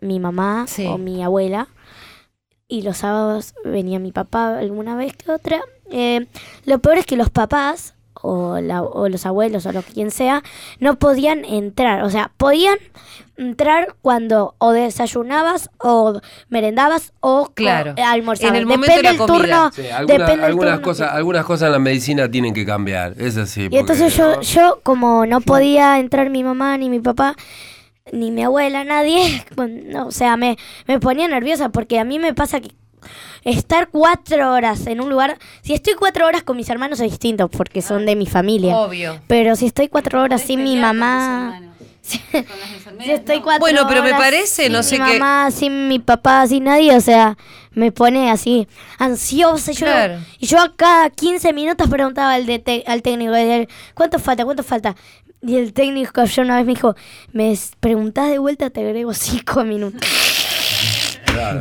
mi 0.00 0.20
mamá 0.20 0.66
Sí. 0.68 0.86
o 0.86 0.98
mi 0.98 1.22
abuela. 1.22 1.68
Y 2.68 2.82
los 2.82 2.98
sábados 2.98 3.54
venía 3.64 3.98
mi 3.98 4.12
papá 4.12 4.58
alguna 4.58 4.94
vez 4.94 5.16
que 5.16 5.30
otra. 5.32 5.60
Eh, 5.90 6.26
lo 6.66 6.80
peor 6.80 6.98
es 6.98 7.06
que 7.06 7.16
los 7.16 7.30
papás 7.30 7.94
o, 8.22 8.60
la- 8.60 8.82
o 8.82 9.08
los 9.08 9.26
abuelos 9.26 9.66
o 9.66 9.72
lo 9.72 9.82
que 9.82 9.92
quien 9.92 10.10
sea 10.10 10.42
no 10.80 10.98
podían 10.98 11.44
entrar. 11.44 12.02
O 12.02 12.10
sea, 12.10 12.30
podían 12.36 12.78
entrar 13.36 13.94
cuando 14.02 14.54
o 14.58 14.72
desayunabas 14.72 15.70
o 15.78 16.20
merendabas 16.48 17.12
o 17.20 17.50
Claro. 17.54 17.94
eh, 17.96 18.02
almorzabas. 18.02 18.50
En 18.50 18.56
el 18.56 18.66
momento 18.66 18.96
depende 18.96 19.12
de 19.12 19.18
la 19.18 19.26
comida. 19.26 19.38
turno. 19.38 19.70
Sí, 19.72 19.88
alguna- 19.90 20.18
depende 20.18 20.36
del 20.36 20.44
algunas, 20.44 20.70
turno 20.74 20.84
cosas, 20.84 21.10
que- 21.10 21.16
algunas 21.16 21.44
cosas 21.44 21.66
en 21.66 21.72
la 21.72 21.78
medicina 21.78 22.30
tienen 22.30 22.52
que 22.54 22.66
cambiar, 22.66 23.14
es 23.18 23.36
así. 23.36 23.68
Y 23.70 23.76
entonces 23.76 24.16
yo, 24.16 24.40
yo, 24.40 24.80
como 24.82 25.24
no 25.26 25.40
podía 25.40 25.98
entrar 26.00 26.30
mi 26.30 26.42
mamá 26.42 26.76
ni 26.78 26.90
mi 26.90 26.98
papá, 27.00 27.36
ni 28.12 28.30
mi 28.30 28.42
abuela, 28.42 28.84
nadie, 28.84 29.44
bueno, 29.56 29.82
no, 29.86 30.06
o 30.08 30.10
sea, 30.10 30.36
me, 30.36 30.56
me 30.86 30.98
ponía 30.98 31.28
nerviosa 31.28 31.68
porque 31.68 31.98
a 32.00 32.04
mí 32.04 32.18
me 32.18 32.34
pasa 32.34 32.60
que 32.60 32.70
estar 33.44 33.88
cuatro 33.88 34.52
horas 34.52 34.86
en 34.86 35.00
un 35.00 35.08
lugar, 35.10 35.38
si 35.62 35.74
estoy 35.74 35.94
cuatro 35.94 36.26
horas 36.26 36.42
con 36.42 36.56
mis 36.56 36.68
hermanos 36.70 37.00
es 37.00 37.10
distinto 37.10 37.48
porque 37.48 37.82
son 37.82 38.06
de 38.06 38.16
mi 38.16 38.26
familia. 38.26 38.76
Obvio. 38.76 39.20
Pero 39.26 39.56
si 39.56 39.66
estoy 39.66 39.88
cuatro 39.88 40.22
horas 40.22 40.42
sin 40.42 40.62
mi 40.62 40.76
mamá, 40.76 41.60
si 42.02 42.20
estoy 43.10 43.40
cuatro 43.40 43.60
Bueno, 43.60 43.86
pero 43.88 44.02
me 44.02 44.08
horas 44.08 44.20
parece, 44.20 44.64
sin 44.64 44.72
no 44.72 44.82
sé 44.82 44.98
mi 44.98 45.04
qué- 45.12 45.18
mamá, 45.18 45.50
sin 45.50 45.88
mi 45.88 45.98
papá, 45.98 46.46
sin 46.46 46.64
nadie, 46.64 46.96
o 46.96 47.00
sea, 47.00 47.36
me 47.72 47.92
pone 47.92 48.30
así 48.30 48.66
ansiosa. 48.98 49.72
y 49.72 49.74
Yo, 49.74 49.86
Claro. 49.86 50.18
Y 50.38 50.46
yo 50.46 50.58
a 50.60 50.74
cada 50.74 51.10
15 51.10 51.52
minutos 51.52 51.88
preguntaba 51.88 52.32
al, 52.34 52.46
de 52.46 52.58
te- 52.58 52.84
al 52.86 53.02
técnico, 53.02 53.32
de- 53.32 53.68
¿cuánto 53.94 54.18
falta? 54.18 54.44
¿Cuánto 54.44 54.62
falta? 54.62 54.96
Y 55.40 55.54
el 55.56 55.72
técnico 55.72 56.24
yo 56.24 56.42
una 56.42 56.56
vez 56.56 56.66
me 56.66 56.72
dijo, 56.74 56.96
me 57.32 57.56
preguntás 57.78 58.30
de 58.30 58.38
vuelta, 58.38 58.70
te 58.70 58.80
agrego 58.80 59.14
cinco 59.14 59.62
minutos. 59.64 60.00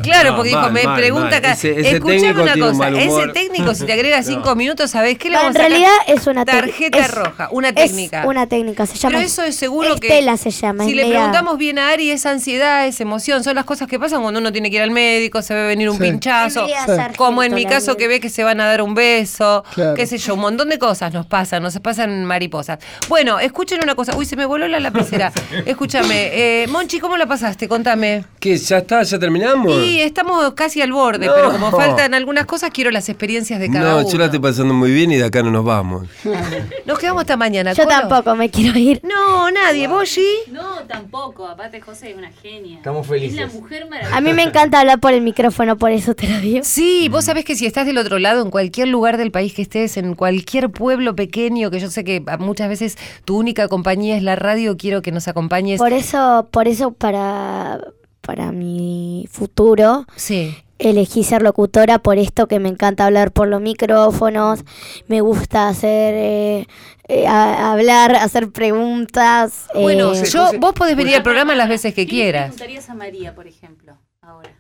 Claro, 0.04 0.30
No, 0.32 0.36
porque 0.36 0.50
dijo, 0.50 0.62
mal, 0.62 0.72
me 0.72 0.84
mal, 0.84 0.96
pregunta 0.98 1.26
mal. 1.30 1.34
acá. 1.36 1.52
Ese- 1.54 1.80
ese 1.80 1.96
Escuchame 1.98 2.32
una 2.42 2.54
un 2.54 2.60
cosa, 2.60 2.90
ese 2.90 3.28
técnico, 3.34 3.74
si 3.76 3.86
te 3.86 3.94
agrega 3.94 4.24
cinco 4.24 4.56
minutos, 4.56 4.92
¿sabés 4.92 5.18
qué 5.18 5.30
le 5.30 5.36
vamos 5.38 5.56
en 5.56 5.62
a 5.62 5.64
sacar? 5.64 5.70
realidad 5.72 5.92
es 6.08 6.28
una 6.28 6.46
técnica. 6.46 6.68
Tarjeta 6.68 6.98
es- 7.00 7.12
roja, 7.14 7.48
una 7.52 7.70
es 7.70 7.76
técnica. 7.76 8.24
una 8.26 8.48
técnica, 8.48 8.86
se 8.86 8.98
llama. 8.98 9.16
Pero 9.18 9.28
eso 9.28 9.44
es 9.44 9.56
seguro 9.56 9.96
que. 9.98 10.08
Estela 10.08 10.38
se 10.38 10.52
llama. 10.52 10.86
Si 10.86 10.94
le 10.94 11.04
media- 11.04 11.16
preguntamos 11.18 11.58
bien 11.58 11.80
a 11.80 11.90
Ari, 11.90 12.12
es 12.12 12.26
ansiedad, 12.26 12.88
es 12.88 13.00
emoción, 13.02 13.44
son 13.44 13.56
las 13.56 13.66
cosas 13.66 13.88
que 13.88 14.00
pasan 14.00 14.22
cuando 14.22 14.40
uno 14.40 14.52
tiene 14.52 14.70
que 14.70 14.78
ir 14.78 14.82
al 14.82 14.92
médico, 14.92 15.42
se 15.42 15.54
ve 15.54 15.68
venir 15.68 15.90
un 15.90 15.98
Sí. 15.98 16.04
pinchazo, 16.04 16.68
sargento 16.68 17.18
como 17.18 17.44
en 17.44 17.54
mi 17.54 17.66
caso 17.66 17.98
que 17.98 18.08
ve 18.08 18.20
que 18.20 18.30
se 18.30 18.44
van 18.44 18.60
a 18.62 18.66
dar 18.68 18.82
un 18.82 18.94
beso, 18.96 19.64
Claro. 19.74 19.96
qué 19.96 20.06
sé 20.06 20.18
yo, 20.18 20.34
un 20.36 20.42
montón 20.42 20.70
de 20.70 20.80
cosas 20.80 21.14
nos 21.14 21.26
pasan, 21.26 21.64
nos 21.64 21.78
pasan 21.80 22.26
mariposas. 22.26 22.80
Bueno, 23.10 23.40
escuchen 23.40 23.80
una 23.84 23.96
cosa, 23.96 24.16
uy, 24.16 24.26
se 24.26 24.36
me 24.36 24.46
voló 24.46 24.68
la 24.68 24.80
lapicera. 24.80 25.32
Escúchame, 25.66 26.30
eh, 26.64 26.68
Monchi, 26.68 27.00
¿cómo 27.00 27.18
la 27.18 27.26
pasaste? 27.26 27.68
Contame. 27.68 28.24
¿Qué? 28.40 28.56
¿Ya 28.58 28.78
está? 28.78 29.02
¿Ya 29.04 29.18
terminamos? 29.20 29.84
Y 29.84 30.00
estamos 30.02 30.54
casi 30.54 30.82
al 30.82 30.92
borde, 30.94 31.26
No. 31.26 31.34
pero 31.36 31.52
como 31.52 31.72
faltan 31.72 32.14
algunas 32.14 32.46
cosas, 32.46 32.70
quiero 32.72 32.92
las 32.92 33.10
experiencias 33.10 33.60
de 33.60 33.70
cada 33.72 33.92
No, 33.94 33.98
uno. 34.00 34.10
yo 34.12 34.18
la 34.20 34.26
estoy 34.26 34.40
pasando 34.40 34.74
muy 34.74 34.92
bien 34.92 35.12
y 35.12 35.16
de 35.18 35.26
acá 35.26 35.42
no 35.42 35.50
nos 35.52 35.66
vamos. 35.66 36.08
Nos 36.86 37.00
quedamos 37.00 37.22
hasta 37.22 37.36
mañana. 37.36 37.74
Yo 37.74 37.84
Colo. 37.84 37.96
tampoco 38.00 38.36
me 38.36 38.50
quiero 38.50 38.78
ir. 38.78 39.02
No, 39.04 39.50
nadie. 39.52 39.88
¿Vos, 39.88 40.10
G? 40.18 40.22
No, 40.52 40.76
tampoco. 40.88 41.48
Aparte, 41.48 41.82
José 41.82 42.12
es 42.12 42.18
una 42.18 42.32
genia. 42.32 42.78
Estamos 42.78 43.06
Es 43.06 43.10
felices. 43.12 43.40
la 43.40 43.48
mujer 43.48 43.86
maravillosa. 43.90 44.18
A 44.18 44.22
mí 44.22 44.34
me 44.34 44.44
encanta 44.44 44.80
hablar 44.80 45.00
por 45.00 45.14
el 45.14 45.22
micrófono, 45.22 45.78
por 45.78 45.92
eso 45.92 46.14
te 46.16 46.28
lo 46.28 46.40
digo. 46.40 46.60
Sí, 46.64 47.10
vos 47.10 47.26
sabés 47.26 47.44
que 47.44 47.56
si 47.56 47.66
estás 47.66 47.86
del 47.86 47.98
otro 47.98 48.20
lado, 48.20 48.42
en 48.44 48.52
cualquier 48.52 48.88
lugar 48.88 49.18
del 49.18 49.32
país 49.32 49.54
que 49.54 49.64
estés, 49.64 49.98
en 49.98 50.14
cualquier 50.14 50.70
pueblo 50.70 51.16
pequeño, 51.16 51.72
que 51.72 51.80
yo 51.80 51.90
sé 51.90 52.04
que 52.04 52.24
muchas 52.40 52.70
veces 52.70 52.98
tu 53.26 53.38
única 53.38 53.68
compañía 53.68 54.16
es 54.16 54.24
la 54.24 54.36
radio, 54.36 54.78
quiero 54.78 55.02
que 55.02 55.12
nos 55.12 55.28
acompañes. 55.28 55.80
Por 55.80 55.92
eso, 55.92 56.48
por 56.52 56.68
eso 56.68 56.92
para, 56.94 57.80
para 58.28 58.52
mi 58.52 59.26
futuro 59.32 60.06
Sí. 60.18 60.54
elegí 60.80 61.24
ser 61.24 61.42
locutora 61.42 62.00
por 62.00 62.18
esto 62.18 62.48
que 62.48 62.60
me 62.60 62.68
encanta 62.68 63.06
hablar 63.06 63.32
por 63.32 63.48
los 63.48 63.62
micrófonos, 63.62 64.66
me 65.08 65.22
gusta 65.22 65.70
hacer 65.70 66.14
eh, 66.16 66.68
eh, 67.08 67.26
a- 67.26 67.72
hablar, 67.72 68.16
hacer 68.18 68.52
preguntas. 68.52 69.68
Bueno, 69.74 70.14
eh, 70.14 70.26
yo, 70.30 70.52
vos 70.60 70.74
podés 70.74 70.98
venir 70.98 71.16
al 71.16 71.24
programa 71.24 71.56
las 71.56 71.70
veces 71.70 71.94
que 71.94 72.06
¿Qué 72.06 72.10
quieras. 72.12 72.48
preguntarías 72.50 72.90
a 72.90 72.96
María, 72.96 73.34
por 73.34 73.48
ejemplo, 73.48 73.98
ahora? 74.22 74.52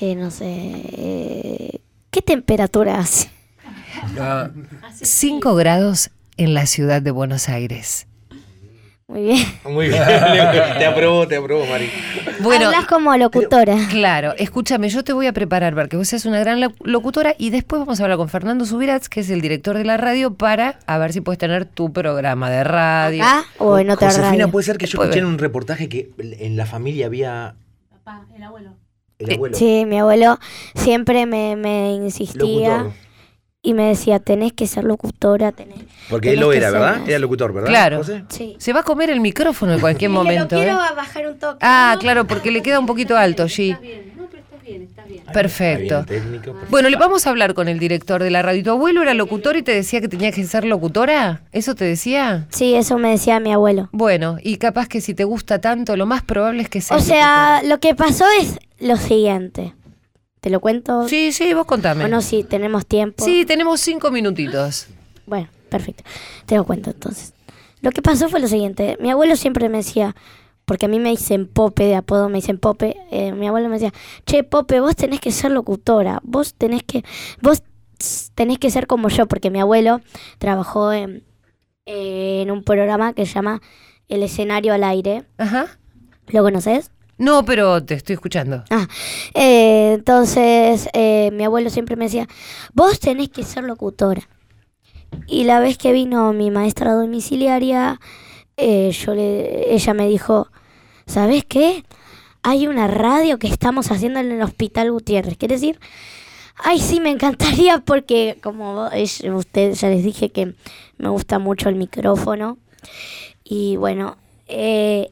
eh, 0.00 0.16
no 0.16 0.30
sé, 0.32 0.44
eh, 0.46 1.80
¿qué 2.10 2.20
temperatura 2.22 2.98
hace? 2.98 3.30
Ah, 4.18 4.50
5 5.00 5.54
grados 5.54 6.10
en 6.36 6.54
la 6.54 6.66
ciudad 6.66 7.00
de 7.00 7.12
Buenos 7.12 7.48
Aires. 7.48 8.08
Muy 9.08 9.22
bien. 9.22 9.46
Muy 9.64 9.88
bien. 9.88 10.02
te 10.78 10.84
aprobó, 10.84 11.28
te 11.28 11.36
aprobó, 11.36 11.64
Mari. 11.66 11.88
Bueno, 12.40 12.66
Hablas 12.66 12.86
como 12.86 13.16
locutora. 13.16 13.76
Claro, 13.88 14.34
escúchame, 14.36 14.88
yo 14.88 15.04
te 15.04 15.12
voy 15.12 15.26
a 15.28 15.32
preparar 15.32 15.74
para 15.76 15.86
que 15.88 15.96
vos 15.96 16.08
seas 16.08 16.26
una 16.26 16.40
gran 16.40 16.60
lo- 16.60 16.72
locutora 16.82 17.34
y 17.38 17.50
después 17.50 17.78
vamos 17.80 18.00
a 18.00 18.02
hablar 18.02 18.18
con 18.18 18.28
Fernando 18.28 18.64
Subirats, 18.66 19.08
que 19.08 19.20
es 19.20 19.30
el 19.30 19.40
director 19.40 19.76
de 19.78 19.84
la 19.84 19.96
radio, 19.96 20.34
para 20.34 20.80
a 20.86 20.98
ver 20.98 21.12
si 21.12 21.20
puedes 21.20 21.38
tener 21.38 21.66
tu 21.66 21.92
programa 21.92 22.50
de 22.50 22.64
radio. 22.64 23.22
¿Acá 23.22 23.44
o 23.58 23.78
en 23.78 23.90
otra 23.90 24.08
Josefina, 24.08 24.30
radio? 24.32 24.50
puede 24.50 24.64
ser 24.66 24.76
que 24.76 24.86
yo 24.86 25.00
escuché 25.00 25.20
en 25.20 25.26
un 25.26 25.38
reportaje 25.38 25.88
que 25.88 26.10
en 26.18 26.56
la 26.56 26.66
familia 26.66 27.06
había 27.06 27.54
Papá, 27.90 28.26
el 28.34 28.42
abuelo. 28.42 28.72
el 29.20 29.32
abuelo. 29.34 29.56
Sí, 29.56 29.84
mi 29.86 29.98
abuelo 30.00 30.38
siempre 30.74 31.26
me, 31.26 31.54
me 31.54 31.92
insistía 31.92 32.78
locutor. 32.78 33.05
Y 33.66 33.74
me 33.74 33.88
decía, 33.88 34.20
tenés 34.20 34.52
que 34.52 34.68
ser 34.68 34.84
locutora, 34.84 35.50
tenés... 35.50 35.78
Porque 36.08 36.34
él 36.34 36.40
lo 36.40 36.50
que 36.50 36.58
era, 36.58 36.70
¿verdad? 36.70 37.00
más". 37.00 37.08
Era 37.08 37.18
locutor, 37.18 37.52
¿verdad? 37.52 37.68
Claro. 37.68 37.96
José? 37.98 38.22
Sí. 38.28 38.54
Se 38.60 38.72
va 38.72 38.80
a 38.80 38.82
comer 38.84 39.10
el 39.10 39.20
micrófono 39.20 39.72
en 39.74 39.80
cualquier 39.80 40.10
momento. 40.12 40.54
Lo 40.54 40.62
quiero 40.62 40.78
¿eh? 40.78 40.94
bajar 40.94 41.26
un 41.26 41.36
toque. 41.36 41.58
Ah, 41.62 41.96
claro, 41.98 42.28
porque 42.28 42.52
le 42.52 42.62
queda 42.62 42.78
un 42.78 42.86
poquito 42.86 43.16
alto, 43.18 43.46
bien. 43.56 44.12
No, 44.16 44.26
pero 44.30 44.40
estás 44.40 44.62
bien, 44.62 44.82
estás 44.82 45.08
bien. 45.08 45.24
Perfecto. 45.32 45.98
Está 45.98 46.12
bien, 46.12 46.22
técnico, 46.22 46.44
perfecto. 46.52 46.70
Bueno, 46.70 46.88
le 46.90 46.96
vamos 46.96 47.26
a 47.26 47.30
hablar 47.30 47.54
con 47.54 47.66
el 47.66 47.80
director 47.80 48.22
de 48.22 48.30
la 48.30 48.40
radio. 48.42 48.62
¿Tu 48.62 48.70
abuelo 48.70 49.02
era 49.02 49.14
locutor 49.14 49.56
y 49.56 49.62
te 49.62 49.72
decía 49.72 50.00
que 50.00 50.06
tenía 50.06 50.30
que 50.30 50.44
ser 50.44 50.64
locutora? 50.64 51.40
¿Eso 51.50 51.74
te 51.74 51.84
decía? 51.84 52.46
Sí, 52.50 52.76
eso 52.76 52.98
me 52.98 53.10
decía 53.10 53.40
mi 53.40 53.52
abuelo. 53.52 53.88
Bueno, 53.90 54.36
y 54.40 54.58
capaz 54.58 54.86
que 54.86 55.00
si 55.00 55.12
te 55.12 55.24
gusta 55.24 55.60
tanto, 55.60 55.96
lo 55.96 56.06
más 56.06 56.22
probable 56.22 56.62
es 56.62 56.68
que 56.68 56.80
sea. 56.80 56.96
O 56.96 57.00
sea, 57.00 57.62
lo 57.64 57.80
que 57.80 57.96
pasó 57.96 58.26
es 58.40 58.60
lo 58.78 58.96
siguiente. 58.96 59.74
¿Te 60.40 60.50
lo 60.50 60.60
cuento? 60.60 61.08
Sí, 61.08 61.32
sí, 61.32 61.54
vos 61.54 61.66
contame. 61.66 62.02
Bueno, 62.02 62.20
si 62.20 62.44
tenemos 62.44 62.86
tiempo. 62.86 63.24
Sí, 63.24 63.44
tenemos 63.44 63.80
cinco 63.80 64.10
minutitos. 64.10 64.86
Bueno, 65.26 65.48
perfecto. 65.68 66.04
Te 66.46 66.56
lo 66.56 66.64
cuento 66.64 66.90
entonces. 66.90 67.32
Lo 67.80 67.90
que 67.90 68.02
pasó 68.02 68.28
fue 68.28 68.40
lo 68.40 68.48
siguiente. 68.48 68.96
Mi 69.00 69.10
abuelo 69.10 69.36
siempre 69.36 69.68
me 69.68 69.78
decía, 69.78 70.14
porque 70.64 70.86
a 70.86 70.88
mí 70.88 70.98
me 70.98 71.10
dicen 71.10 71.46
Pope, 71.46 71.84
de 71.84 71.96
apodo 71.96 72.28
me 72.28 72.36
dicen 72.38 72.58
Pope, 72.58 72.96
eh, 73.10 73.32
mi 73.32 73.46
abuelo 73.46 73.68
me 73.68 73.74
decía, 73.78 73.92
che, 74.24 74.44
Pope, 74.44 74.80
vos 74.80 74.96
tenés 74.96 75.20
que 75.20 75.30
ser 75.30 75.50
locutora, 75.50 76.20
vos 76.22 76.54
tenés 76.54 76.82
que, 76.82 77.04
vos 77.40 77.62
tenés 78.34 78.58
que 78.58 78.70
ser 78.70 78.86
como 78.86 79.08
yo, 79.08 79.26
porque 79.26 79.50
mi 79.50 79.60
abuelo 79.60 80.00
trabajó 80.38 80.92
en, 80.92 81.24
en 81.86 82.50
un 82.50 82.62
programa 82.62 83.12
que 83.12 83.26
se 83.26 83.34
llama 83.34 83.62
El 84.08 84.22
escenario 84.22 84.74
al 84.74 84.84
aire. 84.84 85.24
Ajá. 85.38 85.78
¿Lo 86.28 86.42
conoces? 86.42 86.90
No, 87.18 87.44
pero 87.44 87.82
te 87.82 87.94
estoy 87.94 88.14
escuchando. 88.14 88.64
Ah, 88.70 88.86
eh, 89.34 89.92
entonces 89.94 90.88
eh, 90.92 91.30
mi 91.32 91.44
abuelo 91.44 91.70
siempre 91.70 91.96
me 91.96 92.04
decía, 92.04 92.28
vos 92.74 93.00
tenés 93.00 93.30
que 93.30 93.42
ser 93.42 93.64
locutora. 93.64 94.28
Y 95.26 95.44
la 95.44 95.60
vez 95.60 95.78
que 95.78 95.92
vino 95.92 96.32
mi 96.32 96.50
maestra 96.50 96.92
domiciliaria, 96.92 98.00
eh, 98.56 98.90
yo 98.90 99.14
le, 99.14 99.74
ella 99.74 99.94
me 99.94 100.08
dijo, 100.08 100.48
¿sabes 101.06 101.44
qué? 101.46 101.84
Hay 102.42 102.66
una 102.66 102.86
radio 102.86 103.38
que 103.38 103.46
estamos 103.48 103.90
haciendo 103.90 104.20
en 104.20 104.30
el 104.32 104.42
Hospital 104.42 104.92
Gutiérrez. 104.92 105.36
¿Quiere 105.38 105.54
decir? 105.54 105.80
Ay, 106.58 106.80
sí, 106.80 107.00
me 107.00 107.10
encantaría 107.10 107.78
porque 107.78 108.38
como 108.42 108.74
vos- 108.74 108.92
ella- 108.92 109.34
usted 109.34 109.72
ya 109.74 109.88
les 109.88 110.04
dije 110.04 110.30
que 110.30 110.54
me 110.98 111.08
gusta 111.08 111.38
mucho 111.38 111.68
el 111.68 111.76
micrófono. 111.76 112.58
Y 113.44 113.76
bueno, 113.76 114.16
eh, 114.48 115.10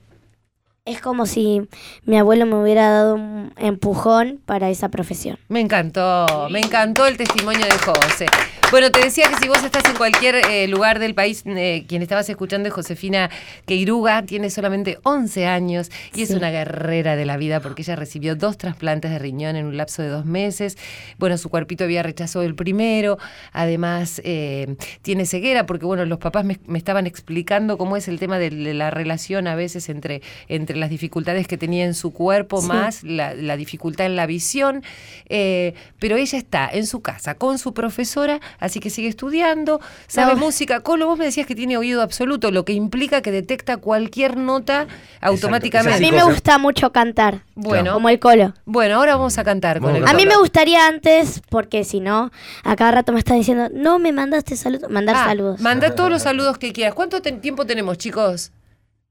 es 0.86 1.00
como 1.00 1.24
si 1.24 1.62
mi 2.04 2.18
abuelo 2.18 2.44
me 2.44 2.56
hubiera 2.56 2.90
dado 2.90 3.14
un 3.14 3.52
empujón 3.56 4.38
para 4.44 4.68
esa 4.68 4.90
profesión. 4.90 5.38
Me 5.48 5.60
encantó, 5.60 6.48
me 6.50 6.60
encantó 6.60 7.06
el 7.06 7.16
testimonio 7.16 7.64
de 7.64 7.78
José. 7.78 8.26
Bueno, 8.70 8.90
te 8.90 9.00
decía 9.00 9.28
que 9.28 9.36
si 9.36 9.48
vos 9.48 9.62
estás 9.64 9.84
en 9.88 9.96
cualquier 9.96 10.34
eh, 10.34 10.68
lugar 10.68 10.98
del 10.98 11.14
país, 11.14 11.42
eh, 11.46 11.84
quien 11.88 12.02
estabas 12.02 12.28
escuchando 12.28 12.68
es 12.68 12.74
Josefina 12.74 13.30
Queiruga, 13.66 14.22
tiene 14.22 14.50
solamente 14.50 14.98
11 15.04 15.46
años 15.46 15.90
y 16.12 16.22
es 16.22 16.30
una 16.30 16.50
guerrera 16.50 17.16
de 17.16 17.24
la 17.24 17.38
vida 17.38 17.60
porque 17.60 17.82
ella 17.82 17.96
recibió 17.96 18.36
dos 18.36 18.58
trasplantes 18.58 19.10
de 19.10 19.18
riñón 19.18 19.56
en 19.56 19.64
un 19.66 19.76
lapso 19.78 20.02
de 20.02 20.08
dos 20.08 20.26
meses. 20.26 20.76
Bueno, 21.18 21.38
su 21.38 21.48
cuerpito 21.48 21.84
había 21.84 22.02
rechazado 22.02 22.44
el 22.44 22.54
primero, 22.56 23.16
además 23.52 24.20
eh, 24.24 24.76
tiene 25.00 25.24
ceguera 25.24 25.64
porque, 25.64 25.86
bueno, 25.86 26.04
los 26.04 26.18
papás 26.18 26.44
me, 26.44 26.58
me 26.66 26.76
estaban 26.76 27.06
explicando 27.06 27.78
cómo 27.78 27.96
es 27.96 28.08
el 28.08 28.18
tema 28.18 28.38
de 28.38 28.50
la 28.50 28.90
relación 28.90 29.46
a 29.46 29.54
veces 29.54 29.88
entre, 29.88 30.20
entre 30.48 30.73
las 30.74 30.90
dificultades 30.90 31.46
que 31.48 31.56
tenía 31.58 31.84
en 31.84 31.94
su 31.94 32.12
cuerpo 32.12 32.60
Sí. 32.60 32.68
más 32.68 33.02
la, 33.02 33.34
la 33.34 33.56
dificultad 33.56 34.06
en 34.06 34.16
la 34.16 34.26
visión, 34.26 34.82
eh, 35.28 35.74
pero 35.98 36.16
ella 36.16 36.38
está 36.38 36.68
en 36.72 36.86
su 36.86 37.00
casa 37.00 37.34
con 37.34 37.58
su 37.58 37.74
profesora, 37.74 38.40
así 38.58 38.80
que 38.80 38.90
sigue 38.90 39.08
estudiando, 39.08 39.80
sabe 40.06 40.34
No. 40.34 40.40
música. 40.40 40.80
Colo, 40.80 41.06
vos 41.06 41.18
me 41.18 41.24
decías 41.24 41.46
que 41.46 41.54
tiene 41.54 41.76
oído 41.76 42.02
absoluto, 42.02 42.50
lo 42.50 42.64
que 42.64 42.72
implica 42.72 43.22
que 43.22 43.30
detecta 43.30 43.76
cualquier 43.78 44.36
nota 44.36 44.86
automáticamente. 45.20 45.96
A 46.06 46.10
mí 46.10 46.14
me 46.16 46.22
gusta 46.24 46.58
mucho 46.58 46.92
cantar, 46.92 47.42
Bueno, 47.54 47.94
como 47.94 48.08
el 48.08 48.18
colo. 48.18 48.54
bueno, 48.64 48.96
ahora 48.96 49.16
vamos 49.16 49.38
a 49.38 49.44
cantar 49.44 49.80
con 49.80 49.96
el 49.96 50.04
a 50.06 50.10
A 50.10 50.14
mí 50.14 50.26
me 50.26 50.36
gustaría 50.36 50.86
antes, 50.86 51.42
porque 51.50 51.84
si 51.84 52.00
no, 52.00 52.30
a 52.62 52.76
cada 52.76 52.90
rato 52.92 53.12
me 53.12 53.18
está 53.18 53.34
diciendo, 53.34 53.68
no 53.72 53.98
me 53.98 54.12
mandaste 54.12 54.56
saludos, 54.56 54.90
mandar 54.90 55.16
Ah, 55.16 55.24
saludos. 55.26 55.60
Manda 55.60 55.94
todos 55.94 56.10
los 56.10 56.22
saludos 56.22 56.58
que 56.58 56.72
quieras. 56.72 56.94
¿Cuánto 56.94 57.22
te- 57.22 57.32
tiempo 57.32 57.64
tenemos, 57.66 57.98
chicos? 57.98 58.52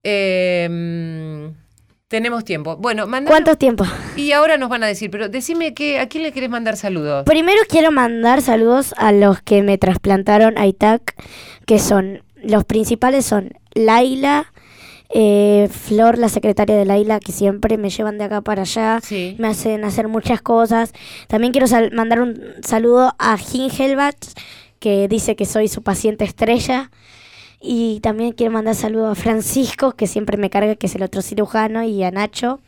Eh, 0.03 1.51
tenemos 2.07 2.43
tiempo. 2.45 2.77
Bueno, 2.77 3.07
manda. 3.07 3.27
¿Cuánto 3.27 3.55
tiempo? 3.55 3.85
Y 4.15 4.33
ahora 4.33 4.57
nos 4.57 4.69
van 4.69 4.83
a 4.83 4.87
decir, 4.87 5.09
pero 5.09 5.29
decime 5.29 5.73
que, 5.73 5.99
a 5.99 6.07
quién 6.07 6.23
le 6.23 6.31
querés 6.31 6.49
mandar 6.51 6.77
saludos. 6.77 7.23
Primero 7.25 7.59
quiero 7.67 7.91
mandar 7.91 8.41
saludos 8.43 8.93
a 8.97 9.11
los 9.11 9.41
que 9.41 9.63
me 9.63 9.79
trasplantaron 9.79 10.57
a 10.59 10.67
ITAC, 10.67 11.15
que 11.65 11.79
son, 11.79 12.21
los 12.43 12.65
principales 12.65 13.25
son 13.25 13.53
Laila, 13.73 14.53
eh, 15.09 15.69
Flor, 15.71 16.19
la 16.19 16.29
secretaria 16.29 16.75
de 16.75 16.85
Laila, 16.85 17.19
que 17.19 17.31
siempre 17.31 17.77
me 17.77 17.89
llevan 17.89 18.19
de 18.19 18.25
acá 18.25 18.41
para 18.41 18.61
allá, 18.61 18.99
Sí. 19.01 19.35
me 19.39 19.47
hacen 19.47 19.83
hacer 19.83 20.07
muchas 20.07 20.39
cosas. 20.41 20.93
También 21.27 21.51
quiero 21.51 21.65
mandar 21.93 22.21
un 22.21 22.39
saludo 22.63 23.15
a 23.17 23.37
Gingelbach, 23.37 24.17
que 24.77 25.07
dice 25.07 25.35
que 25.35 25.45
soy 25.45 25.67
su 25.67 25.81
paciente 25.81 26.25
estrella. 26.25 26.91
Y 27.65 28.01
también 28.01 28.33
quiero 28.33 28.51
mandar 28.51 28.75
saludo 28.75 29.07
a 29.07 29.15
Francisco, 29.15 29.93
que 29.93 30.05
siempre 30.05 30.35
me 30.35 30.49
carga, 30.49 30.75
que 30.75 30.87
es 30.87 30.95
el 30.95 31.03
otro 31.03 31.21
cirujano, 31.21 31.81
y 31.83 32.03
a 32.03 32.11
Nacho. 32.11 32.59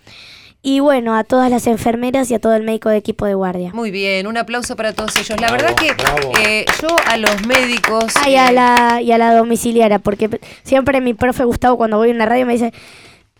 Y 0.62 0.80
bueno, 0.80 1.16
a 1.16 1.26
todas 1.26 1.52
las 1.52 1.68
enfermeras 1.68 2.32
y 2.32 2.34
a 2.34 2.39
todo 2.39 2.56
el 2.56 2.64
médico 2.64 2.88
de 2.88 2.96
equipo 2.96 3.26
de 3.26 3.34
guardia. 3.34 3.72
Muy 3.74 3.91
bien, 3.91 4.26
un 4.26 4.38
aplauso 4.38 4.78
para 4.78 4.93
todos 4.93 5.14
ellos. 5.18 5.39
La 5.39 5.52
Bravo, 5.52 5.58
verdad 5.58 5.76
que 5.76 6.62
eh, 6.62 6.66
yo 6.82 6.88
a 7.06 7.18
los 7.18 7.46
médicos. 7.46 8.06
Ah, 8.16 8.30
y 8.30 8.36
a 8.38 8.50
eh, 8.50 8.54
la, 8.54 9.02
y 9.02 9.12
a 9.12 9.18
la 9.18 9.36
domiciliaria, 9.36 10.00
porque 10.00 10.39
siempre 10.64 11.02
mi 11.02 11.14
profe 11.14 11.43
Gustavo 11.43 11.76
cuando 11.76 11.98
voy 11.98 12.10
a 12.10 12.14
una 12.14 12.26
radio 12.26 12.46
me 12.46 12.54
dice, 12.54 12.74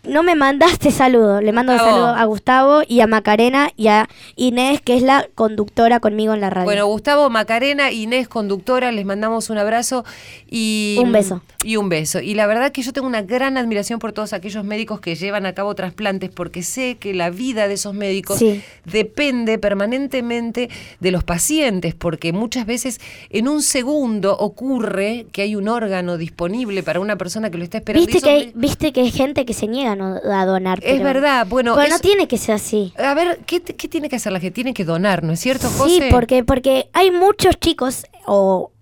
no 0.08 0.22
me 0.22 0.34
mandaste 0.34 0.90
saludo. 0.90 1.40
Le 1.40 1.52
mando 1.52 1.72
un 1.72 1.78
saludo 1.78 2.08
a 2.08 2.24
Gustavo 2.24 2.82
y 2.86 3.00
a 3.00 3.06
Macarena 3.06 3.70
y 3.76 3.88
a 3.88 4.08
Inés, 4.36 4.80
que 4.80 4.96
es 4.96 5.02
la 5.02 5.28
conductora 5.34 6.00
conmigo 6.00 6.34
en 6.34 6.40
la 6.40 6.50
radio. 6.50 6.64
Bueno, 6.64 6.86
Gustavo, 6.86 7.28
Macarena, 7.30 7.90
Inés, 7.92 8.28
conductora, 8.28 8.92
les 8.92 9.04
mandamos 9.04 9.50
un 9.50 9.58
abrazo 9.58 10.04
y 10.48 10.98
Un 11.00 11.12
beso. 11.12 11.42
Y 11.64 11.76
un 11.76 11.88
beso. 11.88 12.20
Y 12.20 12.34
la 12.34 12.46
verdad 12.46 12.70
que 12.70 12.82
yo 12.82 12.92
tengo 12.92 13.06
una 13.08 13.22
gran 13.22 13.56
admiración 13.56 13.98
por 13.98 14.12
todos 14.12 14.32
aquellos 14.32 14.64
médicos 14.64 15.00
que 15.00 15.16
llevan 15.16 15.46
a 15.46 15.52
cabo 15.54 15.74
trasplantes 15.74 16.30
porque 16.30 16.62
sé 16.62 16.96
que 17.00 17.12
la 17.12 17.30
vida 17.30 17.66
de 17.66 17.74
esos 17.74 17.92
médicos 17.94 18.38
Sí. 18.38 18.62
depende 18.84 19.58
permanentemente 19.58 20.68
de 21.00 21.10
los 21.10 21.24
pacientes 21.24 21.94
porque 21.94 22.32
muchas 22.32 22.66
veces 22.66 23.00
en 23.30 23.48
un 23.48 23.62
segundo 23.62 24.36
ocurre 24.36 25.26
que 25.32 25.42
hay 25.42 25.56
un 25.56 25.68
órgano 25.68 26.18
disponible 26.18 26.82
para 26.82 27.00
una 27.00 27.16
persona 27.16 27.50
que 27.50 27.58
lo 27.58 27.64
está 27.64 27.78
esperando. 27.78 28.06
Viste 28.06 28.22
que, 28.22 28.30
hay, 28.30 28.52
viste 28.54 28.92
que 28.92 29.00
hay 29.00 29.10
gente 29.10 29.44
que 29.44 29.54
se 29.54 29.66
niega 29.66 29.95
a 30.04 30.44
donar. 30.46 30.78
Es 30.82 30.92
pero- 30.92 31.04
verdad, 31.04 31.46
bueno, 31.48 31.74
Pero 31.76 31.88
no 31.90 31.98
tiene 31.98 32.28
que 32.28 32.38
ser 32.38 32.54
así. 32.56 32.92
A 32.98 33.14
ver, 33.14 33.40
¿qué, 33.46 33.60
qué 33.62 33.88
tiene 33.88 34.08
que 34.08 34.16
hacer 34.16 34.32
la 34.32 34.40
gente? 34.40 34.54
Tiene 34.54 34.74
que 34.74 34.84
donar, 34.84 35.22
¿no 35.22 35.32
es 35.32 35.40
cierto, 35.40 35.68
Sí, 35.68 35.74
José? 35.78 36.08
porque, 36.10 36.44
porque 36.44 36.88
hay 36.92 37.10
muchos 37.10 37.58
chicos 37.58 38.04
o 38.26 38.72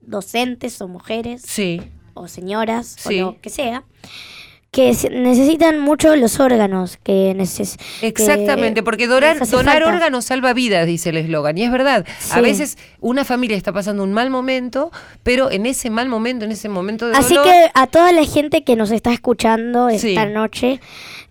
docentes 0.00 0.80
o 0.80 0.88
mujeres 0.88 1.42
Sí. 1.46 1.80
o 2.14 2.28
señoras 2.28 2.96
Sí. 2.98 3.20
o 3.20 3.32
lo 3.32 3.40
que 3.40 3.50
sea 3.50 3.84
que 4.74 4.88
necesitan 5.12 5.78
mucho 5.78 6.16
los 6.16 6.40
órganos 6.40 6.96
que 6.96 7.32
neces 7.36 7.76
Exactamente, 8.02 8.80
que 8.80 8.82
porque 8.82 9.06
donar, 9.06 9.38
donar 9.46 9.74
falta. 9.82 9.88
órganos 9.88 10.24
salva 10.24 10.52
vidas, 10.52 10.84
dice 10.84 11.10
el 11.10 11.18
eslogan. 11.18 11.56
Y 11.56 11.62
es 11.62 11.70
verdad, 11.70 12.04
a 12.32 12.40
veces 12.40 12.76
una 13.00 13.24
familia 13.24 13.56
está 13.56 13.72
pasando 13.72 14.02
un 14.02 14.12
mal 14.12 14.30
momento, 14.30 14.90
pero 15.22 15.48
en 15.52 15.66
ese 15.66 15.90
mal 15.90 16.08
momento, 16.08 16.44
en 16.44 16.50
ese 16.50 16.68
momento 16.68 17.06
de 17.06 17.14
Así 17.16 17.34
dolor... 17.34 17.52
que 17.52 17.70
a 17.72 17.86
toda 17.86 18.10
la 18.10 18.24
gente 18.24 18.64
que 18.64 18.74
nos 18.74 18.90
está 18.90 19.12
escuchando 19.12 19.90
Sí. 19.90 20.08
esta 20.08 20.26
noche, 20.26 20.80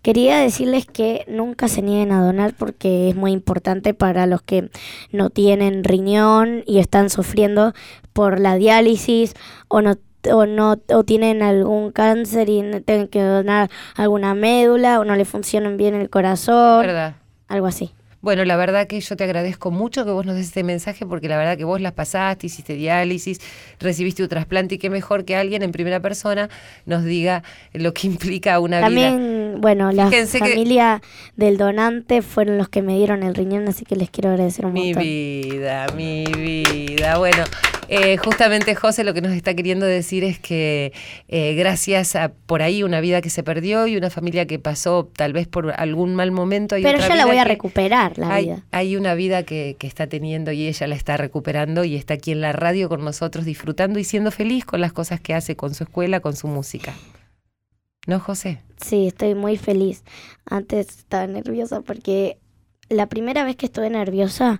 quería 0.02 0.38
decirles 0.38 0.86
que 0.86 1.26
nunca 1.28 1.68
se 1.68 1.82
nieguen 1.82 2.14
a 2.14 2.22
donar 2.24 2.54
porque 2.58 3.10
es 3.10 3.16
muy 3.18 3.34
importante 3.34 3.94
para 3.94 4.26
los 4.26 4.42
que 4.42 4.70
no 5.12 5.30
tienen 5.30 5.84
riñón 5.84 6.64
y 6.66 6.80
están 6.80 7.10
sufriendo 7.10 7.74
por 8.14 8.40
la 8.40 8.56
diálisis 8.56 9.34
o 9.68 9.82
no 9.82 9.98
o 10.32 10.46
no 10.46 10.78
o 10.90 11.04
tienen 11.04 11.42
algún 11.44 11.92
cáncer 11.92 12.50
y 12.50 12.62
tienen 12.86 13.08
que 13.08 13.22
donar 13.22 13.70
alguna 13.96 14.34
médula 14.36 15.00
o 15.00 15.06
no 15.06 15.16
le 15.16 15.26
funcionan 15.26 15.78
bien 15.78 15.94
el 15.96 16.10
corazón, 16.10 16.82
verdad. 16.86 17.16
algo 17.48 17.68
así. 17.68 17.92
Bueno, 18.22 18.46
la 18.46 18.56
verdad 18.56 18.88
que 18.88 19.02
yo 19.02 19.18
te 19.18 19.26
agradezco 19.26 19.70
mucho 19.70 20.06
que 20.06 20.12
vos 20.12 20.26
nos 20.26 20.36
des 20.38 20.46
este 20.46 20.64
mensaje 20.64 21.06
porque 21.06 21.28
la 21.28 21.36
verdad 21.38 21.58
que 21.58 21.66
vos 21.66 21.82
las 21.82 21.92
pasaste, 21.92 22.48
hiciste 22.48 22.76
diálisis, 22.76 23.42
recibiste 23.82 24.24
un 24.24 24.30
trasplante 24.30 24.76
y 24.76 24.78
qué 24.78 24.90
mejor 24.90 25.26
que 25.26 25.36
alguien 25.36 25.62
en 25.62 25.74
primera 25.74 26.00
persona 26.00 26.48
nos 26.86 27.04
diga 27.04 27.44
lo 27.74 27.94
que 27.94 28.08
implica 28.08 28.62
una 28.62 28.78
vida. 28.88 29.10
También, 29.10 29.56
bueno, 29.60 29.92
la 29.92 30.10
que- 30.10 30.26
familia 30.26 31.02
del 31.36 31.58
donante 31.58 32.22
fueron 32.22 32.58
los 32.58 32.70
que 32.70 32.82
me 32.82 32.96
dieron 32.96 33.24
el 33.24 33.36
riñón, 33.36 33.68
así 33.68 33.84
que 33.84 33.98
les 33.98 34.10
quiero 34.10 34.30
agradecer 34.30 34.66
un 34.68 34.72
Mi 34.72 34.86
montón. 34.94 35.04
vida, 35.04 35.88
mi 35.94 36.24
vida. 36.34 37.18
Bueno, 37.18 37.44
eh, 37.88 38.18
justamente 38.18 38.76
José 38.76 39.04
lo 39.04 39.14
que 39.14 39.22
nos 39.22 39.34
está 39.34 39.54
queriendo 39.54 39.86
decir 39.86 40.24
es 40.24 40.40
que 40.40 40.94
eh, 41.28 41.56
gracias 41.56 42.16
a 42.16 42.30
por 42.30 42.62
ahí 42.62 42.84
una 42.84 43.02
vida 43.02 43.22
que 43.22 43.30
se 43.30 43.44
perdió 43.44 43.88
y 43.88 43.98
una 43.98 44.10
familia 44.10 44.46
que 44.46 44.60
pasó 44.60 45.10
tal 45.16 45.34
vez 45.34 45.48
por 45.48 45.72
algún 45.72 46.16
mal 46.16 46.32
momento. 46.32 46.76
Hay 46.76 46.84
Pero 46.84 47.00
yo 47.00 47.16
la 47.16 47.26
voy 47.26 47.38
a 47.38 47.44
recuperar, 47.44 48.18
la 48.18 48.34
hay, 48.34 48.46
vida. 48.46 48.64
hay 48.72 48.96
una 48.96 49.16
vida 49.16 49.44
que, 49.44 49.76
que 49.80 49.88
está 49.88 50.08
teniendo 50.08 50.52
y 50.52 50.68
ella 50.68 50.88
la 50.88 50.96
está 50.96 51.18
recuperando 51.18 51.84
y 51.84 51.96
está 51.96 52.16
aquí 52.16 52.32
en 52.32 52.42
la 52.42 52.54
radio 52.54 52.90
con 52.90 53.04
nosotros 53.04 53.46
disfrutando 53.46 54.00
y 54.00 54.04
siendo 54.04 54.32
feliz 54.32 54.66
con 54.66 54.82
las 54.82 54.94
cosas 54.94 55.20
que 55.20 55.34
hace, 55.34 55.56
con 55.56 55.74
su 55.74 55.84
escuela, 55.84 56.20
con 56.20 56.36
su 56.36 56.48
música. 56.48 56.94
¿No, 58.06 58.20
José? 58.20 58.60
Sí, 58.84 59.08
estoy 59.08 59.34
muy 59.34 59.58
feliz. 59.58 60.04
Antes 60.46 60.90
estaba 60.90 61.26
nerviosa 61.28 61.82
porque 61.82 62.38
la 62.90 63.08
primera 63.08 63.44
vez 63.44 63.56
que 63.56 63.66
estuve 63.68 63.90
nerviosa 63.90 64.60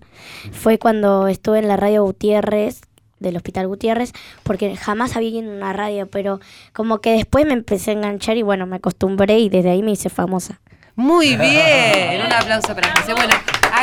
fue 0.52 0.80
cuando 0.80 1.28
estuve 1.28 1.60
en 1.60 1.68
la 1.68 1.78
radio 1.78 2.04
Gutiérrez, 2.04 2.82
del 3.24 3.36
Hospital 3.38 3.68
Gutiérrez, 3.68 4.14
porque 4.44 4.76
jamás 4.76 5.16
había 5.16 5.30
ido 5.30 5.40
en 5.40 5.50
una 5.50 5.74
radio, 5.74 6.08
pero 6.08 6.40
como 6.74 7.00
que 7.00 7.14
después 7.14 7.46
me 7.48 7.54
empecé 7.54 7.92
a 7.92 7.94
enganchar 7.96 8.38
y 8.38 8.44
bueno, 8.44 8.68
me 8.68 8.76
acostumbré 8.76 9.40
y 9.40 9.50
desde 9.50 9.72
ahí 9.72 9.82
me 9.82 9.92
hice 9.92 10.10
famosa. 10.10 10.60
Muy 10.96 11.36
bien, 11.38 12.22
un 12.26 12.32
aplauso 12.32 12.76
para 12.76 12.94
José. 12.96 13.14
Bueno, 13.16 13.34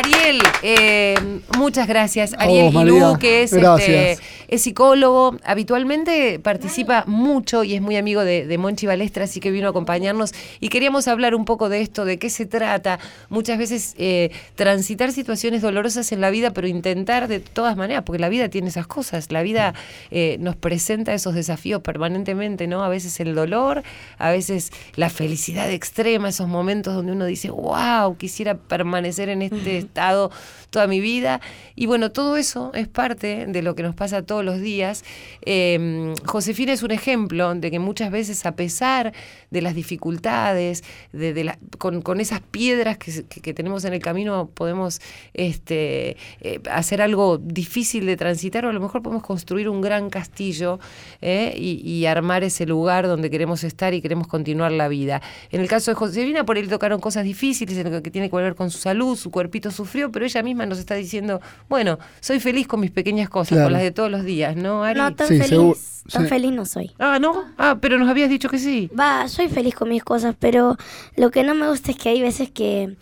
Ariel, 0.01 0.41
eh, 0.63 1.15
muchas 1.59 1.87
gracias. 1.87 2.35
Ariel 2.39 2.73
María. 2.73 3.19
que 3.21 3.43
es, 3.43 3.53
este, 3.53 4.19
es 4.49 4.63
psicólogo, 4.63 5.37
habitualmente 5.45 6.39
participa 6.39 7.05
mucho 7.07 7.65
y 7.65 7.75
es 7.75 7.83
muy 7.83 7.97
amigo 7.97 8.25
de, 8.25 8.47
de 8.47 8.59
Monchi 8.59 8.87
Balestra, 8.87 9.25
así 9.25 9.41
que 9.41 9.51
vino 9.51 9.67
a 9.67 9.71
acompañarnos 9.71 10.33
y 10.59 10.71
queríamos 10.71 11.07
hablar 11.07 11.35
un 11.35 11.45
poco 11.45 11.69
de 11.69 11.83
esto, 11.83 12.07
de 12.07 12.19
qué 12.19 12.31
se 12.31 12.47
trata. 12.47 12.99
Muchas 13.29 13.59
veces 13.59 13.95
eh, 13.99 14.31
transitar 14.55 15.13
situaciones 15.13 15.61
dolorosas 15.61 16.13
en 16.13 16.23
la 16.23 16.31
vida, 16.31 16.53
pero 16.53 16.67
intentar 16.67 17.29
de 17.29 17.41
todas 17.41 17.77
maneras, 17.77 18.03
porque 18.07 18.21
la 18.21 18.31
vida 18.31 18.49
tiene 18.49 18.69
esas 18.69 18.87
cosas, 18.87 19.31
la 19.31 19.43
vida 19.43 19.75
eh, 20.11 20.39
nos 20.41 20.57
presenta 20.57 21.13
esos 21.13 21.35
desafíos 21.35 21.83
permanentemente, 21.83 22.67
¿no? 22.67 22.83
A 22.83 22.89
veces 22.89 23.21
el 23.21 23.35
dolor, 23.35 23.83
a 24.17 24.31
veces 24.31 24.73
la 24.97 25.11
felicidad 25.11 25.71
extrema, 25.71 26.31
esos 26.31 26.49
momentos 26.49 26.95
donde 26.95 27.13
uno 27.13 27.27
dice, 27.27 27.51
wow, 27.51 28.17
quisiera 28.17 28.55
permanecer 28.55 29.29
en 29.29 29.43
este 29.43 29.90
estado 29.91 30.31
toda 30.71 30.87
mi 30.87 31.01
vida. 31.01 31.41
Y 31.77 31.87
bueno, 31.87 32.11
todo 32.13 32.37
eso 32.37 32.73
es 32.75 32.89
parte 32.89 33.47
de 33.47 33.63
lo 33.63 33.75
que 33.75 33.83
nos 33.83 33.95
pasa 33.95 34.23
todos 34.23 34.45
los 34.45 34.61
días. 34.61 35.05
Eh, 35.43 36.15
Josefina 36.25 36.73
es 36.73 36.83
un 36.83 36.91
ejemplo 36.91 37.55
de 37.55 37.71
que 37.71 37.79
muchas 37.79 38.11
veces, 38.11 38.47
a 38.47 38.53
pesar 38.57 39.13
de 39.51 39.63
las 39.63 39.75
dificultades, 39.75 40.85
de, 41.13 41.55
con, 41.79 42.03
con 42.03 42.21
esas 42.21 42.41
piedras 42.41 42.99
que- 42.99 43.25
que 43.25 43.55
tenemos 43.55 43.85
en 43.85 43.95
el 43.95 44.01
camino, 44.01 44.49
podemos 44.55 45.01
este, 45.35 46.17
eh, 46.41 46.61
hacer 46.71 47.03
algo 47.03 47.39
difícil 47.39 48.07
de 48.07 48.17
transitar 48.17 48.65
o 48.65 48.69
a 48.69 48.73
lo 48.73 48.81
mejor 48.81 49.03
podemos 49.03 49.25
construir 49.25 49.69
un 49.69 49.81
gran 49.81 50.11
castillo 50.11 50.79
eh, 51.21 51.55
y, 51.57 51.81
y 51.89 52.07
armar 52.07 52.45
ese 52.45 52.67
lugar 52.67 53.07
donde 53.07 53.31
queremos 53.31 53.65
estar 53.65 53.95
y 53.95 54.01
queremos 54.01 54.27
continuar 54.29 54.73
la 54.73 54.89
vida. 54.89 55.21
En 55.51 55.61
el 55.61 55.69
caso 55.69 55.91
de 55.91 55.95
Josefina, 55.95 56.45
por 56.45 56.59
él 56.59 56.69
tocaron 56.69 57.01
cosas 57.01 57.25
difíciles 57.25 57.77
en 57.79 57.93
lo 57.93 58.03
que 58.03 58.11
tiene 58.11 58.31
que 58.31 58.37
ver 58.37 58.55
con 58.55 58.71
su 58.71 58.79
salud, 58.79 59.17
su 59.17 59.31
cuerpito 59.31 59.71
sufrió, 59.71 60.11
pero 60.13 60.25
ella 60.25 60.43
misma 60.43 60.60
nos 60.67 60.79
está 60.79 60.95
diciendo, 60.95 61.41
bueno, 61.69 61.99
soy 62.21 62.41
feliz 62.41 62.67
con 62.67 62.81
mis 62.81 62.91
pequeñas 62.91 63.29
cosas, 63.29 63.51
Claro. 63.57 63.65
con 63.67 63.73
las 63.75 63.83
de 63.83 63.91
todos 63.91 64.11
los 64.11 64.25
días, 64.25 64.57
¿no, 64.57 64.85
Ari? 64.85 64.99
No, 64.99 65.15
tan 65.15 65.29
Sí, 65.29 65.35
feliz, 65.39 65.49
seguro- 65.49 65.79
tan 66.13 66.23
sí. 66.25 66.29
feliz 66.29 66.53
no 66.53 66.65
soy. 66.67 66.91
Ah, 66.99 67.19
¿no? 67.21 67.45
Ah, 67.59 67.79
pero 67.81 67.99
nos 67.99 68.09
habías 68.09 68.29
dicho 68.31 68.49
que 68.49 68.59
sí. 68.59 68.91
Va, 68.99 69.29
soy 69.29 69.49
feliz 69.49 69.75
con 69.75 69.89
mis 69.89 70.03
cosas, 70.05 70.35
pero 70.39 70.77
lo 71.17 71.31
que 71.31 71.43
no 71.43 71.55
me 71.55 71.69
gusta 71.69 71.91
es 71.93 71.97
que 71.97 72.09
hay 72.09 72.21
veces 72.23 72.51
que, 72.51 72.97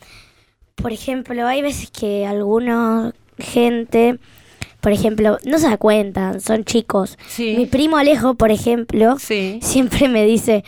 por 0.75 0.93
ejemplo, 0.93 1.47
hay 1.47 1.63
veces 1.63 1.91
que 1.91 2.27
alguna 2.27 3.13
gente, 3.39 4.19
por 4.81 4.93
ejemplo, 4.93 5.39
no 5.45 5.59
se 5.59 5.69
da 5.69 5.77
cuenta, 5.77 6.39
son 6.41 6.65
chicos. 6.65 7.19
Sí. 7.29 7.55
Mi 7.57 7.67
primo 7.67 7.97
Alejo, 7.97 8.35
por 8.35 8.51
ejemplo, 8.51 9.17
Sí. 9.19 9.59
siempre 9.63 10.09
me 10.09 10.25
dice, 10.25 10.65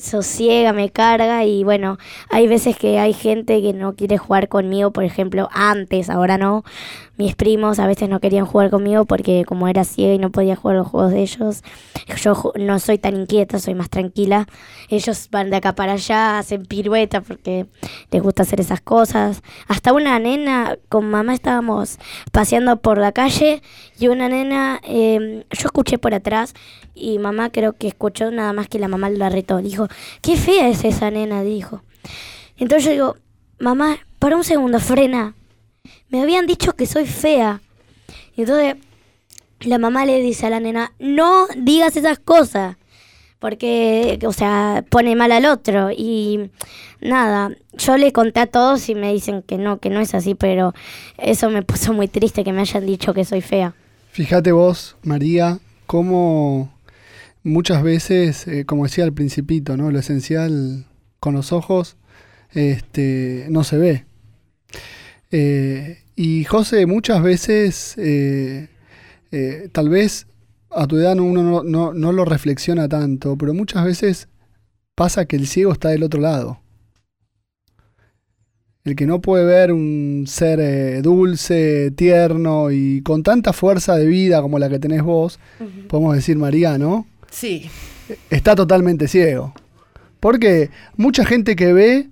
sosiega, 0.00 0.72
me 0.72 0.90
carga 0.90 1.44
y 1.44 1.64
bueno, 1.64 1.98
hay 2.30 2.46
veces 2.46 2.76
que 2.76 2.98
hay 2.98 3.12
gente 3.12 3.60
que 3.62 3.72
no 3.72 3.94
quiere 3.94 4.18
jugar 4.18 4.48
conmigo, 4.48 4.90
por 4.90 5.04
ejemplo, 5.04 5.48
antes, 5.52 6.10
ahora 6.10 6.38
no. 6.38 6.64
Mis 7.18 7.36
primos 7.36 7.78
a 7.78 7.86
veces 7.86 8.08
no 8.08 8.20
querían 8.20 8.46
jugar 8.46 8.70
conmigo 8.70 9.04
porque 9.04 9.44
como 9.46 9.68
era 9.68 9.84
ciega 9.84 10.14
y 10.14 10.18
no 10.18 10.30
podía 10.30 10.56
jugar 10.56 10.78
los 10.78 10.88
juegos 10.88 11.12
de 11.12 11.20
ellos, 11.20 11.62
yo 12.16 12.52
no 12.56 12.78
soy 12.78 12.96
tan 12.96 13.16
inquieta, 13.16 13.58
soy 13.58 13.74
más 13.74 13.90
tranquila. 13.90 14.46
Ellos 14.88 15.28
van 15.30 15.50
de 15.50 15.56
acá 15.56 15.74
para 15.74 15.92
allá, 15.92 16.38
hacen 16.38 16.64
piruetas 16.64 17.22
porque 17.26 17.66
les 18.10 18.22
gusta 18.22 18.44
hacer 18.44 18.60
esas 18.60 18.80
cosas. 18.80 19.42
Hasta 19.68 19.92
una 19.92 20.18
nena, 20.18 20.78
con 20.88 21.10
mamá 21.10 21.34
estábamos 21.34 21.98
paseando 22.32 22.80
por 22.80 22.96
la 22.96 23.12
calle 23.12 23.62
y 23.98 24.08
una 24.08 24.30
nena, 24.30 24.80
eh, 24.82 25.44
yo 25.50 25.66
escuché 25.66 25.98
por 25.98 26.14
atrás 26.14 26.54
y 26.94 27.18
mamá 27.18 27.50
creo 27.50 27.74
que 27.74 27.88
escuchó 27.88 28.30
nada 28.30 28.54
más 28.54 28.68
que 28.68 28.78
la 28.78 28.88
mamá 28.88 29.10
la 29.10 29.28
retó. 29.28 29.58
Dijo, 29.58 29.86
qué 30.22 30.36
fea 30.36 30.68
es 30.68 30.82
esa 30.84 31.10
nena, 31.10 31.42
dijo. 31.42 31.82
Entonces 32.56 32.84
yo 32.86 32.92
digo, 32.92 33.16
mamá, 33.58 33.98
para 34.18 34.36
un 34.36 34.44
segundo, 34.44 34.80
frena. 34.80 35.34
Me 36.12 36.20
habían 36.20 36.46
dicho 36.46 36.74
que 36.74 36.84
soy 36.84 37.06
fea. 37.06 37.62
Y 38.36 38.42
entonces 38.42 38.76
la 39.60 39.78
mamá 39.78 40.04
le 40.04 40.20
dice 40.20 40.46
a 40.46 40.50
la 40.50 40.60
nena, 40.60 40.92
no 40.98 41.46
digas 41.56 41.96
esas 41.96 42.18
cosas. 42.18 42.76
Porque, 43.38 44.18
o 44.26 44.32
sea, 44.32 44.84
pone 44.90 45.16
mal 45.16 45.32
al 45.32 45.46
otro. 45.46 45.90
Y 45.90 46.50
nada, 47.00 47.56
yo 47.72 47.96
le 47.96 48.12
conté 48.12 48.40
a 48.40 48.46
todos 48.46 48.90
y 48.90 48.94
me 48.94 49.10
dicen 49.10 49.40
que 49.40 49.56
no, 49.56 49.78
que 49.78 49.88
no 49.88 50.00
es 50.00 50.14
así, 50.14 50.34
pero 50.34 50.74
eso 51.16 51.48
me 51.48 51.62
puso 51.62 51.94
muy 51.94 52.08
triste 52.08 52.44
que 52.44 52.52
me 52.52 52.60
hayan 52.60 52.84
dicho 52.84 53.14
que 53.14 53.24
soy 53.24 53.40
fea. 53.40 53.74
Fíjate 54.10 54.52
vos, 54.52 54.96
María, 55.02 55.60
cómo 55.86 56.72
muchas 57.42 57.82
veces, 57.82 58.46
eh, 58.46 58.66
como 58.66 58.84
decía 58.84 59.04
al 59.04 59.14
principito, 59.14 59.78
¿no? 59.78 59.90
Lo 59.90 59.98
esencial 59.98 60.84
con 61.20 61.32
los 61.32 61.52
ojos 61.52 61.96
este, 62.52 63.46
no 63.48 63.64
se 63.64 63.78
ve. 63.78 64.04
Eh, 65.30 66.01
y 66.24 66.44
José, 66.44 66.86
muchas 66.86 67.22
veces, 67.22 67.94
eh, 67.98 68.68
eh, 69.30 69.68
tal 69.72 69.88
vez 69.88 70.26
a 70.70 70.86
tu 70.86 70.96
edad 70.98 71.18
uno 71.18 71.42
no, 71.42 71.62
no- 71.64 71.92
no 71.94 72.12
lo 72.12 72.24
reflexiona 72.24 72.88
tanto, 72.88 73.36
pero 73.36 73.54
muchas 73.54 73.84
veces 73.84 74.28
pasa 74.94 75.24
que 75.26 75.36
el 75.36 75.46
ciego 75.46 75.72
está 75.72 75.88
del 75.88 76.02
otro 76.02 76.20
lado. 76.20 76.60
El 78.84 78.96
que 78.96 79.06
no 79.06 79.20
puede 79.20 79.44
ver 79.44 79.72
un 79.72 80.24
ser 80.26 80.58
eh, 80.60 81.02
dulce, 81.02 81.92
tierno 81.92 82.72
y 82.72 83.00
con 83.02 83.22
tanta 83.22 83.52
fuerza 83.52 83.96
de 83.96 84.06
vida 84.06 84.42
como 84.42 84.58
la 84.58 84.68
que 84.68 84.80
tenés 84.80 85.02
vos, 85.02 85.38
podemos 85.88 86.16
decir 86.16 86.36
María, 86.36 86.78
¿no? 86.78 87.06
Sí. 87.30 87.70
Está 88.28 88.56
totalmente 88.56 89.06
ciego. 89.06 89.54
Porque 90.18 90.70
mucha 90.96 91.24
gente 91.24 91.54
que 91.54 91.72
ve 91.72 92.10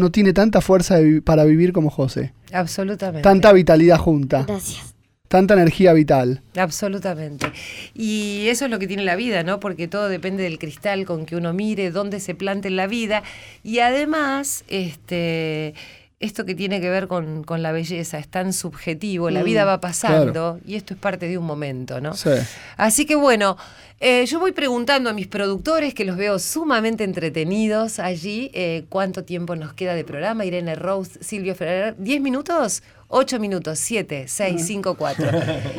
no 0.00 0.10
tiene 0.10 0.32
tanta 0.32 0.60
fuerza 0.60 0.98
vi- 0.98 1.20
para 1.20 1.44
vivir 1.44 1.72
como 1.72 1.90
José. 1.90 2.32
Absolutamente. 2.52 3.22
Tanta 3.22 3.52
vitalidad 3.52 3.98
junta. 3.98 4.44
Gracias. 4.48 4.94
Tanta 5.28 5.54
energía 5.54 5.92
vital. 5.92 6.42
Absolutamente. 6.56 7.46
Y 7.94 8.48
eso 8.48 8.64
es 8.64 8.70
lo 8.72 8.80
que 8.80 8.88
tiene 8.88 9.04
la 9.04 9.14
vida, 9.14 9.44
¿no? 9.44 9.60
Porque 9.60 9.86
todo 9.86 10.08
depende 10.08 10.42
del 10.42 10.58
cristal 10.58 11.04
con 11.04 11.24
que 11.24 11.36
uno 11.36 11.52
mire, 11.52 11.92
dónde 11.92 12.18
se 12.18 12.34
plante 12.34 12.66
en 12.66 12.74
la 12.74 12.88
vida. 12.88 13.22
Y 13.62 13.78
además, 13.78 14.64
este. 14.66 15.74
Esto 16.20 16.44
que 16.44 16.54
tiene 16.54 16.82
que 16.82 16.90
ver 16.90 17.08
con, 17.08 17.44
con 17.44 17.62
la 17.62 17.72
belleza 17.72 18.18
es 18.18 18.28
tan 18.28 18.52
subjetivo, 18.52 19.30
la 19.30 19.40
Mm, 19.40 19.44
vida 19.44 19.64
va 19.64 19.80
pasando 19.80 20.32
claro. 20.32 20.60
y 20.66 20.74
esto 20.74 20.92
es 20.92 21.00
parte 21.00 21.26
de 21.26 21.38
un 21.38 21.46
momento, 21.46 21.98
¿no? 22.02 22.12
Sí. 22.12 22.28
Así 22.76 23.06
que 23.06 23.14
bueno, 23.14 23.56
eh, 24.00 24.26
yo 24.26 24.38
voy 24.38 24.52
preguntando 24.52 25.08
a 25.08 25.14
mis 25.14 25.26
productores, 25.28 25.94
que 25.94 26.04
los 26.04 26.18
veo 26.18 26.38
sumamente 26.38 27.04
entretenidos 27.04 27.98
allí, 27.98 28.50
eh, 28.52 28.84
cuánto 28.90 29.24
tiempo 29.24 29.56
nos 29.56 29.72
queda 29.72 29.94
de 29.94 30.04
programa. 30.04 30.44
Irene 30.44 30.74
Rose, 30.74 31.24
Silvio 31.24 31.54
Ferrer, 31.54 31.96
¿10 31.96 32.20
minutos? 32.20 32.82
8 33.12 33.40
minutos, 33.40 33.78
7, 33.80 34.24
6, 34.28 34.64
5, 34.64 34.94
4. 34.94 35.30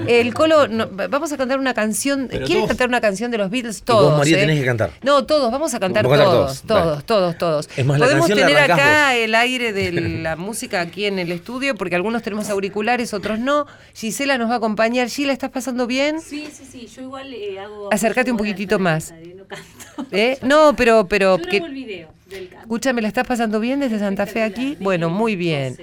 El 0.08 0.34
Colo, 0.34 0.68
no, 0.68 0.88
vamos 1.10 1.32
a 1.32 1.38
cantar 1.38 1.60
una 1.60 1.74
canción. 1.74 2.28
Pero 2.30 2.46
¿Quieren 2.46 2.64
todos- 2.64 2.68
cantar 2.70 2.90
una 2.90 3.00
canción 3.00 3.32
de 3.32 3.38
los 3.38 3.50
Beatles? 3.50 3.84
Todos. 3.84 4.10
vos, 4.12 4.18
María, 4.20 4.38
¿eh? 4.38 4.42
tenés 4.42 4.60
que 4.60 4.66
cantar. 4.66 4.92
No, 5.02 5.26
todos, 5.26 5.50
vamos 5.50 5.74
a 5.74 5.80
cantar 5.80 6.04
todos, 6.04 6.20
todos, 6.20 6.64
todos, 6.64 7.06
todos, 7.06 7.38
todos. 7.38 7.70
Es 7.78 7.86
más, 7.86 8.00
la 8.00 8.06
Podemos 8.08 8.30
la 8.30 8.36
tener 8.36 8.58
acá 8.58 9.08
vos. 9.12 9.16
el 9.18 9.36
aire 9.36 9.72
de 9.72 9.92
la 10.22 10.36
música 10.36 10.82
aquí 10.82 11.06
en 11.06 11.20
el 11.20 11.32
estudio, 11.32 11.76
porque 11.76 11.96
algunos 11.96 12.22
tenemos 12.22 12.50
auriculares, 12.50 13.14
otros 13.14 13.40
no. 13.40 13.66
Gisela 13.96 14.38
nos 14.38 14.50
va 14.50 14.56
a 14.56 14.58
acompañar. 14.58 15.08
Gila, 15.08 15.32
¿estás 15.32 15.52
pasando 15.52 15.88
bien? 15.88 16.20
Sí, 16.20 16.50
sí, 16.52 16.66
sí. 16.70 16.88
Yo 16.94 17.04
igual 17.04 17.34
eh, 17.34 17.60
hago. 17.60 17.94
Acércate 17.94 18.30
un 18.32 18.38
poquitito 18.38 18.78
más. 18.78 19.14
no 19.38 19.46
canto. 19.48 20.06
¿Eh? 20.12 20.38
No, 20.42 20.76
pero, 20.76 21.08
pero 21.08 21.38
Yo 21.38 21.44
que- 21.46 21.58
grabo 21.60 21.68
el 21.68 21.74
video 21.74 22.10
del 22.30 22.50
canto. 22.50 22.64
escúchame, 22.64 23.02
¿la 23.02 23.08
estás 23.08 23.26
pasando 23.26 23.62
bien 23.62 23.80
desde 23.80 24.00
Santa 24.00 24.26
Fe 24.26 24.44
aquí? 24.44 24.76
Bueno, 24.82 25.10
muy 25.10 25.38
bien. 25.38 25.78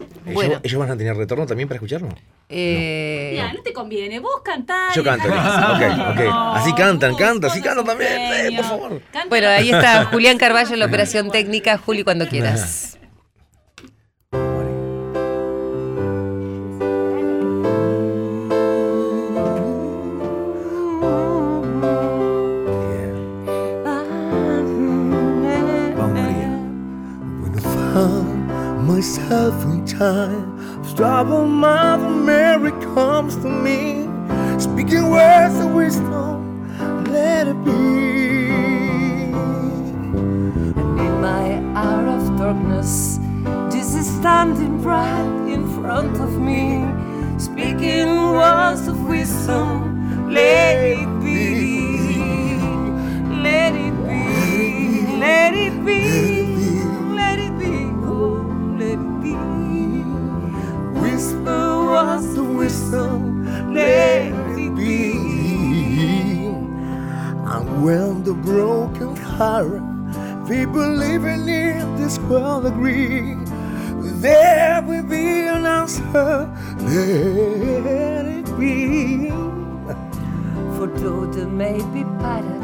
¿Ellos, 0.00 0.34
Bueno. 0.34 0.60
¿Ellos 0.62 0.78
van 0.78 0.90
a 0.90 0.96
tener 0.96 1.16
retorno 1.16 1.46
también 1.46 1.68
para 1.68 1.76
escucharlo? 1.76 2.08
Eh, 2.48 3.30
Mira, 3.32 3.52
no 3.52 3.62
te 3.62 3.72
conviene, 3.72 4.18
vos 4.20 4.40
cantás. 4.44 4.94
Yo 4.94 5.02
canto, 5.04 5.28
dejá- 5.28 5.72
ok, 5.72 6.10
ok. 6.18 6.24
No, 6.26 6.52
Así 6.54 6.72
cantan, 6.74 7.12
vos 7.12 7.20
cantan, 7.20 7.50
sí 7.50 7.60
con 7.60 7.68
cantan 7.68 7.72
esos 7.72 7.84
también, 7.84 8.52
eh, 8.52 8.56
por 8.56 8.64
favor. 8.64 9.02
Canta 9.12 9.28
Bueno, 9.28 9.48
ahí 9.48 9.70
está 9.70 10.04
Julián 10.06 10.38
Carballo 10.38 10.72
en 10.74 10.78
la 10.80 10.86
operación 10.86 11.30
técnica. 11.30 11.78
Juli, 11.78 12.04
cuando 12.04 12.28
quieras. 12.28 12.98
myself 29.00 29.64
in 29.64 29.86
time, 29.86 30.84
trouble 30.94 31.46
Mother 31.46 32.10
Mary 32.10 32.70
comes 32.94 33.34
to 33.36 33.48
me, 33.48 34.06
speaking 34.60 35.08
words 35.08 35.58
of 35.58 35.72
wisdom, 35.72 36.68
let 37.10 37.48
it 37.48 37.64
be. 37.64 37.70
And 40.76 41.00
in 41.00 41.20
my 41.22 41.46
hour 41.74 42.08
of 42.08 42.36
darkness, 42.36 43.18
Jesus 43.72 44.06
is 44.06 44.16
standing 44.18 44.82
right 44.82 45.48
in 45.48 45.62
front 45.80 46.20
of 46.20 46.38
me, 46.38 46.84
speaking 47.38 48.10
words 48.36 48.86
of 48.86 49.00
wisdom. 49.08 50.28
Let 50.30 50.69
broken 69.64 70.00
people 70.50 70.84
living 70.84 71.48
in 71.48 71.96
this 71.96 72.18
world 72.20 72.66
agree, 72.66 73.36
there 74.20 74.82
will 74.82 75.04
be 75.04 75.46
an 75.46 75.64
answer. 75.64 76.50
Let 76.80 78.26
it 78.26 78.58
be. 78.58 79.30
For 80.76 80.88
though 80.88 81.26
they 81.26 81.44
may 81.44 81.78
be 81.94 82.02
parted, 82.18 82.62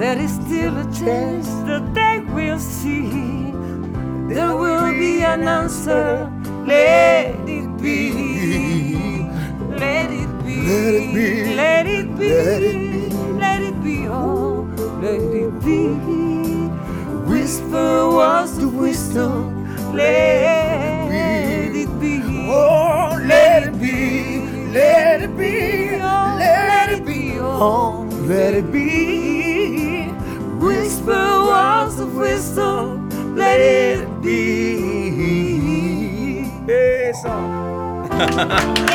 there 0.00 0.18
is 0.18 0.34
still 0.34 0.76
a 0.76 0.84
chance 0.92 1.46
that 1.68 1.94
they 1.94 2.18
will 2.34 2.58
see. 2.58 3.52
There 4.28 4.56
will 4.56 4.92
be 4.92 5.22
an 5.22 5.46
answer. 5.46 6.28
Let 6.66 7.48
it 7.48 7.68
be. 7.80 9.22
Let 9.78 10.10
it 10.10 10.44
be. 10.44 10.56
Let 10.66 10.94
it 10.94 11.14
be. 11.22 11.54
Let 11.54 11.86
it 11.86 12.18
be. 12.18 12.28
Let 12.34 12.62
it 12.62 12.80
be. 12.90 13.10
Let 13.38 13.62
it 13.62 13.84
be. 13.84 14.08
Oh, 14.08 14.68
let 15.00 15.20
it 15.20 15.51
be. 15.51 15.51
Whisper 17.24 18.10
words 18.10 18.58
of 18.58 18.74
wisdom. 18.74 19.64
Let 19.94 21.12
it 21.74 22.00
be. 22.00 22.20
Oh, 22.50 23.16
let 23.24 23.62
it 23.68 23.80
be. 23.80 24.40
Let 24.72 25.22
it 25.22 25.36
be. 25.36 26.00
Oh, 26.02 26.36
Let 26.38 26.90
it 26.92 27.04
be. 27.06 27.38
Oh, 27.38 28.08
let 28.26 28.54
it 28.54 28.72
be. 28.72 30.08
Whisper 30.58 31.44
words 31.46 32.00
of 32.00 32.16
wisdom. 32.16 33.08
Let 33.36 33.60
it 33.60 34.08
be. 34.20 34.40
Eso. 36.68 37.30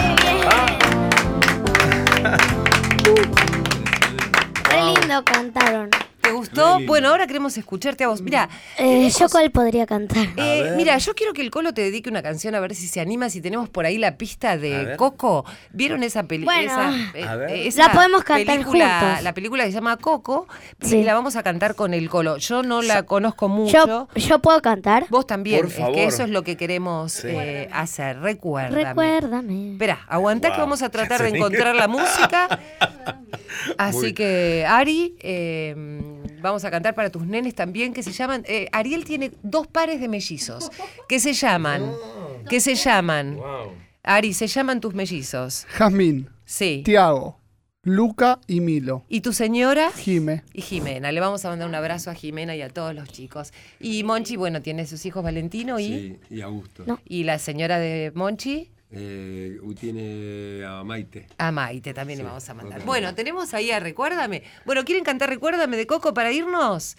Qué 4.69 4.81
lindo 4.83 5.23
cantaron. 5.23 5.89
¿Te 6.27 6.33
gustó? 6.33 6.79
Bueno, 6.85 7.09
ahora 7.09 7.25
queremos 7.27 7.57
escucharte 7.57 8.03
a 8.03 8.07
vos. 8.09 8.21
Mira, 8.21 8.49
Eh, 8.77 9.09
¿Yo 9.17 9.29
cuál 9.29 9.49
podría 9.51 9.85
cantar? 9.85 10.27
eh, 10.37 10.73
mira, 10.75 10.97
yo 10.97 11.13
quiero 11.15 11.33
que 11.33 11.41
el 11.41 11.51
Colo 11.51 11.73
te 11.73 11.81
dedique 11.81 12.09
una 12.09 12.21
canción 12.21 12.53
a 12.55 12.59
ver 12.59 12.75
si 12.75 12.87
se 12.87 12.99
anima, 12.99 13.29
si 13.29 13.41
tenemos 13.41 13.69
por 13.69 13.85
ahí 13.85 13.97
la 13.97 14.17
pista 14.17 14.57
de. 14.57 14.95
Coco. 14.97 15.45
¿Vieron 15.71 16.03
esa 16.03 16.23
película? 16.23 16.55
Bueno. 16.55 17.29
A 17.29 17.35
ver. 17.35 17.73
La 17.75 17.91
podemos 17.91 18.23
cantar 18.23 18.55
película, 18.57 18.99
juntos. 18.99 19.23
La 19.23 19.33
película 19.33 19.63
que 19.63 19.69
se 19.71 19.75
llama 19.75 19.97
Coco 19.97 20.47
Sí. 20.81 20.97
y 20.97 21.03
la 21.03 21.13
vamos 21.13 21.35
a 21.35 21.43
cantar 21.43 21.75
con 21.75 21.93
el 21.93 22.09
Colo. 22.09 22.37
Yo 22.37 22.63
no 22.63 22.81
la 22.81 23.03
conozco 23.03 23.47
mucho. 23.49 23.85
¿Yo, 23.87 24.07
¿Yo 24.15 24.39
puedo 24.39 24.61
cantar? 24.61 25.05
Vos 25.09 25.25
también, 25.27 25.61
Por 25.61 25.69
es 25.69 25.75
favor. 25.77 25.93
que 25.95 26.05
eso 26.05 26.23
es 26.23 26.29
lo 26.29 26.43
que 26.43 26.57
queremos 26.57 27.23
eh, 27.25 27.69
hacer. 27.71 28.19
Recuérdame. 28.19 28.83
Recuérdame. 28.83 29.71
Espera, 29.73 30.05
aguantá 30.07 30.49
que 30.49 30.57
Wow. 30.57 30.65
vamos 30.65 30.81
a 30.81 30.89
tratar 30.89 31.21
de 31.23 31.29
encontrar 31.29 31.75
la 31.75 31.87
música. 31.87 32.59
Así 33.77 33.97
Muy- 33.97 34.13
que, 34.13 34.65
Ari, 34.67 35.15
eh, 35.19 35.75
vamos 36.41 36.63
a 36.65 36.71
cantar 36.71 36.95
para 36.95 37.09
tus 37.09 37.25
nenes 37.25 37.55
también, 37.55 37.93
que 37.93 38.03
se 38.03 38.11
llaman. 38.11 38.43
eh, 38.47 38.67
Ariel 38.71 39.03
tiene 39.05 39.31
dos 39.43 39.67
pares 39.67 39.99
de 40.01 40.07
mellizos, 40.07 40.69
que 41.07 41.19
se 41.19 41.33
llaman. 41.33 41.91
Que 42.49 42.59
se 42.59 42.75
llaman. 42.75 43.37
Ari, 44.03 44.33
se 44.33 44.47
llaman 44.47 44.79
tus 44.79 44.93
mellizos. 44.93 45.65
Jazmín, 45.77 46.29
Sí. 46.45 46.81
Tiago, 46.85 47.39
Luca 47.83 48.39
y 48.47 48.61
Milo. 48.61 49.03
¿Y 49.09 49.19
tu 49.21 49.33
señora? 49.33 49.91
Jime. 49.91 50.43
Y 50.53 50.61
Jimena. 50.61 51.11
Le 51.11 51.19
vamos 51.19 51.43
a 51.43 51.49
mandar 51.49 51.67
un 51.67 51.75
abrazo 51.75 52.09
a 52.09 52.13
Jimena 52.13 52.55
y 52.55 52.61
a 52.61 52.69
todos 52.69 52.93
los 52.95 53.09
chicos. 53.09 53.51
Y 53.79 54.03
Monchi, 54.03 54.35
bueno, 54.37 54.61
tiene 54.61 54.85
sus 54.87 55.05
hijos 55.05 55.23
Valentino 55.23 55.79
y. 55.79 55.85
Sí, 55.87 56.19
y 56.29 56.41
Augusto. 56.41 56.83
No. 56.85 56.99
Y 57.05 57.23
la 57.25 57.37
señora 57.39 57.79
de 57.79 58.11
Monchi. 58.15 58.71
Eh, 58.89 59.59
tiene 59.79 60.63
a 60.65 60.83
Maite. 60.83 61.27
A 61.37 61.51
Maite 61.51 61.93
también 61.93 62.19
le 62.19 62.25
vamos 62.25 62.47
a 62.49 62.53
mandar. 62.53 62.83
Bueno, 62.85 63.13
tenemos 63.13 63.53
ahí 63.53 63.71
a 63.71 63.79
Recuérdame. 63.79 64.43
Bueno, 64.65 64.85
¿quieren 64.85 65.03
cantar 65.03 65.29
Recuérdame 65.29 65.77
de 65.77 65.87
Coco 65.87 66.13
para 66.13 66.31
irnos? 66.31 66.95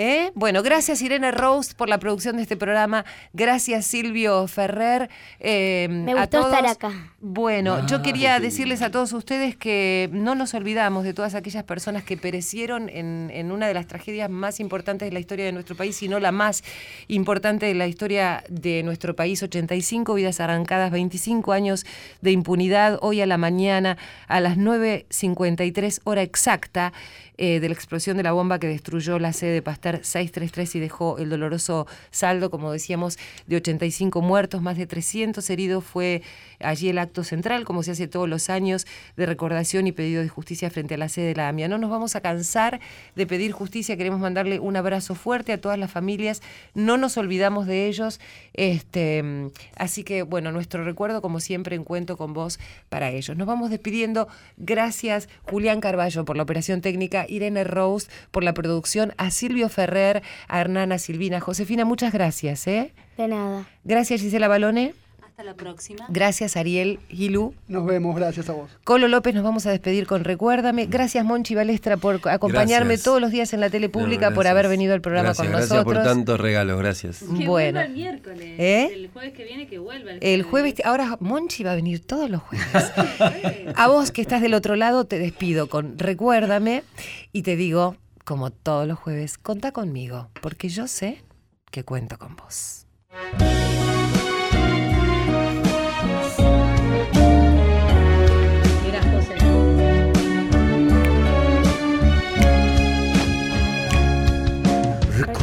¿Eh? 0.00 0.30
Bueno, 0.36 0.62
gracias 0.62 1.02
Irene 1.02 1.32
Rose 1.32 1.74
por 1.74 1.88
la 1.88 1.98
producción 1.98 2.36
de 2.36 2.42
este 2.42 2.56
programa. 2.56 3.04
Gracias 3.32 3.84
Silvio 3.84 4.46
Ferrer. 4.46 5.10
Eh, 5.40 5.88
Me 5.90 6.12
a 6.12 6.20
gustó 6.20 6.46
estar 6.46 6.64
acá. 6.66 6.92
Bueno, 7.20 7.84
yo 7.88 7.96
Ah, 7.96 8.02
quería 8.02 8.38
decirles 8.38 8.80
a 8.82 8.92
todos 8.92 9.12
ustedes 9.12 9.56
que 9.56 10.08
no 10.12 10.36
nos 10.36 10.54
olvidamos 10.54 11.02
de 11.02 11.14
todas 11.14 11.34
aquellas 11.34 11.64
personas 11.64 12.04
que 12.04 12.16
perecieron 12.16 12.88
en, 12.88 13.32
en 13.34 13.50
una 13.50 13.66
de 13.66 13.74
las 13.74 13.88
tragedias 13.88 14.30
más 14.30 14.60
importantes 14.60 15.08
de 15.08 15.12
la 15.12 15.18
historia 15.18 15.46
de 15.46 15.50
nuestro 15.52 15.74
país, 15.74 15.96
si 15.96 16.06
no 16.06 16.20
la 16.20 16.30
más 16.30 16.62
importante 17.08 17.66
de 17.66 17.74
la 17.74 17.88
historia 17.88 18.44
de 18.48 18.84
nuestro 18.84 19.16
país. 19.16 19.42
85 19.42 20.14
vidas 20.14 20.38
arrancadas, 20.38 20.92
25 20.92 21.50
años 21.50 21.84
de 22.20 22.30
impunidad. 22.30 23.00
Hoy 23.02 23.20
a 23.20 23.26
la 23.26 23.36
mañana, 23.36 23.98
a 24.28 24.38
las 24.38 24.56
9.53 24.56 26.02
hora 26.04 26.22
exacta, 26.22 26.92
eh, 27.38 27.60
de 27.60 27.68
la 27.68 27.74
explosión 27.74 28.16
de 28.16 28.22
la 28.24 28.32
bomba 28.32 28.58
que 28.58 28.66
destruyó 28.66 29.18
la 29.18 29.32
sede 29.32 29.52
de 29.52 29.62
Pasteur 29.62 30.00
633 30.02 30.74
y 30.74 30.80
dejó 30.80 31.18
el 31.18 31.30
doloroso 31.30 31.86
saldo, 32.10 32.50
como 32.50 32.72
decíamos, 32.72 33.16
de 33.46 33.56
85 33.56 34.20
muertos, 34.20 34.60
más 34.60 34.76
de 34.76 34.86
300 34.86 35.48
heridos. 35.48 35.84
Fue 35.84 36.22
allí 36.60 36.88
el 36.88 36.98
acto 36.98 37.24
central, 37.24 37.64
como 37.64 37.82
se 37.82 37.92
hace 37.92 38.08
todos 38.08 38.28
los 38.28 38.50
años, 38.50 38.86
de 39.16 39.26
recordación 39.26 39.86
y 39.86 39.92
pedido 39.92 40.20
de 40.20 40.28
justicia 40.28 40.68
frente 40.68 40.94
a 40.94 40.98
la 40.98 41.08
sede 41.08 41.28
de 41.28 41.36
la 41.36 41.48
AMIA. 41.48 41.68
No 41.68 41.78
nos 41.78 41.90
vamos 41.90 42.16
a 42.16 42.20
cansar 42.20 42.80
de 43.14 43.26
pedir 43.26 43.52
justicia, 43.52 43.96
queremos 43.96 44.20
mandarle 44.20 44.58
un 44.58 44.76
abrazo 44.76 45.14
fuerte 45.14 45.52
a 45.52 45.60
todas 45.60 45.78
las 45.78 45.90
familias, 45.90 46.42
no 46.74 46.96
nos 46.96 47.16
olvidamos 47.16 47.66
de 47.66 47.86
ellos, 47.86 48.20
este, 48.54 49.50
así 49.76 50.02
que 50.02 50.22
bueno, 50.22 50.50
nuestro 50.52 50.84
recuerdo 50.84 51.22
como 51.22 51.40
siempre 51.40 51.76
en 51.76 51.84
cuento 51.84 52.16
con 52.16 52.32
vos 52.32 52.58
para 52.88 53.10
ellos. 53.10 53.36
Nos 53.36 53.46
vamos 53.46 53.70
despidiendo, 53.70 54.28
gracias 54.56 55.28
Julián 55.44 55.80
Carballo 55.80 56.24
por 56.24 56.36
la 56.36 56.42
operación 56.42 56.80
técnica, 56.80 57.26
Irene 57.28 57.64
Rose 57.64 58.08
por 58.30 58.44
la 58.44 58.54
producción, 58.54 59.12
a 59.16 59.30
Silvio 59.30 59.68
Ferrer, 59.68 60.22
a 60.48 60.60
Hernana 60.60 60.98
Silvina, 60.98 61.40
Josefina, 61.40 61.84
muchas 61.84 62.12
gracias. 62.12 62.66
¿eh? 62.66 62.92
De 63.16 63.28
nada. 63.28 63.66
Gracias 63.84 64.20
Gisela 64.20 64.48
Balone, 64.48 64.94
Hasta 65.38 65.52
la 65.52 65.54
próxima. 65.56 66.04
gracias 66.08 66.56
Ariel 66.56 66.98
Gilú. 67.08 67.54
Nos 67.68 67.86
vemos, 67.86 68.16
gracias 68.16 68.48
a 68.48 68.54
vos. 68.54 68.70
Colo 68.82 69.06
López, 69.06 69.36
nos 69.36 69.44
vamos 69.44 69.66
a 69.66 69.70
despedir 69.70 70.04
con 70.08 70.24
Recuérdame. 70.24 70.86
Gracias, 70.86 71.24
Monchi 71.24 71.54
Balestra, 71.54 71.96
por 71.96 72.16
acompañarme 72.28 72.88
Gracias. 72.94 73.04
todos 73.04 73.20
los 73.20 73.30
días 73.30 73.52
en 73.52 73.60
la 73.60 73.70
tele 73.70 73.88
pública, 73.88 74.30
No, 74.30 74.34
por 74.34 74.42
gracias. 74.42 74.50
haber 74.50 74.68
venido 74.68 74.94
al 74.94 75.00
programa 75.00 75.26
gracias, 75.28 75.46
con 75.46 75.52
gracias 75.52 75.70
nosotros. 75.70 75.94
por 75.94 76.04
tantos 76.04 76.40
regalos, 76.40 76.76
gracias. 76.80 77.18
Que 77.20 77.26
Bueno, 77.26 77.50
vuelva 77.52 77.84
el 77.84 77.92
miércoles. 77.92 78.54
¿Eh? 78.58 78.90
El 78.92 79.10
jueves 79.10 79.32
que 79.32 79.44
viene 79.44 79.68
que 79.68 79.78
vuelva. 79.78 80.10
el 80.20 80.42
jueves, 80.42 80.74
ahora 80.84 81.16
Monchi 81.20 81.62
va 81.62 81.70
a 81.70 81.76
venir 81.76 82.04
todos 82.04 82.28
los 82.28 82.42
jueves. 82.42 82.66
a 83.76 83.86
vos 83.86 84.10
que 84.10 84.20
estás 84.20 84.42
del 84.42 84.54
otro 84.54 84.74
lado, 84.74 85.04
te 85.04 85.20
despido 85.20 85.68
con 85.68 86.00
Recuérdame 86.00 86.82
y 87.32 87.42
te 87.42 87.54
digo, 87.54 87.94
como 88.24 88.50
todos 88.50 88.88
los 88.88 88.98
jueves, 88.98 89.38
contá 89.38 89.70
conmigo, 89.70 90.30
porque 90.42 90.68
yo 90.68 90.88
sé 90.88 91.22
que 91.70 91.84
cuento 91.84 92.18
con 92.18 92.34
vos. 92.34 92.86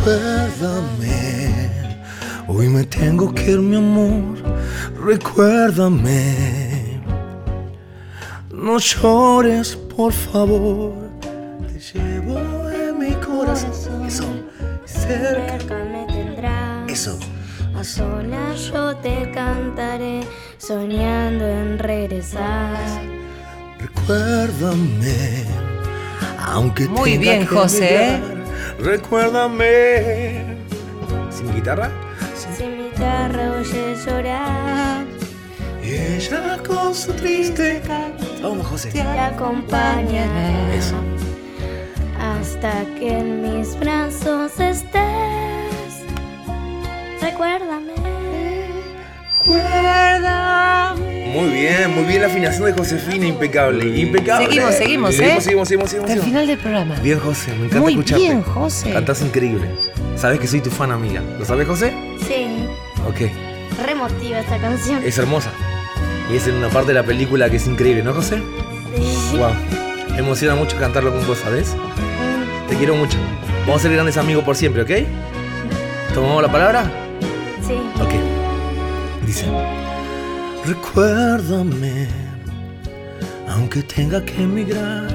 Recuérdame, 0.06 1.72
hoy 2.47 2.70
me 2.70 2.84
tengo 2.84 3.34
que 3.34 3.53
ir, 3.53 3.60
mi 3.60 3.76
amor. 3.78 4.38
Recuérdame, 5.03 7.01
no 8.51 8.78
llores, 8.78 9.76
por 9.76 10.14
favor. 10.14 10.93
Te 11.66 11.80
llevo 11.80 12.38
en 12.70 12.99
mi 12.99 13.14
corazón. 13.16 14.06
Eso, 14.06 14.26
cerca. 14.86 15.58
Cerca 15.58 15.76
me 15.91 16.06
tendrás. 16.06 16.88
Eso. 16.88 17.18
A 17.76 17.84
solas 17.84 18.72
yo 18.72 18.95
te 18.97 19.32
cantaré, 19.32 20.22
soñando 20.60 21.47
en 21.47 21.80
regresar. 21.80 22.78
Recuérdame, 23.80 25.45
aunque 26.38 26.88
Muy 26.88 27.14
tenga 27.14 27.22
bien, 27.22 27.39
que 27.39 27.47
José, 27.47 28.14
¿eh? 28.18 28.35
Recuérdame. 28.80 30.44
¿Sin 31.32 31.54
guitarra? 31.54 31.90
Si 32.36 32.64
mi 32.66 32.90
guitarra 32.90 33.54
oye 33.60 33.96
llorar, 34.06 35.06
Y 35.84 35.94
ella 35.94 36.58
con 36.68 36.94
su 36.94 37.14
triste 37.14 37.82
canto 37.86 38.26
Vamos, 38.42 38.68
José. 38.68 38.92
te 38.92 39.02
acompañará. 39.02 40.74
Eso. 40.74 40.96
Hasta 42.20 42.86
que 42.98 43.20
en 43.20 43.42
mis 43.42 43.78
brazos 43.80 44.60
estés. 44.60 46.04
Recuérdame. 47.22 47.96
Muy 51.36 51.50
bien, 51.50 51.94
muy 51.94 52.06
bien 52.06 52.22
la 52.22 52.28
afinación 52.28 52.66
de 52.66 52.74
Josefina, 52.74 53.26
impecable, 53.26 54.00
impecable. 54.00 54.46
Seguimos, 54.48 54.76
seguimos, 54.76 55.12
¿eh? 55.12 55.18
Seguimos, 55.18 55.44
seguimos, 55.44 55.68
seguimos, 55.68 55.90
seguimos. 55.90 56.10
Hasta 56.10 56.14
el 56.14 56.22
final 56.22 56.48
del 56.48 56.58
programa. 56.58 56.96
Bien, 57.02 57.20
José, 57.20 57.52
me 57.52 57.58
encanta 57.66 57.80
Muy 57.82 57.92
escucharte. 57.94 58.24
bien, 58.24 58.42
José. 58.42 58.94
Cantás 58.94 59.22
increíble. 59.22 59.68
Sabes 60.16 60.40
que 60.40 60.48
soy 60.48 60.62
tu 60.62 60.70
fan, 60.72 60.92
amiga. 60.92 61.22
¿Lo 61.38 61.44
sabes, 61.46 61.68
José? 61.68 61.94
Sí, 62.26 62.48
Ok. 63.08 63.20
re 63.86 63.92
emotiva 63.92 64.40
esta 64.40 64.58
canción. 64.58 65.04
Es 65.04 65.18
hermosa. 65.18 65.52
Y 66.32 66.38
es 66.38 66.48
en 66.48 66.56
una 66.56 66.70
parte 66.70 66.88
de 66.88 66.94
la 66.94 67.04
película 67.04 67.50
que 67.50 67.58
es 67.58 67.68
increíble, 67.68 68.02
¿no, 68.02 68.14
José? 68.14 68.42
Sí. 68.96 69.38
Wow. 69.38 69.52
Me 70.12 70.20
emociona 70.20 70.56
mucho 70.56 70.78
cantarlo 70.78 71.14
con 71.14 71.28
vos, 71.28 71.40
¿sabes? 71.40 71.76
Te 72.70 72.76
quiero 72.78 72.96
mucho. 72.96 73.18
Vamos 73.66 73.82
a 73.82 73.84
ser 73.84 73.92
grandes 73.94 74.16
amigos 74.16 74.44
por 74.46 74.56
siempre, 74.56 74.84
¿ok? 74.84 74.92
¿Tomamos 76.14 76.42
la 76.42 76.52
palabra? 76.52 76.90
Sí. 77.68 77.74
Ok. 78.02 78.14
Dice. 79.26 79.46
Recuérdame, 80.68 82.07
aunque 83.47 83.84
tenga 83.84 84.24
que 84.26 84.41
emigrar. 84.43 85.07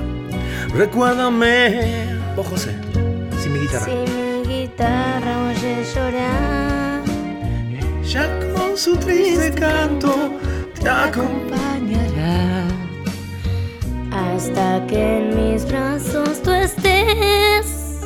Recuérdame. 0.75 2.07
Vos, 2.37 2.47
José. 2.47 2.73
Sin 3.43 3.53
mi 3.55 3.59
guitarra. 3.61 3.87
Si 3.87 3.91
mi 3.91 4.43
guitarra 4.49 5.49
oye 5.49 5.85
llorar, 5.95 7.03
Ya 8.05 8.29
con 8.55 8.77
su 8.77 8.97
triste 8.97 9.53
canto 9.53 10.15
te 10.81 10.89
acompañará. 10.89 12.65
hasta 14.13 14.87
que 14.87 15.19
en 15.19 15.37
mis 15.37 15.65
brazos 15.67 16.43
tú 16.43 16.51
estés. 16.53 18.01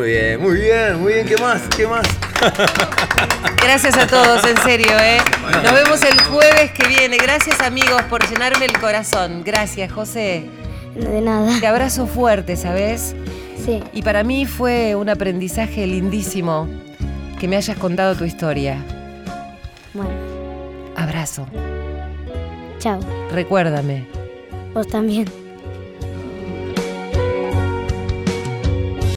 Muy 0.00 0.12
bien, 0.12 0.40
muy 0.40 0.56
bien, 0.56 1.02
muy 1.02 1.12
bien. 1.12 1.26
¿Qué 1.26 1.36
más? 1.36 1.60
¿Qué 1.76 1.86
más? 1.86 2.08
Gracias 3.62 3.98
a 3.98 4.06
todos, 4.06 4.42
en 4.48 4.56
serio, 4.62 4.98
¿eh? 4.98 5.18
Nos 5.62 5.74
vemos 5.74 6.02
el 6.02 6.18
jueves 6.22 6.70
que 6.70 6.88
viene. 6.88 7.18
Gracias, 7.18 7.60
amigos, 7.60 8.00
por 8.08 8.26
llenarme 8.26 8.64
el 8.64 8.80
corazón. 8.80 9.42
Gracias, 9.44 9.92
José. 9.92 10.46
De 10.94 11.20
nada. 11.20 11.60
Te 11.60 11.66
abrazo 11.66 12.06
fuerte, 12.06 12.56
¿sabes? 12.56 13.14
Sí. 13.62 13.82
Y 13.92 14.00
para 14.00 14.24
mí 14.24 14.46
fue 14.46 14.94
un 14.94 15.10
aprendizaje 15.10 15.86
lindísimo 15.86 16.66
que 17.38 17.46
me 17.46 17.56
hayas 17.56 17.76
contado 17.76 18.14
tu 18.14 18.24
historia. 18.24 18.82
Bueno, 19.92 20.14
Abrazo. 20.96 21.46
chao. 22.78 23.00
Recuérdame. 23.32 24.06
Vos 24.72 24.88
también. 24.88 25.26